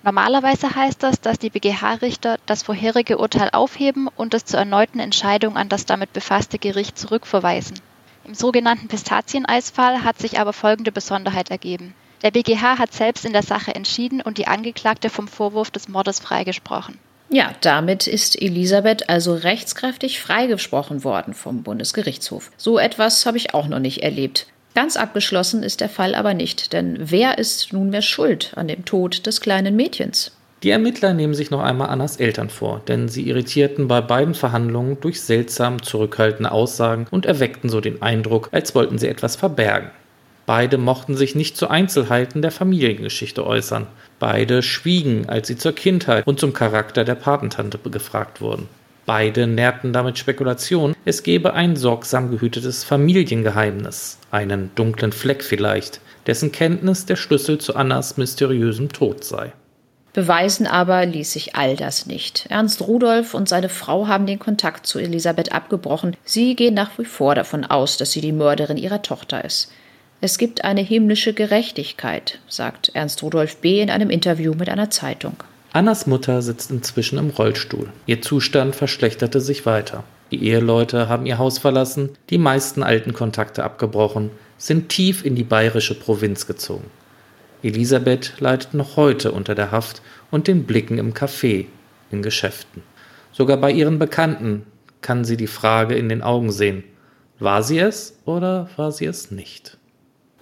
Normalerweise 0.04 0.76
heißt 0.76 1.04
das, 1.04 1.20
dass 1.20 1.40
die 1.40 1.50
BGH-Richter 1.50 2.38
das 2.46 2.64
vorherige 2.64 3.18
Urteil 3.18 3.50
aufheben 3.52 4.08
und 4.16 4.34
es 4.34 4.46
zur 4.46 4.60
erneuten 4.60 5.00
Entscheidung 5.00 5.58
an 5.58 5.68
das 5.68 5.86
damit 5.86 6.14
befasste 6.14 6.58
Gericht 6.58 6.98
zurückverweisen. 6.98 7.80
Im 8.26 8.34
sogenannten 8.34 8.88
Pistazieneisfall 8.88 10.04
hat 10.04 10.20
sich 10.20 10.40
aber 10.40 10.54
folgende 10.54 10.92
Besonderheit 10.92 11.50
ergeben. 11.50 11.96
Der 12.22 12.32
BGH 12.32 12.78
hat 12.78 12.94
selbst 12.94 13.26
in 13.26 13.34
der 13.34 13.44
Sache 13.44 13.76
entschieden 13.76 14.22
und 14.22 14.38
die 14.38 14.48
Angeklagte 14.48 15.10
vom 15.10 15.28
Vorwurf 15.28 15.72
des 15.72 15.88
Mordes 15.88 16.20
freigesprochen. 16.20 16.98
Ja, 17.30 17.54
damit 17.62 18.08
ist 18.08 18.42
Elisabeth 18.42 19.10
also 19.10 19.36
rechtskräftig 19.36 20.20
freigesprochen 20.20 21.04
worden 21.04 21.34
vom 21.34 21.62
Bundesgerichtshof. 21.62 22.52
So 22.58 22.80
etwas 22.80 23.26
habe 23.26 23.38
ich 23.38 23.54
auch 23.54 23.68
noch 23.68 23.80
nicht 23.80 24.02
erlebt. 24.02 24.48
Ganz 24.76 24.98
abgeschlossen 24.98 25.64
ist 25.64 25.82
der 25.82 25.90
Fall 25.90 26.16
aber 26.16 26.34
nicht, 26.34 26.74
denn 26.74 26.98
wer 27.00 27.38
ist 27.38 27.74
nunmehr 27.74 28.02
schuld 28.02 28.54
an 28.56 28.68
dem 28.68 28.86
Tod 28.86 29.26
des 29.26 29.42
kleinen 29.42 29.76
Mädchens? 29.76 30.32
Die 30.62 30.72
Ermittler 30.72 31.14
nehmen 31.14 31.34
sich 31.34 31.52
noch 31.52 31.62
einmal 31.62 31.90
Annas 31.90 32.18
Eltern 32.18 32.50
vor, 32.50 32.82
denn 32.88 33.08
sie 33.08 33.30
irritierten 33.30 33.88
bei 33.88 34.02
beiden 34.02 34.34
Verhandlungen 34.34 35.00
durch 35.00 35.22
seltsam 35.22 35.82
zurückhaltende 35.82 36.52
Aussagen 36.52 37.08
und 37.12 37.26
erweckten 37.26 37.70
so 37.70 37.80
den 37.80 38.02
Eindruck, 38.02 38.50
als 38.52 38.76
wollten 38.76 38.98
sie 38.98 39.08
etwas 39.08 39.38
verbergen. 39.38 39.92
Beide 40.46 40.78
mochten 40.78 41.16
sich 41.16 41.36
nicht 41.36 41.56
zu 41.56 41.70
Einzelheiten 41.70 42.42
der 42.42 42.52
Familiengeschichte 42.52 43.46
äußern. 43.46 43.88
Beide 44.18 44.64
schwiegen, 44.64 45.30
als 45.30 45.48
sie 45.48 45.58
zur 45.58 45.74
Kindheit 45.74 46.28
und 46.28 46.40
zum 46.40 46.54
Charakter 46.54 47.06
der 47.06 47.16
Patentante 47.16 47.78
gefragt 47.78 48.42
wurden. 48.42 48.68
Beide 49.10 49.48
nährten 49.48 49.92
damit 49.92 50.20
Spekulationen, 50.20 50.96
es 51.04 51.24
gebe 51.24 51.56
ein 51.56 51.76
sorgsam 51.76 52.30
gehütetes 52.30 52.84
Familiengeheimnis, 52.84 54.20
einen 54.30 54.70
dunklen 54.76 55.12
Fleck 55.12 55.44
vielleicht, 55.44 56.00
dessen 56.28 56.52
Kenntnis 56.52 57.08
der 57.08 57.16
Schlüssel 57.16 57.58
zu 57.58 57.76
Annas 57.76 58.18
mysteriösem 58.18 58.90
Tod 58.90 59.24
sei. 59.24 59.52
Beweisen 60.14 60.68
aber 60.68 61.08
ließ 61.08 61.34
sich 61.34 61.56
all 61.56 61.76
das 61.76 62.06
nicht. 62.06 62.46
Ernst 62.50 62.84
Rudolf 62.84 63.34
und 63.34 63.50
seine 63.50 63.70
Frau 63.70 64.06
haben 64.06 64.28
den 64.28 64.38
Kontakt 64.38 64.86
zu 64.86 65.00
Elisabeth 65.00 65.54
abgebrochen. 65.54 66.16
Sie 66.24 66.56
gehen 66.56 66.76
nach 66.76 66.92
wie 67.00 67.06
vor 67.06 67.34
davon 67.34 67.66
aus, 67.66 67.98
dass 67.98 68.12
sie 68.12 68.22
die 68.22 68.32
Mörderin 68.32 68.78
ihrer 68.78 69.02
Tochter 69.02 69.44
ist. 69.44 69.72
Es 70.22 70.38
gibt 70.38 70.64
eine 70.64 70.82
himmlische 70.82 71.34
Gerechtigkeit, 71.34 72.38
sagt 72.48 72.92
Ernst 72.94 73.24
Rudolf 73.24 73.58
B. 73.58 73.82
in 73.82 73.90
einem 73.90 74.12
Interview 74.12 74.54
mit 74.54 74.70
einer 74.70 74.92
Zeitung. 74.92 75.34
Annas 75.72 76.08
Mutter 76.08 76.42
sitzt 76.42 76.72
inzwischen 76.72 77.20
im 77.20 77.30
Rollstuhl. 77.30 77.90
Ihr 78.08 78.22
Zustand 78.22 78.76
verschlechterte 78.76 79.40
sich 79.40 79.68
weiter. 79.68 80.04
Die 80.32 80.44
Eheleute 80.44 81.10
haben 81.10 81.28
ihr 81.28 81.38
Haus 81.38 81.60
verlassen, 81.60 82.10
die 82.32 82.40
meisten 82.40 82.82
alten 82.82 83.14
Kontakte 83.14 83.64
abgebrochen, 83.64 84.32
sind 84.58 84.90
tief 84.90 85.24
in 85.24 85.36
die 85.36 85.44
bayerische 85.44 85.94
Provinz 85.94 86.48
gezogen. 86.48 86.86
Elisabeth 87.62 88.34
leidet 88.40 88.74
noch 88.74 88.96
heute 88.96 89.32
unter 89.32 89.54
der 89.54 89.72
Haft 89.72 90.02
und 90.32 90.48
den 90.48 90.64
Blicken 90.64 90.98
im 90.98 91.14
Café, 91.14 91.66
in 92.10 92.22
Geschäften. 92.22 92.82
Sogar 93.32 93.58
bei 93.58 93.72
ihren 93.72 94.00
Bekannten 94.00 94.66
kann 95.02 95.24
sie 95.24 95.38
die 95.38 95.48
Frage 95.48 95.96
in 95.96 96.10
den 96.10 96.24
Augen 96.24 96.52
sehen. 96.52 96.84
War 97.38 97.62
sie 97.64 97.80
es 97.80 98.18
oder 98.26 98.70
war 98.76 98.92
sie 98.92 99.06
es 99.06 99.30
nicht? 99.30 99.78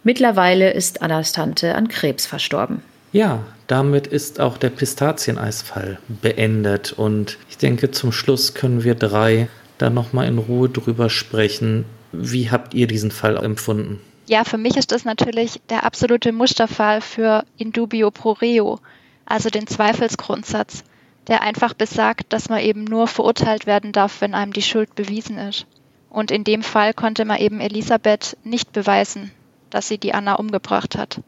Mittlerweile 0.03 0.71
ist 0.71 1.01
Annas 1.01 1.34
Tante 1.34 1.75
an 1.75 1.89
Krebs 1.89 2.25
verstorben. 2.25 2.82
Ja, 3.18 3.43
damit 3.65 4.05
ist 4.05 4.39
auch 4.39 4.59
der 4.59 4.70
Pistazieneisfall 4.70 5.97
beendet 6.07 6.93
und 6.93 7.39
ich 7.49 7.57
denke, 7.57 7.89
zum 7.89 8.11
Schluss 8.11 8.53
können 8.53 8.84
wir 8.84 8.93
drei 8.93 9.49
dann 9.80 9.95
nochmal 9.95 10.28
in 10.28 10.38
Ruhe 10.38 10.70
drüber 10.70 11.09
sprechen. 11.09 11.86
Wie 12.11 12.51
habt 12.51 12.76
ihr 12.76 12.86
diesen 12.86 13.09
Fall 13.09 13.38
empfunden? 13.38 13.99
Ja, 14.28 14.43
für 14.43 14.59
mich 14.59 14.78
ist 14.78 14.91
das 14.91 15.03
natürlich 15.03 15.59
der 15.70 15.84
absolute 15.84 16.32
Musterfall 16.32 17.01
für 17.01 17.43
Indubio 17.57 18.11
pro 18.11 18.34
reo, 18.34 18.80
also 19.26 19.49
den 19.49 19.65
Zweifelsgrundsatz, 19.65 20.84
der 21.26 21.41
einfach 21.41 21.74
besagt, 21.74 22.34
dass 22.34 22.49
man 22.49 22.59
eben 22.59 22.84
nur 22.84 23.07
verurteilt 23.07 23.65
werden 23.65 23.93
darf, 23.93 24.22
wenn 24.22 24.36
einem 24.36 24.53
die 24.53 24.61
Schuld 24.61 24.93
bewiesen 24.93 25.39
ist. 25.39 25.65
Und 26.11 26.30
in 26.30 26.43
dem 26.43 26.61
Fall 26.61 26.93
konnte 26.93 27.26
man 27.26 27.39
eben 27.39 27.61
Elisabeth 27.61 28.38
nicht 28.43 28.74
beweisen, 28.74 29.32
dass 29.72 29.88
sie 29.88 29.97
die 29.97 30.13
Anna 30.13 30.36
umgebracht 30.36 30.95
hat. 30.95 31.20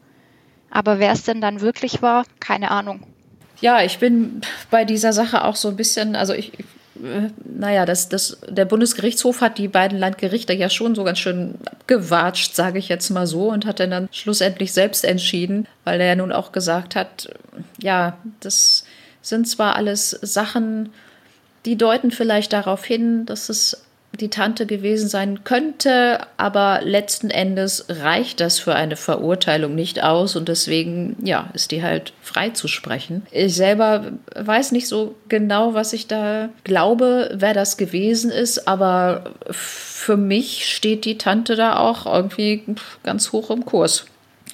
Aber 0.70 0.98
wer 0.98 1.12
es 1.12 1.24
denn 1.24 1.40
dann 1.40 1.60
wirklich 1.60 2.02
war, 2.02 2.24
keine 2.38 2.70
Ahnung. 2.70 3.02
Ja, 3.60 3.82
ich 3.82 3.98
bin 3.98 4.40
bei 4.70 4.84
dieser 4.84 5.12
Sache 5.12 5.44
auch 5.44 5.56
so 5.56 5.68
ein 5.68 5.76
bisschen, 5.76 6.16
also 6.16 6.32
ich, 6.32 6.52
äh, 7.02 7.30
naja, 7.44 7.84
das, 7.84 8.08
das, 8.08 8.38
der 8.48 8.64
Bundesgerichtshof 8.64 9.40
hat 9.40 9.58
die 9.58 9.68
beiden 9.68 9.98
Landgerichte 9.98 10.52
ja 10.54 10.70
schon 10.70 10.94
so 10.94 11.04
ganz 11.04 11.18
schön 11.18 11.56
gewatscht, 11.86 12.54
sage 12.54 12.78
ich 12.78 12.88
jetzt 12.88 13.10
mal 13.10 13.26
so, 13.26 13.50
und 13.50 13.66
hat 13.66 13.80
dann, 13.80 13.90
dann 13.90 14.08
schlussendlich 14.12 14.72
selbst 14.72 15.04
entschieden, 15.04 15.66
weil 15.84 16.00
er 16.00 16.08
ja 16.08 16.16
nun 16.16 16.32
auch 16.32 16.52
gesagt 16.52 16.96
hat, 16.96 17.28
ja, 17.82 18.16
das 18.40 18.84
sind 19.22 19.48
zwar 19.48 19.76
alles 19.76 20.10
Sachen, 20.10 20.90
die 21.66 21.76
deuten 21.76 22.10
vielleicht 22.10 22.52
darauf 22.52 22.84
hin, 22.84 23.26
dass 23.26 23.50
es 23.50 23.82
die 24.12 24.28
Tante 24.28 24.66
gewesen 24.66 25.08
sein 25.08 25.44
könnte, 25.44 26.18
aber 26.36 26.80
letzten 26.82 27.30
Endes 27.30 27.86
reicht 27.88 28.40
das 28.40 28.58
für 28.58 28.74
eine 28.74 28.96
Verurteilung 28.96 29.74
nicht 29.74 30.02
aus 30.02 30.36
und 30.36 30.48
deswegen, 30.48 31.16
ja, 31.22 31.50
ist 31.54 31.70
die 31.70 31.82
halt 31.82 32.12
frei 32.20 32.50
zu 32.50 32.68
sprechen. 32.68 33.26
Ich 33.30 33.54
selber 33.54 34.12
weiß 34.34 34.72
nicht 34.72 34.88
so 34.88 35.14
genau, 35.28 35.74
was 35.74 35.92
ich 35.92 36.06
da 36.06 36.48
glaube, 36.64 37.30
wer 37.34 37.54
das 37.54 37.76
gewesen 37.76 38.30
ist, 38.30 38.66
aber 38.66 39.32
für 39.50 40.16
mich 40.16 40.66
steht 40.66 41.04
die 41.04 41.18
Tante 41.18 41.56
da 41.56 41.78
auch 41.78 42.06
irgendwie 42.06 42.64
ganz 43.04 43.32
hoch 43.32 43.50
im 43.50 43.64
Kurs. 43.64 44.06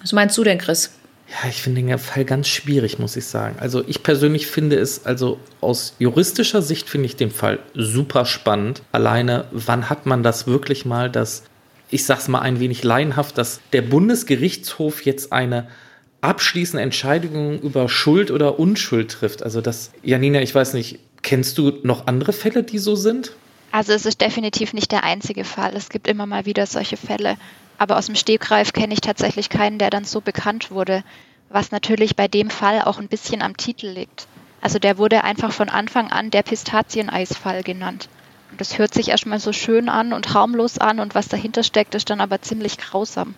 Was 0.03 0.13
meinst 0.13 0.37
du 0.37 0.45
denn, 0.45 0.59
Chris? 0.59 0.96
Ja, 1.29 1.49
ich 1.49 1.61
finde 1.61 1.83
den 1.83 1.99
Fall 1.99 2.25
ganz 2.25 2.47
schwierig, 2.49 2.99
muss 2.99 3.17
ich 3.17 3.27
sagen. 3.27 3.57
Also 3.59 3.83
ich 3.87 4.03
persönlich 4.03 4.47
finde 4.47 4.77
es, 4.77 5.07
also 5.07 5.41
aus 5.61 5.95
juristischer 5.99 6.63
Sicht 6.63 6.89
finde 6.89 7.07
ich 7.07 7.17
den 7.17 7.31
Fall 7.31 7.59
super 7.75 8.25
spannend. 8.25 8.83
Alleine, 8.93 9.47
wann 9.51 9.91
hat 9.91 10.07
man 10.07 10.23
das 10.23 10.47
wirklich 10.47 10.85
mal, 10.85 11.11
dass, 11.11 11.43
ich 11.91 12.05
sag's 12.05 12.29
mal 12.29 12.41
ein 12.41 12.61
wenig 12.61 12.85
laienhaft, 12.85 13.39
dass 13.39 13.61
der 13.73 13.83
Bundesgerichtshof 13.83 15.05
jetzt 15.05 15.33
eine 15.33 15.67
abschließende 16.21 16.83
Entscheidung 16.83 17.61
über 17.61 17.89
Schuld 17.89 18.31
oder 18.31 18.61
Unschuld 18.61 19.11
trifft? 19.11 19.43
Also 19.43 19.61
das, 19.61 19.91
Janina, 20.05 20.41
ich 20.41 20.55
weiß 20.55 20.75
nicht, 20.75 21.01
kennst 21.23 21.59
du 21.59 21.73
noch 21.83 22.07
andere 22.07 22.33
Fälle, 22.33 22.63
die 22.63 22.79
so 22.79 22.95
sind? 22.95 23.33
Also 23.73 23.93
es 23.93 24.07
ist 24.07 24.21
definitiv 24.21 24.73
nicht 24.73 24.93
der 24.93 25.03
einzige 25.03 25.45
Fall. 25.45 25.75
Es 25.75 25.89
gibt 25.89 26.07
immer 26.07 26.25
mal 26.25 26.47
wieder 26.47 26.67
solche 26.67 26.97
Fälle. 26.97 27.37
Aber 27.79 27.99
aus 27.99 28.07
dem 28.07 28.15
Stegreif 28.15 28.73
kenne 28.73 28.95
ich 28.95 29.01
tatsächlich 29.01 29.49
keinen, 29.49 29.79
der 29.79 29.91
dann 29.91 30.05
so 30.05 30.21
bekannt 30.21 30.71
wurde, 30.71 31.05
was 31.49 31.71
natürlich 31.71 32.17
bei 32.17 32.29
dem 32.29 32.51
Fall 32.51 32.83
auch 32.83 32.99
ein 32.99 33.09
bisschen 33.09 33.43
am 33.43 33.57
Titel 33.57 33.89
liegt. 33.89 34.27
Also 34.61 34.79
der 34.79 34.99
wurde 34.99 35.25
einfach 35.25 35.53
von 35.53 35.69
Anfang 35.69 36.11
an 36.11 36.31
der 36.31 36.43
Pistazieneisfall 36.43 37.63
genannt. 37.63 38.09
Und 38.51 38.61
das 38.61 38.79
hört 38.79 38.95
sich 38.95 39.09
erstmal 39.09 39.39
so 39.39 39.53
schön 39.53 39.89
an 39.89 40.13
und 40.13 40.33
harmlos 40.33 40.79
an 40.79 41.01
und 41.01 41.15
was 41.15 41.29
dahinter 41.29 41.63
steckt, 41.63 41.95
ist 41.95 42.11
dann 42.11 42.21
aber 42.21 42.41
ziemlich 42.41 42.79
grausam. 42.79 43.35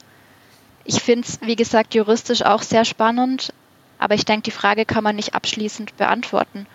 Ich 0.85 1.03
finde 1.03 1.27
es, 1.29 1.41
wie 1.43 1.57
gesagt, 1.57 1.95
juristisch 1.95 2.43
auch 2.43 2.63
sehr 2.63 2.85
spannend, 2.85 3.53
aber 3.99 4.15
ich 4.15 4.25
denke, 4.25 4.45
die 4.45 4.53
Frage 4.53 4.85
kann 4.87 5.05
man 5.05 5.17
nicht 5.17 5.35
abschließend 5.35 5.97
beantworten. 5.97 6.67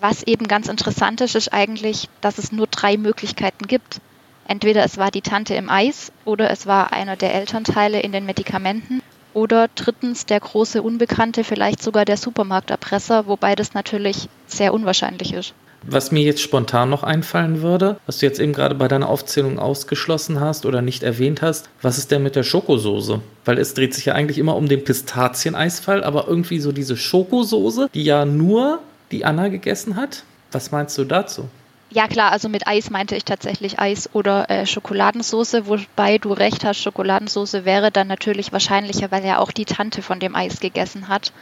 Was 0.00 0.22
eben 0.22 0.46
ganz 0.46 0.68
interessant 0.68 1.20
ist, 1.20 1.34
ist 1.34 1.52
eigentlich, 1.52 2.08
dass 2.20 2.38
es 2.38 2.52
nur 2.52 2.68
drei 2.68 2.96
Möglichkeiten 2.96 3.66
gibt. 3.66 4.00
Entweder 4.48 4.82
es 4.82 4.96
war 4.96 5.10
die 5.10 5.20
Tante 5.20 5.54
im 5.54 5.68
Eis 5.68 6.10
oder 6.24 6.50
es 6.50 6.66
war 6.66 6.94
einer 6.94 7.16
der 7.16 7.34
Elternteile 7.34 8.00
in 8.00 8.12
den 8.12 8.24
Medikamenten 8.24 9.02
oder 9.34 9.68
drittens 9.74 10.24
der 10.24 10.40
große 10.40 10.80
Unbekannte, 10.80 11.44
vielleicht 11.44 11.82
sogar 11.82 12.06
der 12.06 12.16
Supermarkterpresser, 12.16 13.26
wobei 13.26 13.54
das 13.54 13.74
natürlich 13.74 14.30
sehr 14.46 14.72
unwahrscheinlich 14.72 15.34
ist. 15.34 15.52
Was 15.82 16.12
mir 16.12 16.22
jetzt 16.22 16.40
spontan 16.40 16.88
noch 16.88 17.02
einfallen 17.02 17.60
würde, 17.60 17.98
was 18.06 18.18
du 18.18 18.26
jetzt 18.26 18.40
eben 18.40 18.54
gerade 18.54 18.74
bei 18.74 18.88
deiner 18.88 19.10
Aufzählung 19.10 19.58
ausgeschlossen 19.58 20.40
hast 20.40 20.64
oder 20.64 20.80
nicht 20.80 21.02
erwähnt 21.02 21.42
hast, 21.42 21.68
was 21.82 21.98
ist 21.98 22.10
denn 22.10 22.22
mit 22.22 22.34
der 22.34 22.42
Schokosoße? 22.42 23.20
Weil 23.44 23.58
es 23.58 23.74
dreht 23.74 23.94
sich 23.94 24.06
ja 24.06 24.14
eigentlich 24.14 24.38
immer 24.38 24.56
um 24.56 24.66
den 24.66 24.82
Pistazieneisfall, 24.82 26.02
aber 26.02 26.26
irgendwie 26.26 26.58
so 26.58 26.72
diese 26.72 26.96
Schokosoße, 26.96 27.90
die 27.92 28.02
ja 28.02 28.24
nur 28.24 28.80
die 29.12 29.26
Anna 29.26 29.48
gegessen 29.48 29.96
hat. 29.96 30.24
Was 30.52 30.72
meinst 30.72 30.96
du 30.96 31.04
dazu? 31.04 31.48
Ja 31.90 32.06
klar, 32.06 32.32
also 32.32 32.50
mit 32.50 32.66
Eis 32.66 32.90
meinte 32.90 33.16
ich 33.16 33.24
tatsächlich 33.24 33.78
Eis 33.78 34.14
oder 34.14 34.50
äh, 34.50 34.66
Schokoladensoße, 34.66 35.66
wobei 35.66 36.18
du 36.18 36.32
recht 36.32 36.64
hast, 36.64 36.82
Schokoladensoße 36.82 37.64
wäre 37.64 37.90
dann 37.90 38.08
natürlich 38.08 38.52
wahrscheinlicher, 38.52 39.10
weil 39.10 39.24
ja 39.24 39.38
auch 39.38 39.52
die 39.52 39.64
Tante 39.64 40.02
von 40.02 40.20
dem 40.20 40.34
Eis 40.34 40.60
gegessen 40.60 41.08
hat. 41.08 41.32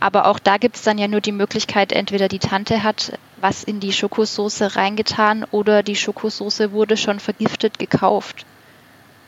Aber 0.00 0.26
auch 0.26 0.38
da 0.38 0.58
gibt 0.58 0.76
es 0.76 0.82
dann 0.82 0.98
ja 0.98 1.08
nur 1.08 1.20
die 1.20 1.32
Möglichkeit, 1.32 1.92
entweder 1.92 2.28
die 2.28 2.38
Tante 2.40 2.82
hat 2.82 3.18
was 3.40 3.62
in 3.62 3.78
die 3.78 3.92
Schokosoße 3.92 4.74
reingetan 4.74 5.44
oder 5.52 5.84
die 5.84 5.96
Schokosoße 5.96 6.72
wurde 6.72 6.96
schon 6.96 7.20
vergiftet 7.20 7.78
gekauft. 7.78 8.46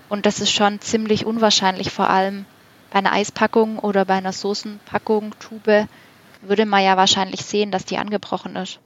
Und 0.08 0.26
das 0.26 0.40
ist 0.40 0.50
schon 0.52 0.80
ziemlich 0.80 1.26
unwahrscheinlich, 1.26 1.92
vor 1.92 2.10
allem 2.10 2.44
bei 2.90 2.98
einer 2.98 3.12
Eispackung 3.12 3.78
oder 3.78 4.04
bei 4.04 4.14
einer 4.14 4.32
Soßenpackung, 4.32 5.32
Tube, 5.38 5.86
würde 6.42 6.66
man 6.66 6.82
ja 6.82 6.96
wahrscheinlich 6.96 7.44
sehen, 7.44 7.70
dass 7.70 7.84
die 7.84 7.98
angebrochen 7.98 8.56
ist. 8.56 8.80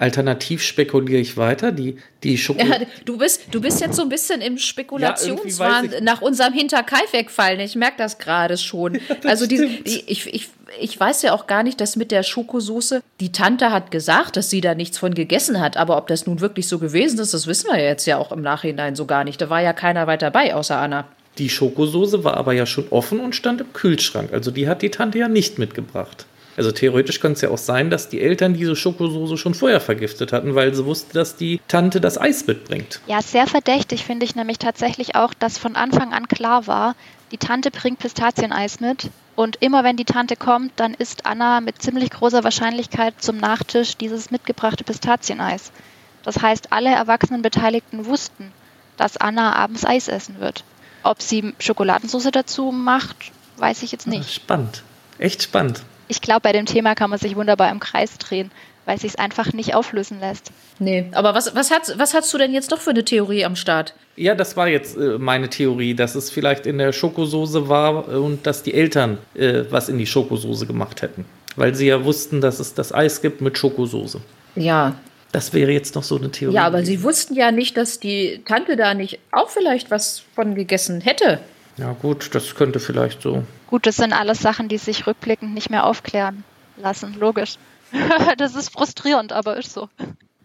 Alternativ 0.00 0.62
spekuliere 0.62 1.20
ich 1.20 1.36
weiter. 1.36 1.72
Die, 1.72 1.96
die 2.22 2.38
Schokolade. 2.38 2.84
Ja, 2.84 2.90
du, 3.04 3.18
bist, 3.18 3.42
du 3.50 3.60
bist 3.60 3.82
jetzt 3.82 3.96
so 3.96 4.02
ein 4.02 4.08
bisschen 4.08 4.40
im 4.40 4.56
Spekulationswahn 4.56 5.90
ja, 5.92 6.00
nach 6.00 6.22
unserem 6.22 6.54
Hinterkaif 6.54 7.12
wegfallen. 7.12 7.60
Ich 7.60 7.76
merke 7.76 7.98
das 7.98 8.18
gerade 8.18 8.56
schon. 8.56 8.98
Ja, 9.10 9.30
also 9.30 9.46
die, 9.46 9.82
die, 9.84 10.04
ich, 10.06 10.32
ich, 10.32 10.48
ich 10.80 10.98
weiß 10.98 11.22
ja 11.22 11.34
auch 11.34 11.46
gar 11.46 11.62
nicht, 11.62 11.80
dass 11.80 11.96
mit 11.96 12.10
der 12.10 12.22
Schokosoße, 12.22 13.02
die 13.18 13.32
Tante 13.32 13.70
hat 13.70 13.90
gesagt, 13.90 14.36
dass 14.36 14.48
sie 14.48 14.60
da 14.60 14.74
nichts 14.74 14.98
von 14.98 15.14
gegessen 15.14 15.60
hat. 15.60 15.76
Aber 15.76 15.98
ob 15.98 16.06
das 16.06 16.26
nun 16.26 16.40
wirklich 16.40 16.68
so 16.68 16.78
gewesen 16.78 17.18
ist, 17.18 17.34
das 17.34 17.46
wissen 17.46 17.70
wir 17.70 17.82
jetzt 17.82 18.06
ja 18.06 18.16
auch 18.16 18.32
im 18.32 18.40
Nachhinein 18.40 18.96
so 18.96 19.04
gar 19.04 19.24
nicht. 19.24 19.40
Da 19.40 19.50
war 19.50 19.60
ja 19.60 19.72
keiner 19.72 20.06
weiter 20.06 20.30
dabei, 20.30 20.54
außer 20.54 20.78
Anna. 20.78 21.06
Die 21.38 21.48
Schokosoße 21.48 22.24
war 22.24 22.36
aber 22.36 22.52
ja 22.52 22.66
schon 22.66 22.86
offen 22.90 23.20
und 23.20 23.34
stand 23.34 23.60
im 23.60 23.72
Kühlschrank. 23.72 24.32
Also 24.32 24.50
die 24.50 24.68
hat 24.68 24.82
die 24.82 24.90
Tante 24.90 25.18
ja 25.18 25.28
nicht 25.28 25.58
mitgebracht. 25.58 26.26
Also 26.60 26.72
theoretisch 26.72 27.20
könnte 27.20 27.36
es 27.36 27.40
ja 27.40 27.48
auch 27.48 27.56
sein, 27.56 27.88
dass 27.88 28.10
die 28.10 28.20
Eltern 28.20 28.52
diese 28.52 28.76
Schokosoße 28.76 29.38
schon 29.38 29.54
vorher 29.54 29.80
vergiftet 29.80 30.30
hatten, 30.30 30.54
weil 30.54 30.74
sie 30.74 30.84
wussten, 30.84 31.14
dass 31.14 31.34
die 31.34 31.58
Tante 31.68 32.02
das 32.02 32.20
Eis 32.20 32.46
mitbringt. 32.46 33.00
Ja, 33.06 33.22
sehr 33.22 33.46
verdächtig 33.46 34.04
finde 34.04 34.26
ich 34.26 34.36
nämlich 34.36 34.58
tatsächlich 34.58 35.14
auch, 35.16 35.32
dass 35.32 35.56
von 35.56 35.74
Anfang 35.74 36.12
an 36.12 36.28
klar 36.28 36.66
war, 36.66 36.96
die 37.32 37.38
Tante 37.38 37.70
bringt 37.70 38.00
Pistazieneis 38.00 38.78
mit 38.78 39.08
und 39.36 39.56
immer 39.62 39.84
wenn 39.84 39.96
die 39.96 40.04
Tante 40.04 40.36
kommt, 40.36 40.72
dann 40.76 40.92
isst 40.92 41.24
Anna 41.24 41.62
mit 41.62 41.80
ziemlich 41.80 42.10
großer 42.10 42.44
Wahrscheinlichkeit 42.44 43.14
zum 43.20 43.38
Nachtisch 43.38 43.96
dieses 43.96 44.30
mitgebrachte 44.30 44.84
Pistazieneis. 44.84 45.72
Das 46.24 46.42
heißt, 46.42 46.74
alle 46.74 46.90
erwachsenen 46.90 47.40
Beteiligten 47.40 48.04
wussten, 48.04 48.52
dass 48.98 49.16
Anna 49.16 49.54
abends 49.54 49.86
Eis 49.86 50.08
essen 50.08 50.40
wird. 50.40 50.62
Ob 51.04 51.22
sie 51.22 51.54
Schokoladensauce 51.58 52.28
dazu 52.30 52.70
macht, 52.70 53.32
weiß 53.56 53.82
ich 53.82 53.92
jetzt 53.92 54.06
nicht. 54.06 54.30
Spannend. 54.30 54.82
Echt 55.16 55.42
spannend 55.42 55.84
ich 56.10 56.20
glaube, 56.20 56.40
bei 56.40 56.52
dem 56.52 56.66
Thema 56.66 56.94
kann 56.94 57.08
man 57.08 57.18
sich 57.18 57.36
wunderbar 57.36 57.70
im 57.70 57.78
Kreis 57.78 58.18
drehen, 58.18 58.50
weil 58.84 58.96
es 58.96 59.02
sich 59.02 59.18
einfach 59.20 59.52
nicht 59.52 59.74
auflösen 59.74 60.18
lässt. 60.18 60.50
Nee, 60.80 61.06
aber 61.12 61.34
was, 61.34 61.54
was, 61.54 61.70
hast, 61.70 61.98
was 61.98 62.14
hast 62.14 62.34
du 62.34 62.38
denn 62.38 62.52
jetzt 62.52 62.72
doch 62.72 62.80
für 62.80 62.90
eine 62.90 63.04
Theorie 63.04 63.44
am 63.44 63.54
Start? 63.54 63.94
Ja, 64.16 64.34
das 64.34 64.56
war 64.56 64.66
jetzt 64.66 64.96
äh, 64.96 65.18
meine 65.18 65.48
Theorie, 65.48 65.94
dass 65.94 66.16
es 66.16 66.30
vielleicht 66.30 66.66
in 66.66 66.78
der 66.78 66.92
Schokosoße 66.92 67.68
war 67.68 68.08
und 68.08 68.46
dass 68.46 68.64
die 68.64 68.74
Eltern 68.74 69.18
äh, 69.34 69.62
was 69.70 69.88
in 69.88 69.98
die 69.98 70.06
Schokosoße 70.06 70.66
gemacht 70.66 71.02
hätten. 71.02 71.24
Weil 71.56 71.74
sie 71.74 71.86
ja 71.86 72.04
wussten, 72.04 72.40
dass 72.40 72.58
es 72.58 72.74
das 72.74 72.92
Eis 72.92 73.22
gibt 73.22 73.40
mit 73.40 73.56
Schokosoße. 73.56 74.20
Ja. 74.56 74.96
Das 75.32 75.52
wäre 75.52 75.70
jetzt 75.70 75.94
noch 75.94 76.02
so 76.02 76.16
eine 76.16 76.30
Theorie. 76.32 76.56
Ja, 76.56 76.66
aber 76.66 76.84
sie 76.84 77.04
wussten 77.04 77.34
ja 77.34 77.52
nicht, 77.52 77.76
dass 77.76 78.00
die 78.00 78.42
Tante 78.44 78.76
da 78.76 78.94
nicht 78.94 79.20
auch 79.30 79.48
vielleicht 79.48 79.92
was 79.92 80.24
von 80.34 80.56
gegessen 80.56 81.00
hätte. 81.00 81.38
Ja, 81.76 81.92
gut, 81.92 82.34
das 82.34 82.54
könnte 82.54 82.80
vielleicht 82.80 83.22
so 83.22 83.44
Gut, 83.70 83.86
das 83.86 83.96
sind 83.96 84.12
alles 84.12 84.40
Sachen, 84.40 84.68
die 84.68 84.78
sich 84.78 85.06
rückblickend 85.06 85.54
nicht 85.54 85.70
mehr 85.70 85.86
aufklären 85.86 86.42
lassen, 86.76 87.14
logisch. 87.18 87.54
das 88.38 88.56
ist 88.56 88.72
frustrierend, 88.72 89.32
aber 89.32 89.56
ist 89.56 89.72
so. 89.72 89.88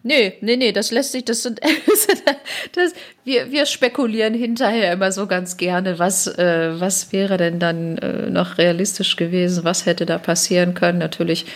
Nee, 0.04 0.34
nee, 0.40 0.56
nee, 0.56 0.70
das 0.70 0.92
lässt 0.92 1.10
sich, 1.10 1.24
das 1.24 1.42
sind, 1.42 1.60
das, 2.72 2.94
wir, 3.24 3.50
wir 3.50 3.66
spekulieren 3.66 4.34
hinterher 4.34 4.92
immer 4.92 5.10
so 5.10 5.26
ganz 5.26 5.56
gerne, 5.56 5.98
was, 5.98 6.28
äh, 6.28 6.80
was 6.80 7.12
wäre 7.12 7.36
denn 7.36 7.58
dann 7.58 7.98
äh, 7.98 8.30
noch 8.30 8.58
realistisch 8.58 9.16
gewesen, 9.16 9.64
was 9.64 9.86
hätte 9.86 10.06
da 10.06 10.18
passieren 10.18 10.74
können. 10.74 10.98
Natürlich 10.98 11.46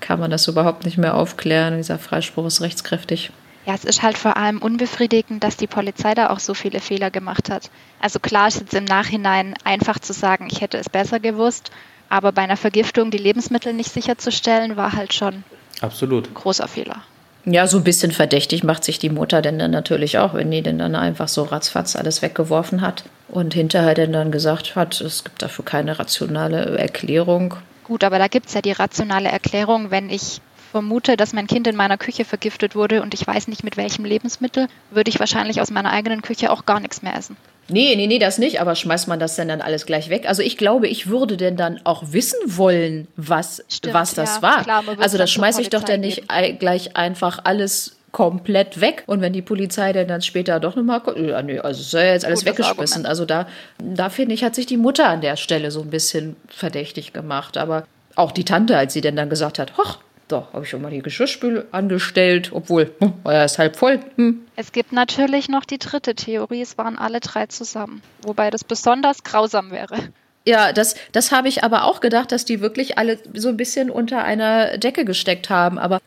kann 0.00 0.20
man 0.20 0.30
das 0.30 0.48
überhaupt 0.48 0.86
nicht 0.86 0.96
mehr 0.96 1.14
aufklären. 1.14 1.76
Dieser 1.76 1.98
Freispruch 1.98 2.46
ist 2.46 2.62
rechtskräftig. 2.62 3.30
Ja, 3.68 3.74
es 3.74 3.84
ist 3.84 4.02
halt 4.02 4.16
vor 4.16 4.38
allem 4.38 4.62
unbefriedigend, 4.62 5.44
dass 5.44 5.58
die 5.58 5.66
Polizei 5.66 6.14
da 6.14 6.30
auch 6.30 6.38
so 6.38 6.54
viele 6.54 6.80
Fehler 6.80 7.10
gemacht 7.10 7.50
hat. 7.50 7.68
Also 8.00 8.18
klar 8.18 8.48
ist 8.48 8.60
jetzt 8.60 8.72
im 8.72 8.86
Nachhinein 8.86 9.52
einfach 9.62 9.98
zu 9.98 10.14
sagen, 10.14 10.48
ich 10.50 10.62
hätte 10.62 10.78
es 10.78 10.88
besser 10.88 11.20
gewusst, 11.20 11.70
aber 12.08 12.32
bei 12.32 12.40
einer 12.40 12.56
Vergiftung 12.56 13.10
die 13.10 13.18
Lebensmittel 13.18 13.74
nicht 13.74 13.92
sicherzustellen, 13.92 14.78
war 14.78 14.94
halt 14.94 15.12
schon 15.12 15.44
Absolut. 15.82 16.28
ein 16.28 16.32
großer 16.34 16.66
Fehler. 16.66 17.02
Ja, 17.44 17.66
so 17.66 17.76
ein 17.76 17.84
bisschen 17.84 18.10
verdächtig 18.10 18.64
macht 18.64 18.84
sich 18.84 18.98
die 18.98 19.10
Mutter 19.10 19.42
denn 19.42 19.58
dann 19.58 19.72
natürlich 19.72 20.16
auch, 20.16 20.32
wenn 20.32 20.50
die 20.50 20.62
denn 20.62 20.78
dann 20.78 20.94
einfach 20.94 21.28
so 21.28 21.42
ratzfatz 21.42 21.94
alles 21.94 22.22
weggeworfen 22.22 22.80
hat 22.80 23.04
und 23.28 23.52
hinterher 23.52 23.92
denn 23.92 24.14
dann 24.14 24.32
gesagt 24.32 24.76
hat, 24.76 24.98
es 25.02 25.24
gibt 25.24 25.42
dafür 25.42 25.66
keine 25.66 25.98
rationale 25.98 26.78
Erklärung. 26.78 27.56
Gut, 27.84 28.02
aber 28.02 28.18
da 28.18 28.28
gibt 28.28 28.46
es 28.46 28.54
ja 28.54 28.62
die 28.62 28.72
rationale 28.72 29.28
Erklärung, 29.28 29.90
wenn 29.90 30.08
ich 30.08 30.40
vermute, 30.70 31.16
dass 31.16 31.32
mein 31.32 31.46
Kind 31.46 31.66
in 31.66 31.76
meiner 31.76 31.98
Küche 31.98 32.24
vergiftet 32.24 32.74
wurde 32.76 33.02
und 33.02 33.14
ich 33.14 33.26
weiß 33.26 33.48
nicht 33.48 33.64
mit 33.64 33.76
welchem 33.76 34.04
Lebensmittel, 34.04 34.68
würde 34.90 35.08
ich 35.10 35.18
wahrscheinlich 35.20 35.60
aus 35.60 35.70
meiner 35.70 35.90
eigenen 35.90 36.22
Küche 36.22 36.50
auch 36.50 36.66
gar 36.66 36.80
nichts 36.80 37.02
mehr 37.02 37.16
essen. 37.16 37.36
Nee, 37.70 37.94
nee, 37.96 38.06
nee, 38.06 38.18
das 38.18 38.38
nicht, 38.38 38.60
aber 38.62 38.74
schmeißt 38.74 39.08
man 39.08 39.18
das 39.20 39.36
denn 39.36 39.48
dann 39.48 39.60
alles 39.60 39.84
gleich 39.84 40.08
weg? 40.08 40.26
Also 40.26 40.42
ich 40.42 40.56
glaube, 40.56 40.88
ich 40.88 41.08
würde 41.08 41.36
denn 41.36 41.56
dann 41.58 41.80
auch 41.84 42.02
wissen 42.12 42.38
wollen, 42.46 43.08
was, 43.16 43.62
Stimmt, 43.68 43.92
was 43.94 44.14
das 44.14 44.36
ja, 44.36 44.42
war. 44.42 44.62
klar, 44.62 44.84
also 44.98 45.18
das 45.18 45.30
schmeiße 45.30 45.60
ich 45.60 45.68
doch 45.68 45.82
dann 45.84 46.00
nicht 46.00 46.30
ei- 46.30 46.52
gleich 46.52 46.96
einfach 46.96 47.40
alles 47.44 47.96
komplett 48.10 48.80
weg. 48.80 49.02
Und 49.06 49.20
wenn 49.20 49.34
die 49.34 49.42
Polizei 49.42 49.92
dann, 49.92 50.08
dann 50.08 50.22
später 50.22 50.60
doch 50.60 50.76
nochmal 50.76 51.00
kommt, 51.02 51.18
ja, 51.18 51.42
nee, 51.42 51.58
also 51.58 51.82
es 51.82 51.90
soll 51.90 52.00
ja 52.00 52.12
jetzt 52.14 52.24
alles 52.24 52.40
Gutes 52.40 52.58
weggeschmissen. 52.58 53.04
Argument. 53.04 53.06
Also 53.06 53.26
da, 53.26 53.46
da 53.78 54.08
finde 54.08 54.34
ich, 54.34 54.44
hat 54.44 54.54
sich 54.54 54.64
die 54.64 54.78
Mutter 54.78 55.06
an 55.06 55.20
der 55.20 55.36
Stelle 55.36 55.70
so 55.70 55.82
ein 55.82 55.90
bisschen 55.90 56.36
verdächtig 56.48 57.12
gemacht. 57.12 57.58
Aber 57.58 57.84
auch 58.16 58.32
die 58.32 58.44
Tante, 58.46 58.78
als 58.78 58.94
sie 58.94 59.02
denn 59.02 59.14
dann 59.14 59.28
gesagt 59.28 59.58
hat, 59.58 59.76
hoch, 59.76 59.98
da 60.28 60.48
habe 60.52 60.64
ich 60.64 60.70
schon 60.70 60.82
mal 60.82 60.90
die 60.90 61.02
Geschirrspüle 61.02 61.66
angestellt, 61.72 62.50
obwohl, 62.52 62.92
hm, 63.00 63.14
ja 63.26 63.44
ist 63.44 63.58
halb 63.58 63.76
voll. 63.76 64.00
Hm. 64.16 64.42
Es 64.56 64.72
gibt 64.72 64.92
natürlich 64.92 65.48
noch 65.48 65.64
die 65.64 65.78
dritte 65.78 66.14
Theorie, 66.14 66.62
es 66.62 66.78
waren 66.78 66.98
alle 66.98 67.20
drei 67.20 67.46
zusammen, 67.46 68.02
wobei 68.22 68.50
das 68.50 68.64
besonders 68.64 69.24
grausam 69.24 69.70
wäre. 69.70 69.96
Ja, 70.46 70.72
das, 70.72 70.94
das 71.12 71.30
habe 71.32 71.48
ich 71.48 71.62
aber 71.62 71.84
auch 71.84 72.00
gedacht, 72.00 72.32
dass 72.32 72.44
die 72.44 72.60
wirklich 72.60 72.96
alle 72.96 73.18
so 73.34 73.48
ein 73.48 73.56
bisschen 73.56 73.90
unter 73.90 74.24
einer 74.24 74.78
Decke 74.78 75.04
gesteckt 75.04 75.50
haben. 75.50 75.78
Aber 75.78 76.00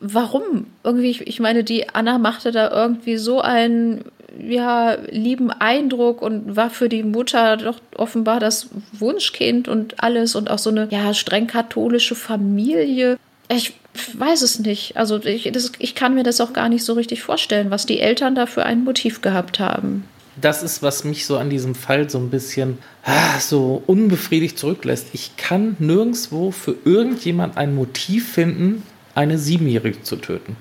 warum? 0.00 0.66
Irgendwie, 0.84 1.10
ich, 1.10 1.26
ich 1.26 1.40
meine, 1.40 1.64
die 1.64 1.88
Anna 1.88 2.18
machte 2.18 2.52
da 2.52 2.70
irgendwie 2.70 3.16
so 3.16 3.40
einen 3.40 4.04
ja, 4.38 4.96
lieben 5.10 5.50
Eindruck 5.50 6.22
und 6.22 6.54
war 6.54 6.70
für 6.70 6.88
die 6.88 7.02
Mutter 7.02 7.56
doch 7.56 7.80
offenbar 7.96 8.40
das 8.40 8.68
Wunschkind 8.92 9.68
und 9.68 10.02
alles 10.02 10.36
und 10.36 10.50
auch 10.50 10.58
so 10.58 10.70
eine 10.70 10.86
ja, 10.90 11.12
streng 11.14 11.46
katholische 11.46 12.14
Familie. 12.14 13.18
Ich 13.48 13.74
weiß 14.14 14.42
es 14.42 14.58
nicht. 14.58 14.96
Also 14.96 15.22
ich, 15.24 15.50
das, 15.52 15.72
ich 15.78 15.94
kann 15.94 16.14
mir 16.14 16.22
das 16.22 16.40
auch 16.40 16.52
gar 16.52 16.68
nicht 16.68 16.84
so 16.84 16.92
richtig 16.92 17.22
vorstellen, 17.22 17.70
was 17.70 17.86
die 17.86 18.00
Eltern 18.00 18.34
da 18.34 18.46
für 18.46 18.64
ein 18.64 18.84
Motiv 18.84 19.22
gehabt 19.22 19.58
haben. 19.58 20.04
Das 20.40 20.62
ist, 20.62 20.82
was 20.82 21.02
mich 21.02 21.26
so 21.26 21.36
an 21.36 21.50
diesem 21.50 21.74
Fall 21.74 22.08
so 22.08 22.18
ein 22.18 22.30
bisschen 22.30 22.78
ah, 23.04 23.40
so 23.40 23.82
unbefriedigt 23.86 24.58
zurücklässt. 24.58 25.08
Ich 25.12 25.36
kann 25.36 25.76
nirgendwo 25.80 26.52
für 26.52 26.76
irgendjemand 26.84 27.56
ein 27.56 27.74
Motiv 27.74 28.32
finden, 28.32 28.84
eine 29.14 29.38
Siebenjährige 29.38 30.02
zu 30.02 30.16
töten. 30.16 30.56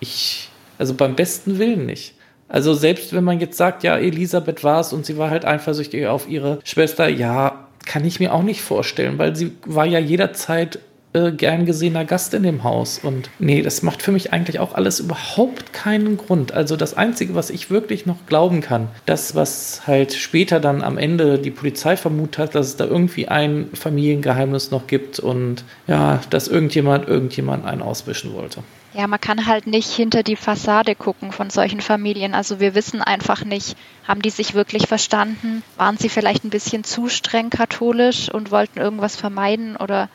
Ich, 0.00 0.48
also 0.78 0.94
beim 0.94 1.14
besten 1.14 1.58
Willen 1.58 1.86
nicht. 1.86 2.14
Also 2.48 2.74
selbst 2.74 3.12
wenn 3.12 3.24
man 3.24 3.38
jetzt 3.38 3.56
sagt, 3.56 3.84
ja, 3.84 3.96
Elisabeth 3.96 4.64
war 4.64 4.80
es 4.80 4.92
und 4.92 5.06
sie 5.06 5.16
war 5.16 5.30
halt 5.30 5.44
eifersüchtig 5.44 6.06
auf 6.06 6.28
ihre 6.28 6.58
Schwester, 6.64 7.08
ja, 7.08 7.68
kann 7.86 8.04
ich 8.04 8.18
mir 8.20 8.32
auch 8.34 8.42
nicht 8.42 8.60
vorstellen, 8.60 9.18
weil 9.18 9.36
sie 9.36 9.52
war 9.64 9.86
ja 9.86 9.98
jederzeit 9.98 10.80
äh, 11.14 11.32
gern 11.32 11.66
gesehener 11.66 12.04
Gast 12.04 12.34
in 12.34 12.42
dem 12.42 12.64
Haus. 12.64 12.98
Und 13.02 13.30
nee, 13.38 13.62
das 13.62 13.82
macht 13.82 14.02
für 14.02 14.12
mich 14.12 14.32
eigentlich 14.32 14.58
auch 14.58 14.74
alles 14.74 15.00
überhaupt 15.00 15.72
keinen 15.72 16.16
Grund. 16.16 16.52
Also 16.52 16.76
das 16.76 16.94
Einzige, 16.94 17.34
was 17.34 17.50
ich 17.50 17.70
wirklich 17.70 18.06
noch 18.06 18.26
glauben 18.26 18.60
kann, 18.60 18.88
das, 19.06 19.34
was 19.34 19.86
halt 19.86 20.14
später 20.14 20.60
dann 20.60 20.82
am 20.82 20.98
Ende 20.98 21.38
die 21.38 21.50
Polizei 21.50 21.96
vermutet 21.96 22.38
hat, 22.38 22.54
dass 22.54 22.68
es 22.68 22.76
da 22.76 22.84
irgendwie 22.84 23.28
ein 23.28 23.68
Familiengeheimnis 23.74 24.70
noch 24.70 24.86
gibt 24.86 25.18
und 25.18 25.64
ja, 25.86 26.20
dass 26.30 26.48
irgendjemand 26.48 27.08
irgendjemand 27.08 27.64
einen 27.64 27.82
auswischen 27.82 28.32
wollte. 28.32 28.62
Ja, 28.94 29.06
man 29.06 29.20
kann 29.20 29.46
halt 29.46 29.66
nicht 29.66 29.90
hinter 29.90 30.22
die 30.22 30.36
Fassade 30.36 30.94
gucken 30.94 31.32
von 31.32 31.48
solchen 31.48 31.80
Familien. 31.80 32.34
Also 32.34 32.60
wir 32.60 32.74
wissen 32.74 33.00
einfach 33.00 33.42
nicht, 33.42 33.74
haben 34.06 34.20
die 34.20 34.30
sich 34.30 34.52
wirklich 34.52 34.86
verstanden? 34.86 35.62
Waren 35.78 35.96
sie 35.96 36.10
vielleicht 36.10 36.44
ein 36.44 36.50
bisschen 36.50 36.84
zu 36.84 37.08
streng 37.08 37.48
katholisch 37.48 38.30
und 38.30 38.50
wollten 38.50 38.78
irgendwas 38.78 39.16
vermeiden? 39.16 39.76
Oder 39.76 40.10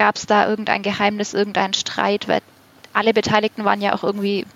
gab 0.00 0.16
es 0.16 0.24
da 0.24 0.48
irgendein 0.48 0.82
Geheimnis, 0.82 1.34
irgendeinen 1.34 1.74
Streit? 1.74 2.26
Weil 2.26 2.40
alle 2.94 3.12
Beteiligten 3.12 3.66
waren 3.66 3.82
ja 3.82 3.94
auch 3.94 4.02
irgendwie 4.02 4.46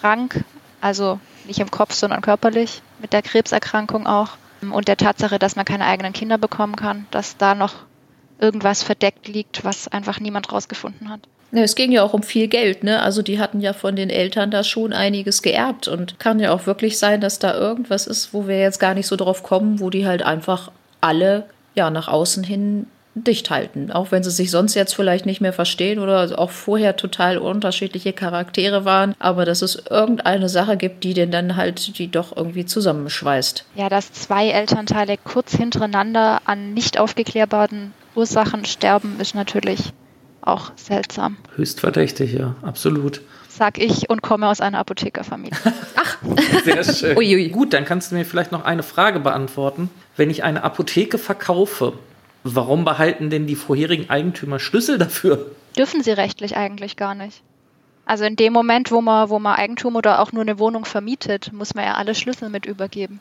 krank, 0.00 0.44
also 0.80 1.18
nicht 1.46 1.58
im 1.58 1.70
Kopf, 1.70 1.94
sondern 1.94 2.20
körperlich, 2.20 2.80
mit 3.00 3.12
der 3.12 3.22
Krebserkrankung 3.22 4.06
auch. 4.06 4.36
Und 4.62 4.86
der 4.86 4.96
Tatsache, 4.96 5.40
dass 5.40 5.56
man 5.56 5.64
keine 5.64 5.84
eigenen 5.84 6.12
Kinder 6.12 6.38
bekommen 6.38 6.76
kann, 6.76 7.06
dass 7.10 7.36
da 7.36 7.56
noch 7.56 7.74
irgendwas 8.38 8.84
verdeckt 8.84 9.26
liegt, 9.26 9.64
was 9.64 9.88
einfach 9.88 10.20
niemand 10.20 10.52
rausgefunden 10.52 11.10
hat. 11.10 11.20
Es 11.50 11.74
ging 11.74 11.90
ja 11.90 12.04
auch 12.04 12.14
um 12.14 12.22
viel 12.22 12.46
Geld, 12.46 12.84
ne? 12.84 13.02
Also 13.02 13.22
die 13.22 13.40
hatten 13.40 13.60
ja 13.60 13.72
von 13.72 13.96
den 13.96 14.10
Eltern 14.10 14.52
da 14.52 14.62
schon 14.62 14.92
einiges 14.92 15.42
geerbt 15.42 15.88
und 15.88 16.20
kann 16.20 16.38
ja 16.38 16.52
auch 16.52 16.66
wirklich 16.66 16.98
sein, 16.98 17.20
dass 17.20 17.40
da 17.40 17.54
irgendwas 17.54 18.06
ist, 18.06 18.32
wo 18.32 18.46
wir 18.46 18.60
jetzt 18.60 18.78
gar 18.78 18.94
nicht 18.94 19.08
so 19.08 19.16
drauf 19.16 19.42
kommen, 19.42 19.80
wo 19.80 19.90
die 19.90 20.06
halt 20.06 20.22
einfach 20.22 20.70
alle 21.00 21.46
ja 21.74 21.90
nach 21.90 22.08
außen 22.08 22.44
hin 22.44 22.86
dicht 23.14 23.50
halten, 23.50 23.92
auch 23.92 24.10
wenn 24.10 24.24
sie 24.24 24.30
sich 24.30 24.50
sonst 24.50 24.74
jetzt 24.74 24.94
vielleicht 24.94 25.24
nicht 25.24 25.40
mehr 25.40 25.52
verstehen 25.52 26.00
oder 26.00 26.36
auch 26.38 26.50
vorher 26.50 26.96
total 26.96 27.38
unterschiedliche 27.38 28.12
Charaktere 28.12 28.84
waren, 28.84 29.14
aber 29.20 29.44
dass 29.44 29.62
es 29.62 29.84
irgendeine 29.88 30.48
Sache 30.48 30.76
gibt, 30.76 31.04
die 31.04 31.14
den 31.14 31.30
dann 31.30 31.56
halt 31.56 31.98
die 31.98 32.10
doch 32.10 32.36
irgendwie 32.36 32.66
zusammenschweißt. 32.66 33.64
Ja, 33.76 33.88
dass 33.88 34.12
zwei 34.12 34.48
Elternteile 34.48 35.16
kurz 35.16 35.54
hintereinander 35.54 36.42
an 36.44 36.74
nicht 36.74 36.98
aufgeklärbaren 36.98 37.92
Ursachen 38.16 38.64
sterben, 38.64 39.16
ist 39.20 39.34
natürlich 39.34 39.92
auch 40.40 40.72
seltsam. 40.76 41.36
Höchst 41.56 41.80
verdächtig, 41.80 42.32
ja, 42.32 42.56
absolut. 42.62 43.20
Sag 43.48 43.78
ich 43.78 44.10
und 44.10 44.20
komme 44.20 44.48
aus 44.48 44.60
einer 44.60 44.78
Apothekerfamilie. 44.78 45.56
Sehr 46.64 46.82
schön. 46.82 47.16
Uiui. 47.16 47.50
Gut, 47.50 47.72
dann 47.72 47.84
kannst 47.84 48.10
du 48.10 48.16
mir 48.16 48.24
vielleicht 48.24 48.50
noch 48.50 48.64
eine 48.64 48.82
Frage 48.82 49.20
beantworten. 49.20 49.90
Wenn 50.16 50.28
ich 50.28 50.42
eine 50.42 50.64
Apotheke 50.64 51.18
verkaufe, 51.18 51.92
warum 52.44 52.84
behalten 52.84 53.30
denn 53.30 53.46
die 53.46 53.56
vorherigen 53.56 54.10
Eigentümer 54.10 54.58
Schlüssel 54.58 54.98
dafür? 54.98 55.50
Dürfen 55.76 56.02
sie 56.02 56.12
rechtlich 56.12 56.56
eigentlich 56.56 56.96
gar 56.96 57.14
nicht. 57.14 57.42
Also 58.06 58.24
in 58.24 58.36
dem 58.36 58.52
Moment, 58.52 58.90
wo 58.90 59.00
man, 59.00 59.30
wo 59.30 59.38
man 59.38 59.56
Eigentum 59.56 59.96
oder 59.96 60.20
auch 60.20 60.32
nur 60.32 60.42
eine 60.42 60.58
Wohnung 60.58 60.84
vermietet, 60.84 61.52
muss 61.52 61.74
man 61.74 61.84
ja 61.84 61.94
alle 61.94 62.14
Schlüssel 62.14 62.50
mit 62.50 62.66
übergeben. 62.66 63.20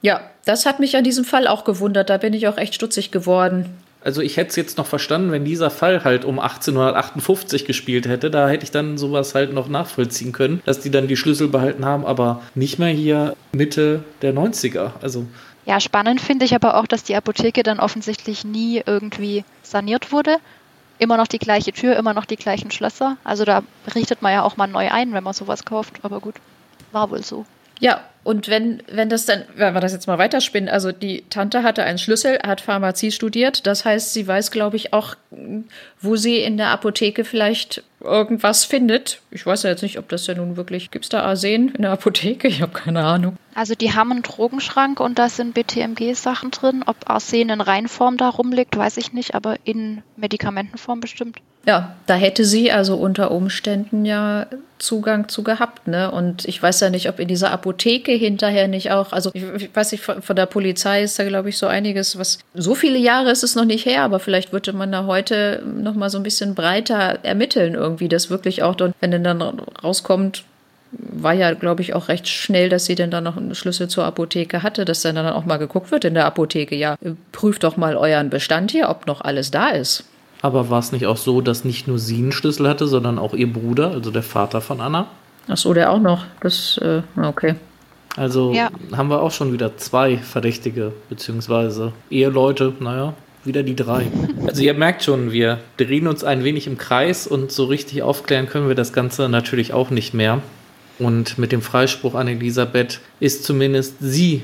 Ja, 0.00 0.22
das 0.44 0.64
hat 0.64 0.80
mich 0.80 0.96
an 0.96 1.04
diesem 1.04 1.24
Fall 1.24 1.46
auch 1.46 1.64
gewundert, 1.64 2.08
da 2.08 2.16
bin 2.16 2.32
ich 2.32 2.48
auch 2.48 2.56
echt 2.56 2.74
stutzig 2.74 3.10
geworden. 3.10 3.66
Also 4.02 4.22
ich 4.22 4.38
hätte 4.38 4.48
es 4.48 4.56
jetzt 4.56 4.78
noch 4.78 4.86
verstanden, 4.86 5.30
wenn 5.30 5.44
dieser 5.44 5.68
Fall 5.68 6.04
halt 6.04 6.24
um 6.24 6.38
1858 6.38 7.66
gespielt 7.66 8.08
hätte, 8.08 8.30
da 8.30 8.48
hätte 8.48 8.64
ich 8.64 8.70
dann 8.70 8.96
sowas 8.96 9.34
halt 9.34 9.52
noch 9.52 9.68
nachvollziehen 9.68 10.32
können, 10.32 10.62
dass 10.64 10.80
die 10.80 10.90
dann 10.90 11.06
die 11.06 11.16
Schlüssel 11.16 11.48
behalten 11.48 11.84
haben, 11.84 12.06
aber 12.06 12.40
nicht 12.54 12.78
mehr 12.78 12.88
hier 12.88 13.36
Mitte 13.52 14.02
der 14.22 14.32
90er. 14.32 14.92
Also 15.02 15.26
Ja, 15.70 15.78
spannend 15.78 16.20
finde 16.20 16.44
ich 16.44 16.52
aber 16.56 16.76
auch, 16.76 16.88
dass 16.88 17.04
die 17.04 17.14
Apotheke 17.14 17.62
dann 17.62 17.78
offensichtlich 17.78 18.44
nie 18.44 18.82
irgendwie 18.84 19.44
saniert 19.62 20.10
wurde. 20.10 20.38
Immer 20.98 21.16
noch 21.16 21.28
die 21.28 21.38
gleiche 21.38 21.70
Tür, 21.70 21.96
immer 21.96 22.12
noch 22.12 22.24
die 22.24 22.34
gleichen 22.34 22.72
Schlösser. 22.72 23.18
Also 23.22 23.44
da 23.44 23.62
richtet 23.94 24.20
man 24.20 24.32
ja 24.32 24.42
auch 24.42 24.56
mal 24.56 24.66
neu 24.66 24.90
ein, 24.90 25.12
wenn 25.12 25.22
man 25.22 25.32
sowas 25.32 25.64
kauft. 25.64 26.00
Aber 26.02 26.18
gut, 26.18 26.34
war 26.90 27.12
wohl 27.12 27.22
so. 27.22 27.46
Ja, 27.78 28.00
und 28.24 28.48
wenn, 28.48 28.82
wenn 28.90 29.10
das 29.10 29.26
dann, 29.26 29.44
wenn 29.54 29.72
wir 29.72 29.80
das 29.80 29.92
jetzt 29.92 30.08
mal 30.08 30.18
weiterspinnen, 30.18 30.68
also 30.68 30.90
die 30.90 31.22
Tante 31.30 31.62
hatte 31.62 31.84
einen 31.84 31.98
Schlüssel, 31.98 32.40
hat 32.44 32.60
Pharmazie 32.60 33.12
studiert, 33.12 33.64
das 33.68 33.84
heißt, 33.84 34.12
sie 34.12 34.26
weiß, 34.26 34.50
glaube 34.50 34.74
ich, 34.74 34.92
auch, 34.92 35.14
wo 36.00 36.16
sie 36.16 36.38
in 36.38 36.56
der 36.56 36.70
Apotheke 36.70 37.24
vielleicht 37.24 37.84
irgendwas 38.00 38.64
findet. 38.64 39.20
Ich 39.30 39.44
weiß 39.46 39.62
ja 39.64 39.70
jetzt 39.70 39.82
nicht, 39.82 39.98
ob 39.98 40.08
das 40.08 40.26
ja 40.26 40.34
nun 40.34 40.56
wirklich, 40.56 40.90
gibt 40.90 41.04
es 41.04 41.08
da 41.08 41.22
Arsen 41.22 41.68
in 41.74 41.82
der 41.82 41.92
Apotheke? 41.92 42.48
Ich 42.48 42.62
habe 42.62 42.72
keine 42.72 43.04
Ahnung. 43.04 43.36
Also 43.54 43.74
die 43.74 43.94
haben 43.94 44.10
einen 44.12 44.22
Drogenschrank 44.22 45.00
und 45.00 45.18
da 45.18 45.28
sind 45.28 45.54
BTMG-Sachen 45.54 46.50
drin. 46.50 46.82
Ob 46.86 47.10
Arsen 47.10 47.50
in 47.50 47.60
Reinform 47.60 48.16
da 48.16 48.28
rumliegt, 48.28 48.76
weiß 48.76 48.96
ich 48.96 49.12
nicht, 49.12 49.34
aber 49.34 49.56
in 49.64 50.02
Medikamentenform 50.16 51.00
bestimmt. 51.00 51.38
Ja, 51.66 51.94
da 52.06 52.14
hätte 52.14 52.44
sie 52.44 52.72
also 52.72 52.96
unter 52.96 53.30
Umständen 53.30 54.06
ja 54.06 54.46
Zugang 54.78 55.28
zu 55.28 55.42
gehabt, 55.42 55.88
ne? 55.88 56.10
Und 56.10 56.46
ich 56.46 56.62
weiß 56.62 56.80
ja 56.80 56.88
nicht, 56.88 57.08
ob 57.10 57.20
in 57.20 57.28
dieser 57.28 57.50
Apotheke 57.50 58.12
hinterher 58.12 58.66
nicht 58.66 58.90
auch, 58.92 59.12
also 59.12 59.30
ich, 59.34 59.42
ich 59.42 59.76
weiß 59.76 59.92
nicht, 59.92 60.02
von, 60.02 60.22
von 60.22 60.36
der 60.36 60.46
Polizei 60.46 61.02
ist 61.02 61.18
da, 61.18 61.24
glaube 61.24 61.50
ich, 61.50 61.58
so 61.58 61.66
einiges, 61.66 62.18
was 62.18 62.38
so 62.54 62.74
viele 62.74 62.98
Jahre 62.98 63.30
ist 63.30 63.44
es 63.44 63.54
noch 63.56 63.66
nicht 63.66 63.84
her, 63.84 64.02
aber 64.02 64.20
vielleicht 64.20 64.52
würde 64.52 64.72
man 64.72 64.90
da 64.90 65.04
heute 65.04 65.62
noch 65.66 65.94
mal 65.94 66.08
so 66.08 66.16
ein 66.16 66.22
bisschen 66.22 66.54
breiter 66.54 67.18
ermitteln 67.22 67.74
irgendwie, 67.74 68.08
das 68.08 68.30
wirklich 68.30 68.62
auch 68.62 68.74
dann, 68.74 68.94
wenn 69.00 69.22
dann 69.22 69.42
rauskommt, 69.42 70.44
war 70.92 71.34
ja, 71.34 71.52
glaube 71.52 71.82
ich, 71.82 71.94
auch 71.94 72.08
recht 72.08 72.26
schnell, 72.26 72.68
dass 72.68 72.86
sie 72.86 72.94
denn 72.94 73.10
dann 73.10 73.24
noch 73.24 73.36
einen 73.36 73.54
Schlüssel 73.54 73.88
zur 73.88 74.04
Apotheke 74.04 74.62
hatte, 74.62 74.84
dass 74.84 75.02
dann, 75.02 75.14
dann 75.14 75.28
auch 75.28 75.44
mal 75.44 75.58
geguckt 75.58 75.92
wird 75.92 76.04
in 76.04 76.14
der 76.14 76.24
Apotheke. 76.24 76.74
Ja, 76.74 76.96
prüft 77.32 77.62
doch 77.64 77.76
mal 77.76 77.96
euren 77.96 78.30
Bestand 78.30 78.72
hier, 78.72 78.88
ob 78.88 79.06
noch 79.06 79.20
alles 79.20 79.50
da 79.50 79.68
ist. 79.68 80.04
Aber 80.42 80.70
war 80.70 80.78
es 80.78 80.92
nicht 80.92 81.06
auch 81.06 81.16
so, 81.16 81.40
dass 81.40 81.64
nicht 81.64 81.86
nur 81.86 81.98
sie 81.98 82.18
einen 82.18 82.32
Schlüssel 82.32 82.68
hatte, 82.68 82.86
sondern 82.86 83.18
auch 83.18 83.34
ihr 83.34 83.52
Bruder, 83.52 83.90
also 83.90 84.10
der 84.10 84.22
Vater 84.22 84.60
von 84.60 84.80
Anna? 84.80 85.06
Ach 85.48 85.56
so, 85.56 85.74
der 85.74 85.90
auch 85.90 86.00
noch. 86.00 86.24
Das, 86.40 86.78
äh, 86.78 87.02
okay. 87.20 87.56
Also 88.16 88.52
Ja. 88.52 88.70
haben 88.92 89.08
wir 89.08 89.22
auch 89.22 89.30
schon 89.30 89.52
wieder 89.52 89.76
zwei 89.76 90.16
Verdächtige, 90.18 90.92
beziehungsweise 91.08 91.92
Eheleute, 92.10 92.72
naja, 92.80 93.14
wieder 93.44 93.62
die 93.62 93.76
drei. 93.76 94.06
Also 94.46 94.62
ihr 94.62 94.74
merkt 94.74 95.02
schon, 95.02 95.32
wir 95.32 95.58
drehen 95.76 96.06
uns 96.08 96.24
ein 96.24 96.44
wenig 96.44 96.66
im 96.66 96.76
Kreis 96.76 97.26
und 97.26 97.52
so 97.52 97.64
richtig 97.64 98.02
aufklären 98.02 98.46
können 98.48 98.68
wir 98.68 98.74
das 98.74 98.92
Ganze 98.92 99.28
natürlich 99.28 99.72
auch 99.72 99.90
nicht 99.90 100.12
mehr. 100.14 100.40
Und 100.98 101.38
mit 101.38 101.50
dem 101.52 101.62
Freispruch 101.62 102.14
an 102.14 102.28
Elisabeth 102.28 103.00
ist 103.20 103.44
zumindest 103.44 103.96
sie 104.00 104.42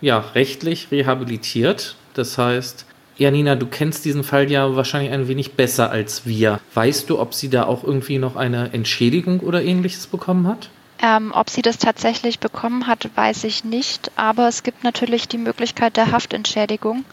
ja 0.00 0.18
rechtlich 0.34 0.88
rehabilitiert. 0.92 1.96
Das 2.14 2.38
heißt, 2.38 2.86
Janina, 3.18 3.56
du 3.56 3.66
kennst 3.66 4.04
diesen 4.04 4.22
Fall 4.22 4.48
ja 4.48 4.76
wahrscheinlich 4.76 5.12
ein 5.12 5.26
wenig 5.26 5.54
besser 5.54 5.90
als 5.90 6.24
wir. 6.24 6.60
Weißt 6.74 7.10
du, 7.10 7.18
ob 7.18 7.34
sie 7.34 7.50
da 7.50 7.64
auch 7.64 7.82
irgendwie 7.82 8.18
noch 8.18 8.36
eine 8.36 8.72
Entschädigung 8.72 9.40
oder 9.40 9.60
ähnliches 9.60 10.06
bekommen 10.06 10.46
hat? 10.46 10.70
Ähm, 11.02 11.32
ob 11.34 11.50
sie 11.50 11.62
das 11.62 11.78
tatsächlich 11.78 12.38
bekommen 12.38 12.86
hat, 12.86 13.10
weiß 13.16 13.42
ich 13.42 13.64
nicht, 13.64 14.12
aber 14.14 14.46
es 14.46 14.62
gibt 14.62 14.84
natürlich 14.84 15.26
die 15.26 15.38
Möglichkeit 15.38 15.96
der 15.96 16.12
Haftentschädigung. 16.12 17.04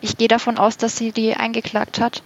Ich 0.00 0.16
gehe 0.16 0.28
davon 0.28 0.56
aus, 0.56 0.78
dass 0.78 0.96
sie 0.96 1.12
die 1.12 1.34
eingeklagt 1.34 2.00
hat. 2.00 2.22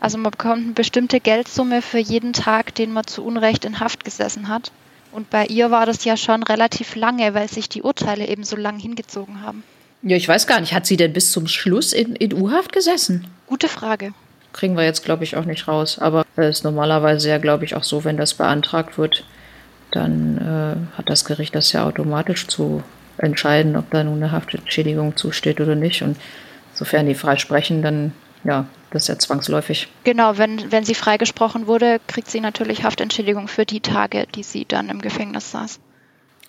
Also 0.00 0.18
man 0.18 0.32
bekommt 0.32 0.62
eine 0.62 0.72
bestimmte 0.72 1.20
Geldsumme 1.20 1.80
für 1.80 1.98
jeden 1.98 2.34
Tag, 2.34 2.74
den 2.74 2.92
man 2.92 3.06
zu 3.06 3.24
Unrecht 3.24 3.64
in 3.64 3.80
Haft 3.80 4.04
gesessen 4.04 4.48
hat. 4.48 4.72
Und 5.10 5.30
bei 5.30 5.46
ihr 5.46 5.70
war 5.70 5.86
das 5.86 6.04
ja 6.04 6.18
schon 6.18 6.42
relativ 6.42 6.96
lange, 6.96 7.32
weil 7.32 7.48
sich 7.48 7.70
die 7.70 7.82
Urteile 7.82 8.26
eben 8.28 8.44
so 8.44 8.56
lang 8.56 8.78
hingezogen 8.78 9.42
haben. 9.42 9.62
Ja, 10.02 10.16
ich 10.16 10.26
weiß 10.26 10.46
gar 10.46 10.60
nicht, 10.60 10.74
hat 10.74 10.86
sie 10.86 10.96
denn 10.96 11.12
bis 11.12 11.30
zum 11.30 11.46
Schluss 11.46 11.92
in, 11.92 12.16
in 12.16 12.34
U-Haft 12.34 12.72
gesessen? 12.72 13.28
Gute 13.46 13.68
Frage. 13.68 14.12
Kriegen 14.52 14.76
wir 14.76 14.84
jetzt, 14.84 15.04
glaube 15.04 15.24
ich, 15.24 15.36
auch 15.36 15.44
nicht 15.44 15.68
raus. 15.68 15.98
Aber 15.98 16.26
es 16.36 16.58
ist 16.58 16.64
normalerweise 16.64 17.28
ja, 17.28 17.38
glaube 17.38 17.64
ich, 17.64 17.76
auch 17.76 17.84
so, 17.84 18.04
wenn 18.04 18.16
das 18.16 18.34
beantragt 18.34 18.98
wird, 18.98 19.24
dann 19.92 20.38
äh, 20.38 20.98
hat 20.98 21.08
das 21.08 21.24
Gericht 21.24 21.54
das 21.54 21.72
ja 21.72 21.86
automatisch 21.86 22.48
zu 22.48 22.82
entscheiden, 23.18 23.76
ob 23.76 23.90
da 23.90 24.02
nun 24.02 24.16
eine 24.16 24.32
Haftentschädigung 24.32 25.16
zusteht 25.16 25.60
oder 25.60 25.76
nicht. 25.76 26.02
Und 26.02 26.16
sofern 26.74 27.06
die 27.06 27.14
frei 27.14 27.36
sprechen, 27.36 27.82
dann 27.82 28.12
ja, 28.44 28.66
das 28.90 29.04
ist 29.04 29.08
ja 29.08 29.18
zwangsläufig. 29.18 29.88
Genau, 30.04 30.36
wenn, 30.36 30.72
wenn 30.72 30.84
sie 30.84 30.94
freigesprochen 30.94 31.66
wurde, 31.68 32.00
kriegt 32.08 32.28
sie 32.28 32.40
natürlich 32.40 32.82
Haftentschädigung 32.82 33.46
für 33.46 33.64
die 33.64 33.80
Tage, 33.80 34.26
die 34.34 34.42
sie 34.42 34.64
dann 34.64 34.88
im 34.88 35.00
Gefängnis 35.00 35.52
saß. 35.52 35.78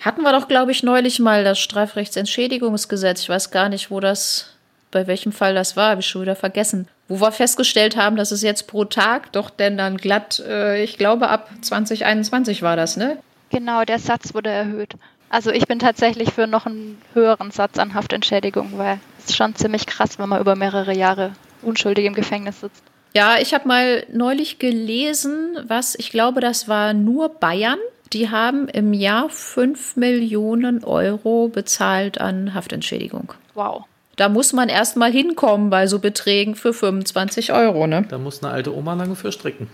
Hatten 0.03 0.21
wir 0.21 0.33
doch, 0.33 0.49
glaube 0.49 0.71
ich, 0.71 0.83
neulich 0.83 1.19
mal 1.19 1.45
das 1.45 1.59
Strafrechtsentschädigungsgesetz. 1.59 3.21
Ich 3.21 3.29
weiß 3.29 3.51
gar 3.51 3.69
nicht, 3.69 3.89
wo 3.89 4.01
das, 4.01 4.53
bei 4.91 5.07
welchem 5.07 5.31
Fall 5.31 5.55
das 5.55 5.77
war, 5.77 5.91
habe 5.91 6.01
ich 6.01 6.07
schon 6.07 6.23
wieder 6.23 6.35
vergessen. 6.35 6.89
Wo 7.07 7.21
wir 7.21 7.31
festgestellt 7.31 7.95
haben, 7.95 8.17
dass 8.17 8.31
es 8.31 8.41
jetzt 8.41 8.67
pro 8.67 8.83
Tag 8.83 9.31
doch 9.31 9.49
denn 9.49 9.77
dann 9.77 9.95
glatt, 9.95 10.39
äh, 10.45 10.83
ich 10.83 10.97
glaube, 10.97 11.29
ab 11.29 11.49
2021 11.61 12.61
war 12.61 12.75
das, 12.75 12.97
ne? 12.97 13.17
Genau, 13.49 13.85
der 13.85 13.99
Satz 13.99 14.33
wurde 14.33 14.49
erhöht. 14.49 14.95
Also 15.29 15.51
ich 15.51 15.67
bin 15.67 15.79
tatsächlich 15.79 16.33
für 16.33 16.47
noch 16.47 16.65
einen 16.65 17.01
höheren 17.13 17.51
Satz 17.51 17.79
an 17.79 17.93
Haftentschädigung, 17.93 18.77
weil 18.77 18.99
es 19.19 19.29
ist 19.29 19.37
schon 19.37 19.55
ziemlich 19.55 19.85
krass, 19.85 20.19
wenn 20.19 20.27
man 20.27 20.41
über 20.41 20.55
mehrere 20.55 20.93
Jahre 20.93 21.31
unschuldig 21.61 22.05
im 22.05 22.13
Gefängnis 22.13 22.59
sitzt. 22.59 22.83
Ja, 23.15 23.37
ich 23.39 23.53
habe 23.53 23.67
mal 23.67 24.05
neulich 24.11 24.59
gelesen, 24.59 25.57
was, 25.67 25.95
ich 25.95 26.11
glaube, 26.11 26.41
das 26.41 26.67
war 26.67 26.93
nur 26.93 27.29
Bayern. 27.29 27.79
Die 28.11 28.29
haben 28.29 28.67
im 28.67 28.93
Jahr 28.93 29.29
5 29.29 29.95
Millionen 29.95 30.83
Euro 30.83 31.47
bezahlt 31.47 32.19
an 32.19 32.53
Haftentschädigung. 32.53 33.33
Wow. 33.53 33.85
Da 34.15 34.29
muss 34.29 34.53
man 34.53 34.69
erst 34.69 34.95
mal 34.95 35.11
hinkommen 35.11 35.71
bei 35.71 35.87
so 35.87 35.97
Beträgen 35.97 36.55
für 36.55 36.73
25 36.73 37.51
Euro, 37.53 37.87
ne? 37.87 38.05
Da 38.09 38.19
muss 38.19 38.43
eine 38.43 38.53
alte 38.53 38.75
Oma 38.75 38.93
lange 38.93 39.15
für 39.15 39.31
stricken. 39.31 39.67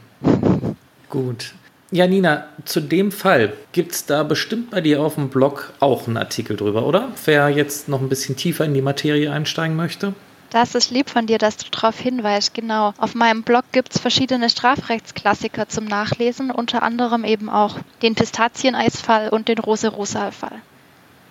Gut. 1.10 1.54
Janina, 1.92 2.46
zu 2.66 2.82
dem 2.82 3.12
Fall 3.12 3.52
gibt 3.72 3.94
es 3.94 4.06
da 4.06 4.24
bestimmt 4.24 4.70
bei 4.70 4.80
dir 4.80 5.02
auf 5.02 5.16
dem 5.16 5.30
Blog 5.30 5.74
auch 5.80 6.08
einen 6.08 6.18
Artikel 6.18 6.56
drüber, 6.56 6.86
oder? 6.86 7.10
Wer 7.26 7.50
jetzt 7.50 7.90
noch 7.90 8.00
ein 8.00 8.10
bisschen 8.10 8.36
tiefer 8.36 8.64
in 8.64 8.76
die 8.76 8.82
Materie 8.82 9.32
einsteigen 9.32 9.76
möchte? 9.76 10.14
Das 10.50 10.74
ist 10.76 10.90
lieb 10.92 11.10
von 11.10 11.28
dir, 11.28 11.38
dass 11.38 11.58
du 11.58 11.70
darauf 11.70 12.00
hinweist. 12.00 12.54
Genau. 12.54 12.94
Auf 12.98 13.14
meinem 13.16 13.44
Blog 13.44 13.66
gibt 13.72 13.94
es 13.94 14.02
verschiedene 14.02 14.50
Strafrechtsklassiker 14.50 15.70
zum 15.70 15.86
Nachlesen, 15.86 16.50
unter 16.52 16.84
anderem 16.84 17.24
eben 17.24 17.50
auch 17.50 17.78
den 18.02 18.16
Pistazieneisfall 18.16 19.30
und 19.30 19.48
den 19.48 19.60
Rose-Rosa-Fall. 19.60 20.62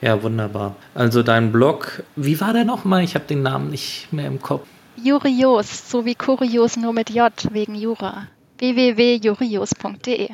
Ja, 0.00 0.22
wunderbar. 0.22 0.76
Also 0.94 1.24
dein 1.24 1.50
Blog, 1.50 2.04
wie 2.14 2.40
war 2.40 2.52
der 2.52 2.64
nochmal? 2.64 3.02
Ich 3.02 3.16
habe 3.16 3.24
den 3.24 3.42
Namen 3.42 3.70
nicht 3.70 4.12
mehr 4.12 4.26
im 4.26 4.40
Kopf. 4.40 4.66
Jurios, 4.96 5.90
so 5.90 6.04
wie 6.04 6.14
Kurios 6.14 6.76
nur 6.76 6.92
mit 6.92 7.10
J 7.10 7.32
wegen 7.52 7.74
Jura 7.74 8.28
www.jurios.de. 8.58 10.30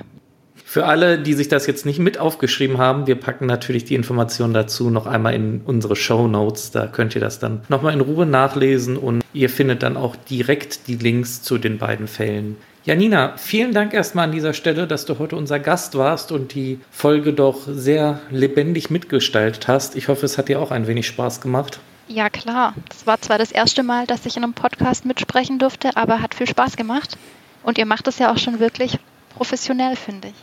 Für 0.67 0.87
alle, 0.87 1.19
die 1.19 1.35
sich 1.35 1.49
das 1.49 1.67
jetzt 1.67 1.87
nicht 1.87 1.99
mit 2.01 2.19
aufgeschrieben 2.19 2.79
haben, 2.79 3.07
wir 3.07 3.15
packen 3.15 3.47
natürlich 3.47 3.85
die 3.85 3.95
Informationen 3.95 4.55
dazu 4.55 4.91
noch 4.91 5.07
einmal 5.07 5.35
in 5.35 5.61
unsere 5.65 5.95
Show 5.95 6.27
Notes. 6.27 6.73
Da 6.73 6.87
könnt 6.87 7.15
ihr 7.15 7.21
das 7.21 7.39
dann 7.39 7.63
nochmal 7.69 7.93
in 7.93 8.01
Ruhe 8.01 8.27
nachlesen 8.27 8.97
und 8.97 9.23
ihr 9.33 9.51
findet 9.51 9.83
dann 9.83 9.97
auch 9.97 10.17
direkt 10.17 10.89
die 10.89 10.97
Links 10.97 11.43
zu 11.43 11.59
den 11.59 11.79
beiden 11.79 12.09
Fällen. 12.09 12.57
Janina, 12.85 13.35
vielen 13.37 13.73
Dank 13.73 13.95
erstmal 13.95 14.25
an 14.25 14.33
dieser 14.33 14.53
Stelle, 14.53 14.87
dass 14.87 15.05
du 15.05 15.19
heute 15.19 15.37
unser 15.37 15.59
Gast 15.61 15.97
warst 15.97 16.33
und 16.33 16.55
die 16.55 16.81
Folge 16.91 17.33
doch 17.33 17.61
sehr 17.67 18.21
lebendig 18.31 18.91
mitgestaltet 18.91 19.69
hast. 19.69 19.97
Ich 19.97 20.09
hoffe, 20.09 20.27
es 20.27 20.39
hat 20.39 20.49
dir 20.49 20.61
auch 20.61 20.71
ein 20.71 20.87
wenig 20.87 21.07
Spaß 21.07 21.41
gemacht. 21.41 21.79
Ja, 22.09 22.29
klar. 22.31 22.75
Das 22.89 23.07
war 23.07 23.21
zwar 23.21 23.39
das 23.39 23.53
erste 23.53 23.83
Mal, 23.83 24.07
dass 24.07 24.27
ich 24.27 24.37
in 24.37 24.43
einem 24.43 24.55
Podcast 24.55 25.05
mitsprechen 25.07 25.59
durfte, 25.59 25.97
aber 25.97 26.21
hat 26.21 26.35
viel 26.35 26.49
Spaß 26.49 26.77
gemacht. 26.77 27.17
Und 27.63 27.79
ihr 27.79 27.87
macht 27.87 28.09
es 28.09 28.19
ja 28.19 28.33
auch 28.33 28.39
schon 28.39 28.61
wirklich 28.61 28.99
professionell, 29.35 29.97
finde 29.97 30.29
ich. 30.29 30.35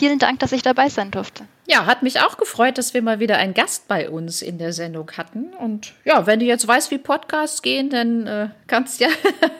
Vielen 0.00 0.18
Dank, 0.18 0.38
dass 0.38 0.52
ich 0.52 0.62
dabei 0.62 0.88
sein 0.88 1.10
durfte. 1.10 1.44
Ja, 1.66 1.84
hat 1.84 2.02
mich 2.02 2.22
auch 2.22 2.38
gefreut, 2.38 2.78
dass 2.78 2.94
wir 2.94 3.02
mal 3.02 3.20
wieder 3.20 3.36
einen 3.36 3.52
Gast 3.52 3.86
bei 3.86 4.08
uns 4.08 4.40
in 4.40 4.56
der 4.56 4.72
Sendung 4.72 5.10
hatten. 5.14 5.52
Und 5.52 5.92
ja, 6.06 6.24
wenn 6.24 6.40
du 6.40 6.46
jetzt 6.46 6.66
weißt, 6.66 6.90
wie 6.90 6.96
Podcasts 6.96 7.60
gehen, 7.60 7.90
dann 7.90 8.26
äh, 8.26 8.48
kannst 8.66 9.00
ja 9.00 9.08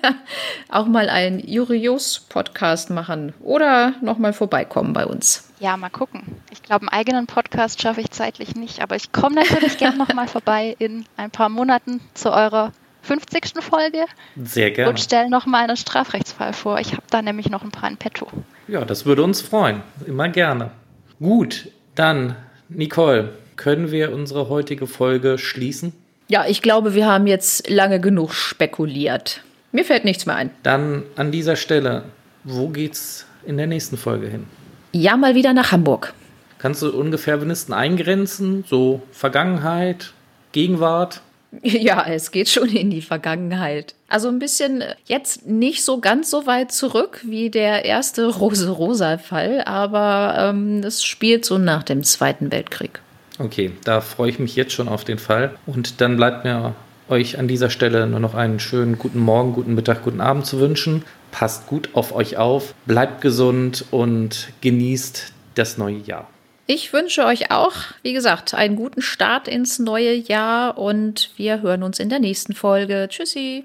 auch 0.70 0.86
mal 0.86 1.10
einen 1.10 1.46
Jurios-Podcast 1.46 2.88
machen 2.88 3.34
oder 3.40 3.92
nochmal 4.00 4.32
vorbeikommen 4.32 4.94
bei 4.94 5.04
uns. 5.04 5.52
Ja, 5.58 5.76
mal 5.76 5.90
gucken. 5.90 6.22
Ich 6.50 6.62
glaube, 6.62 6.86
einen 6.86 6.98
eigenen 6.98 7.26
Podcast 7.26 7.82
schaffe 7.82 8.00
ich 8.00 8.10
zeitlich 8.10 8.54
nicht, 8.54 8.80
aber 8.80 8.96
ich 8.96 9.12
komme 9.12 9.34
natürlich 9.34 9.76
gerne 9.76 9.98
nochmal 9.98 10.26
vorbei 10.26 10.74
in 10.78 11.04
ein 11.18 11.30
paar 11.30 11.50
Monaten 11.50 12.00
zu 12.14 12.32
eurer 12.32 12.72
50. 13.02 13.62
Folge. 13.62 14.04
Sehr 14.42 14.70
gerne. 14.70 14.90
Und 14.90 15.00
stelle 15.00 15.30
nochmal 15.30 15.64
einen 15.64 15.76
Strafrechtsfall 15.76 16.52
vor. 16.52 16.78
Ich 16.78 16.92
habe 16.92 17.02
da 17.10 17.22
nämlich 17.22 17.50
noch 17.50 17.62
ein 17.62 17.70
paar 17.70 17.88
in 17.88 17.96
petto. 17.96 18.28
Ja, 18.68 18.84
das 18.84 19.06
würde 19.06 19.22
uns 19.22 19.40
freuen. 19.40 19.82
Immer 20.06 20.28
gerne. 20.28 20.70
Gut, 21.18 21.68
dann, 21.94 22.36
Nicole, 22.68 23.34
können 23.56 23.90
wir 23.90 24.12
unsere 24.12 24.48
heutige 24.48 24.86
Folge 24.86 25.38
schließen? 25.38 25.92
Ja, 26.28 26.46
ich 26.46 26.62
glaube, 26.62 26.94
wir 26.94 27.06
haben 27.06 27.26
jetzt 27.26 27.68
lange 27.68 28.00
genug 28.00 28.32
spekuliert. 28.32 29.42
Mir 29.72 29.84
fällt 29.84 30.04
nichts 30.04 30.26
mehr 30.26 30.36
ein. 30.36 30.50
Dann 30.62 31.02
an 31.16 31.30
dieser 31.30 31.56
Stelle, 31.56 32.04
wo 32.44 32.68
geht's 32.68 33.26
in 33.44 33.56
der 33.56 33.66
nächsten 33.66 33.96
Folge 33.96 34.28
hin? 34.28 34.46
Ja, 34.92 35.16
mal 35.16 35.34
wieder 35.34 35.52
nach 35.52 35.72
Hamburg. 35.72 36.14
Kannst 36.58 36.82
du 36.82 36.90
ungefähr 36.90 37.40
wenigstens 37.40 37.74
eingrenzen? 37.74 38.64
So 38.68 39.02
Vergangenheit, 39.12 40.12
Gegenwart? 40.52 41.22
Ja, 41.62 42.04
es 42.06 42.30
geht 42.30 42.48
schon 42.48 42.68
in 42.68 42.90
die 42.90 43.02
Vergangenheit. 43.02 43.94
Also 44.08 44.28
ein 44.28 44.38
bisschen 44.38 44.84
jetzt 45.06 45.46
nicht 45.46 45.84
so 45.84 46.00
ganz 46.00 46.30
so 46.30 46.46
weit 46.46 46.72
zurück 46.72 47.20
wie 47.24 47.50
der 47.50 47.84
erste 47.84 48.26
Rose-Rosa-Fall, 48.26 49.62
aber 49.64 50.34
ähm, 50.38 50.82
es 50.84 51.04
spielt 51.04 51.44
so 51.44 51.58
nach 51.58 51.82
dem 51.82 52.02
Zweiten 52.04 52.52
Weltkrieg. 52.52 53.00
Okay, 53.38 53.72
da 53.84 54.00
freue 54.00 54.30
ich 54.30 54.38
mich 54.38 54.54
jetzt 54.56 54.72
schon 54.72 54.88
auf 54.88 55.04
den 55.04 55.18
Fall. 55.18 55.54
Und 55.66 56.00
dann 56.00 56.16
bleibt 56.16 56.44
mir 56.44 56.74
euch 57.08 57.38
an 57.38 57.48
dieser 57.48 57.70
Stelle 57.70 58.06
nur 58.06 58.20
noch 58.20 58.34
einen 58.34 58.60
schönen 58.60 58.98
guten 58.98 59.18
Morgen, 59.18 59.52
guten 59.52 59.74
Mittag, 59.74 60.04
guten 60.04 60.20
Abend 60.20 60.46
zu 60.46 60.60
wünschen. 60.60 61.04
Passt 61.32 61.66
gut 61.66 61.90
auf 61.94 62.14
euch 62.14 62.36
auf, 62.36 62.74
bleibt 62.86 63.20
gesund 63.20 63.84
und 63.90 64.48
genießt 64.60 65.32
das 65.54 65.78
neue 65.78 65.98
Jahr. 65.98 66.28
Ich 66.72 66.92
wünsche 66.92 67.24
euch 67.24 67.50
auch, 67.50 67.72
wie 68.04 68.12
gesagt, 68.12 68.54
einen 68.54 68.76
guten 68.76 69.02
Start 69.02 69.48
ins 69.48 69.80
neue 69.80 70.14
Jahr 70.14 70.78
und 70.78 71.30
wir 71.36 71.62
hören 71.62 71.82
uns 71.82 71.98
in 71.98 72.10
der 72.10 72.20
nächsten 72.20 72.54
Folge. 72.54 73.08
Tschüssi. 73.10 73.64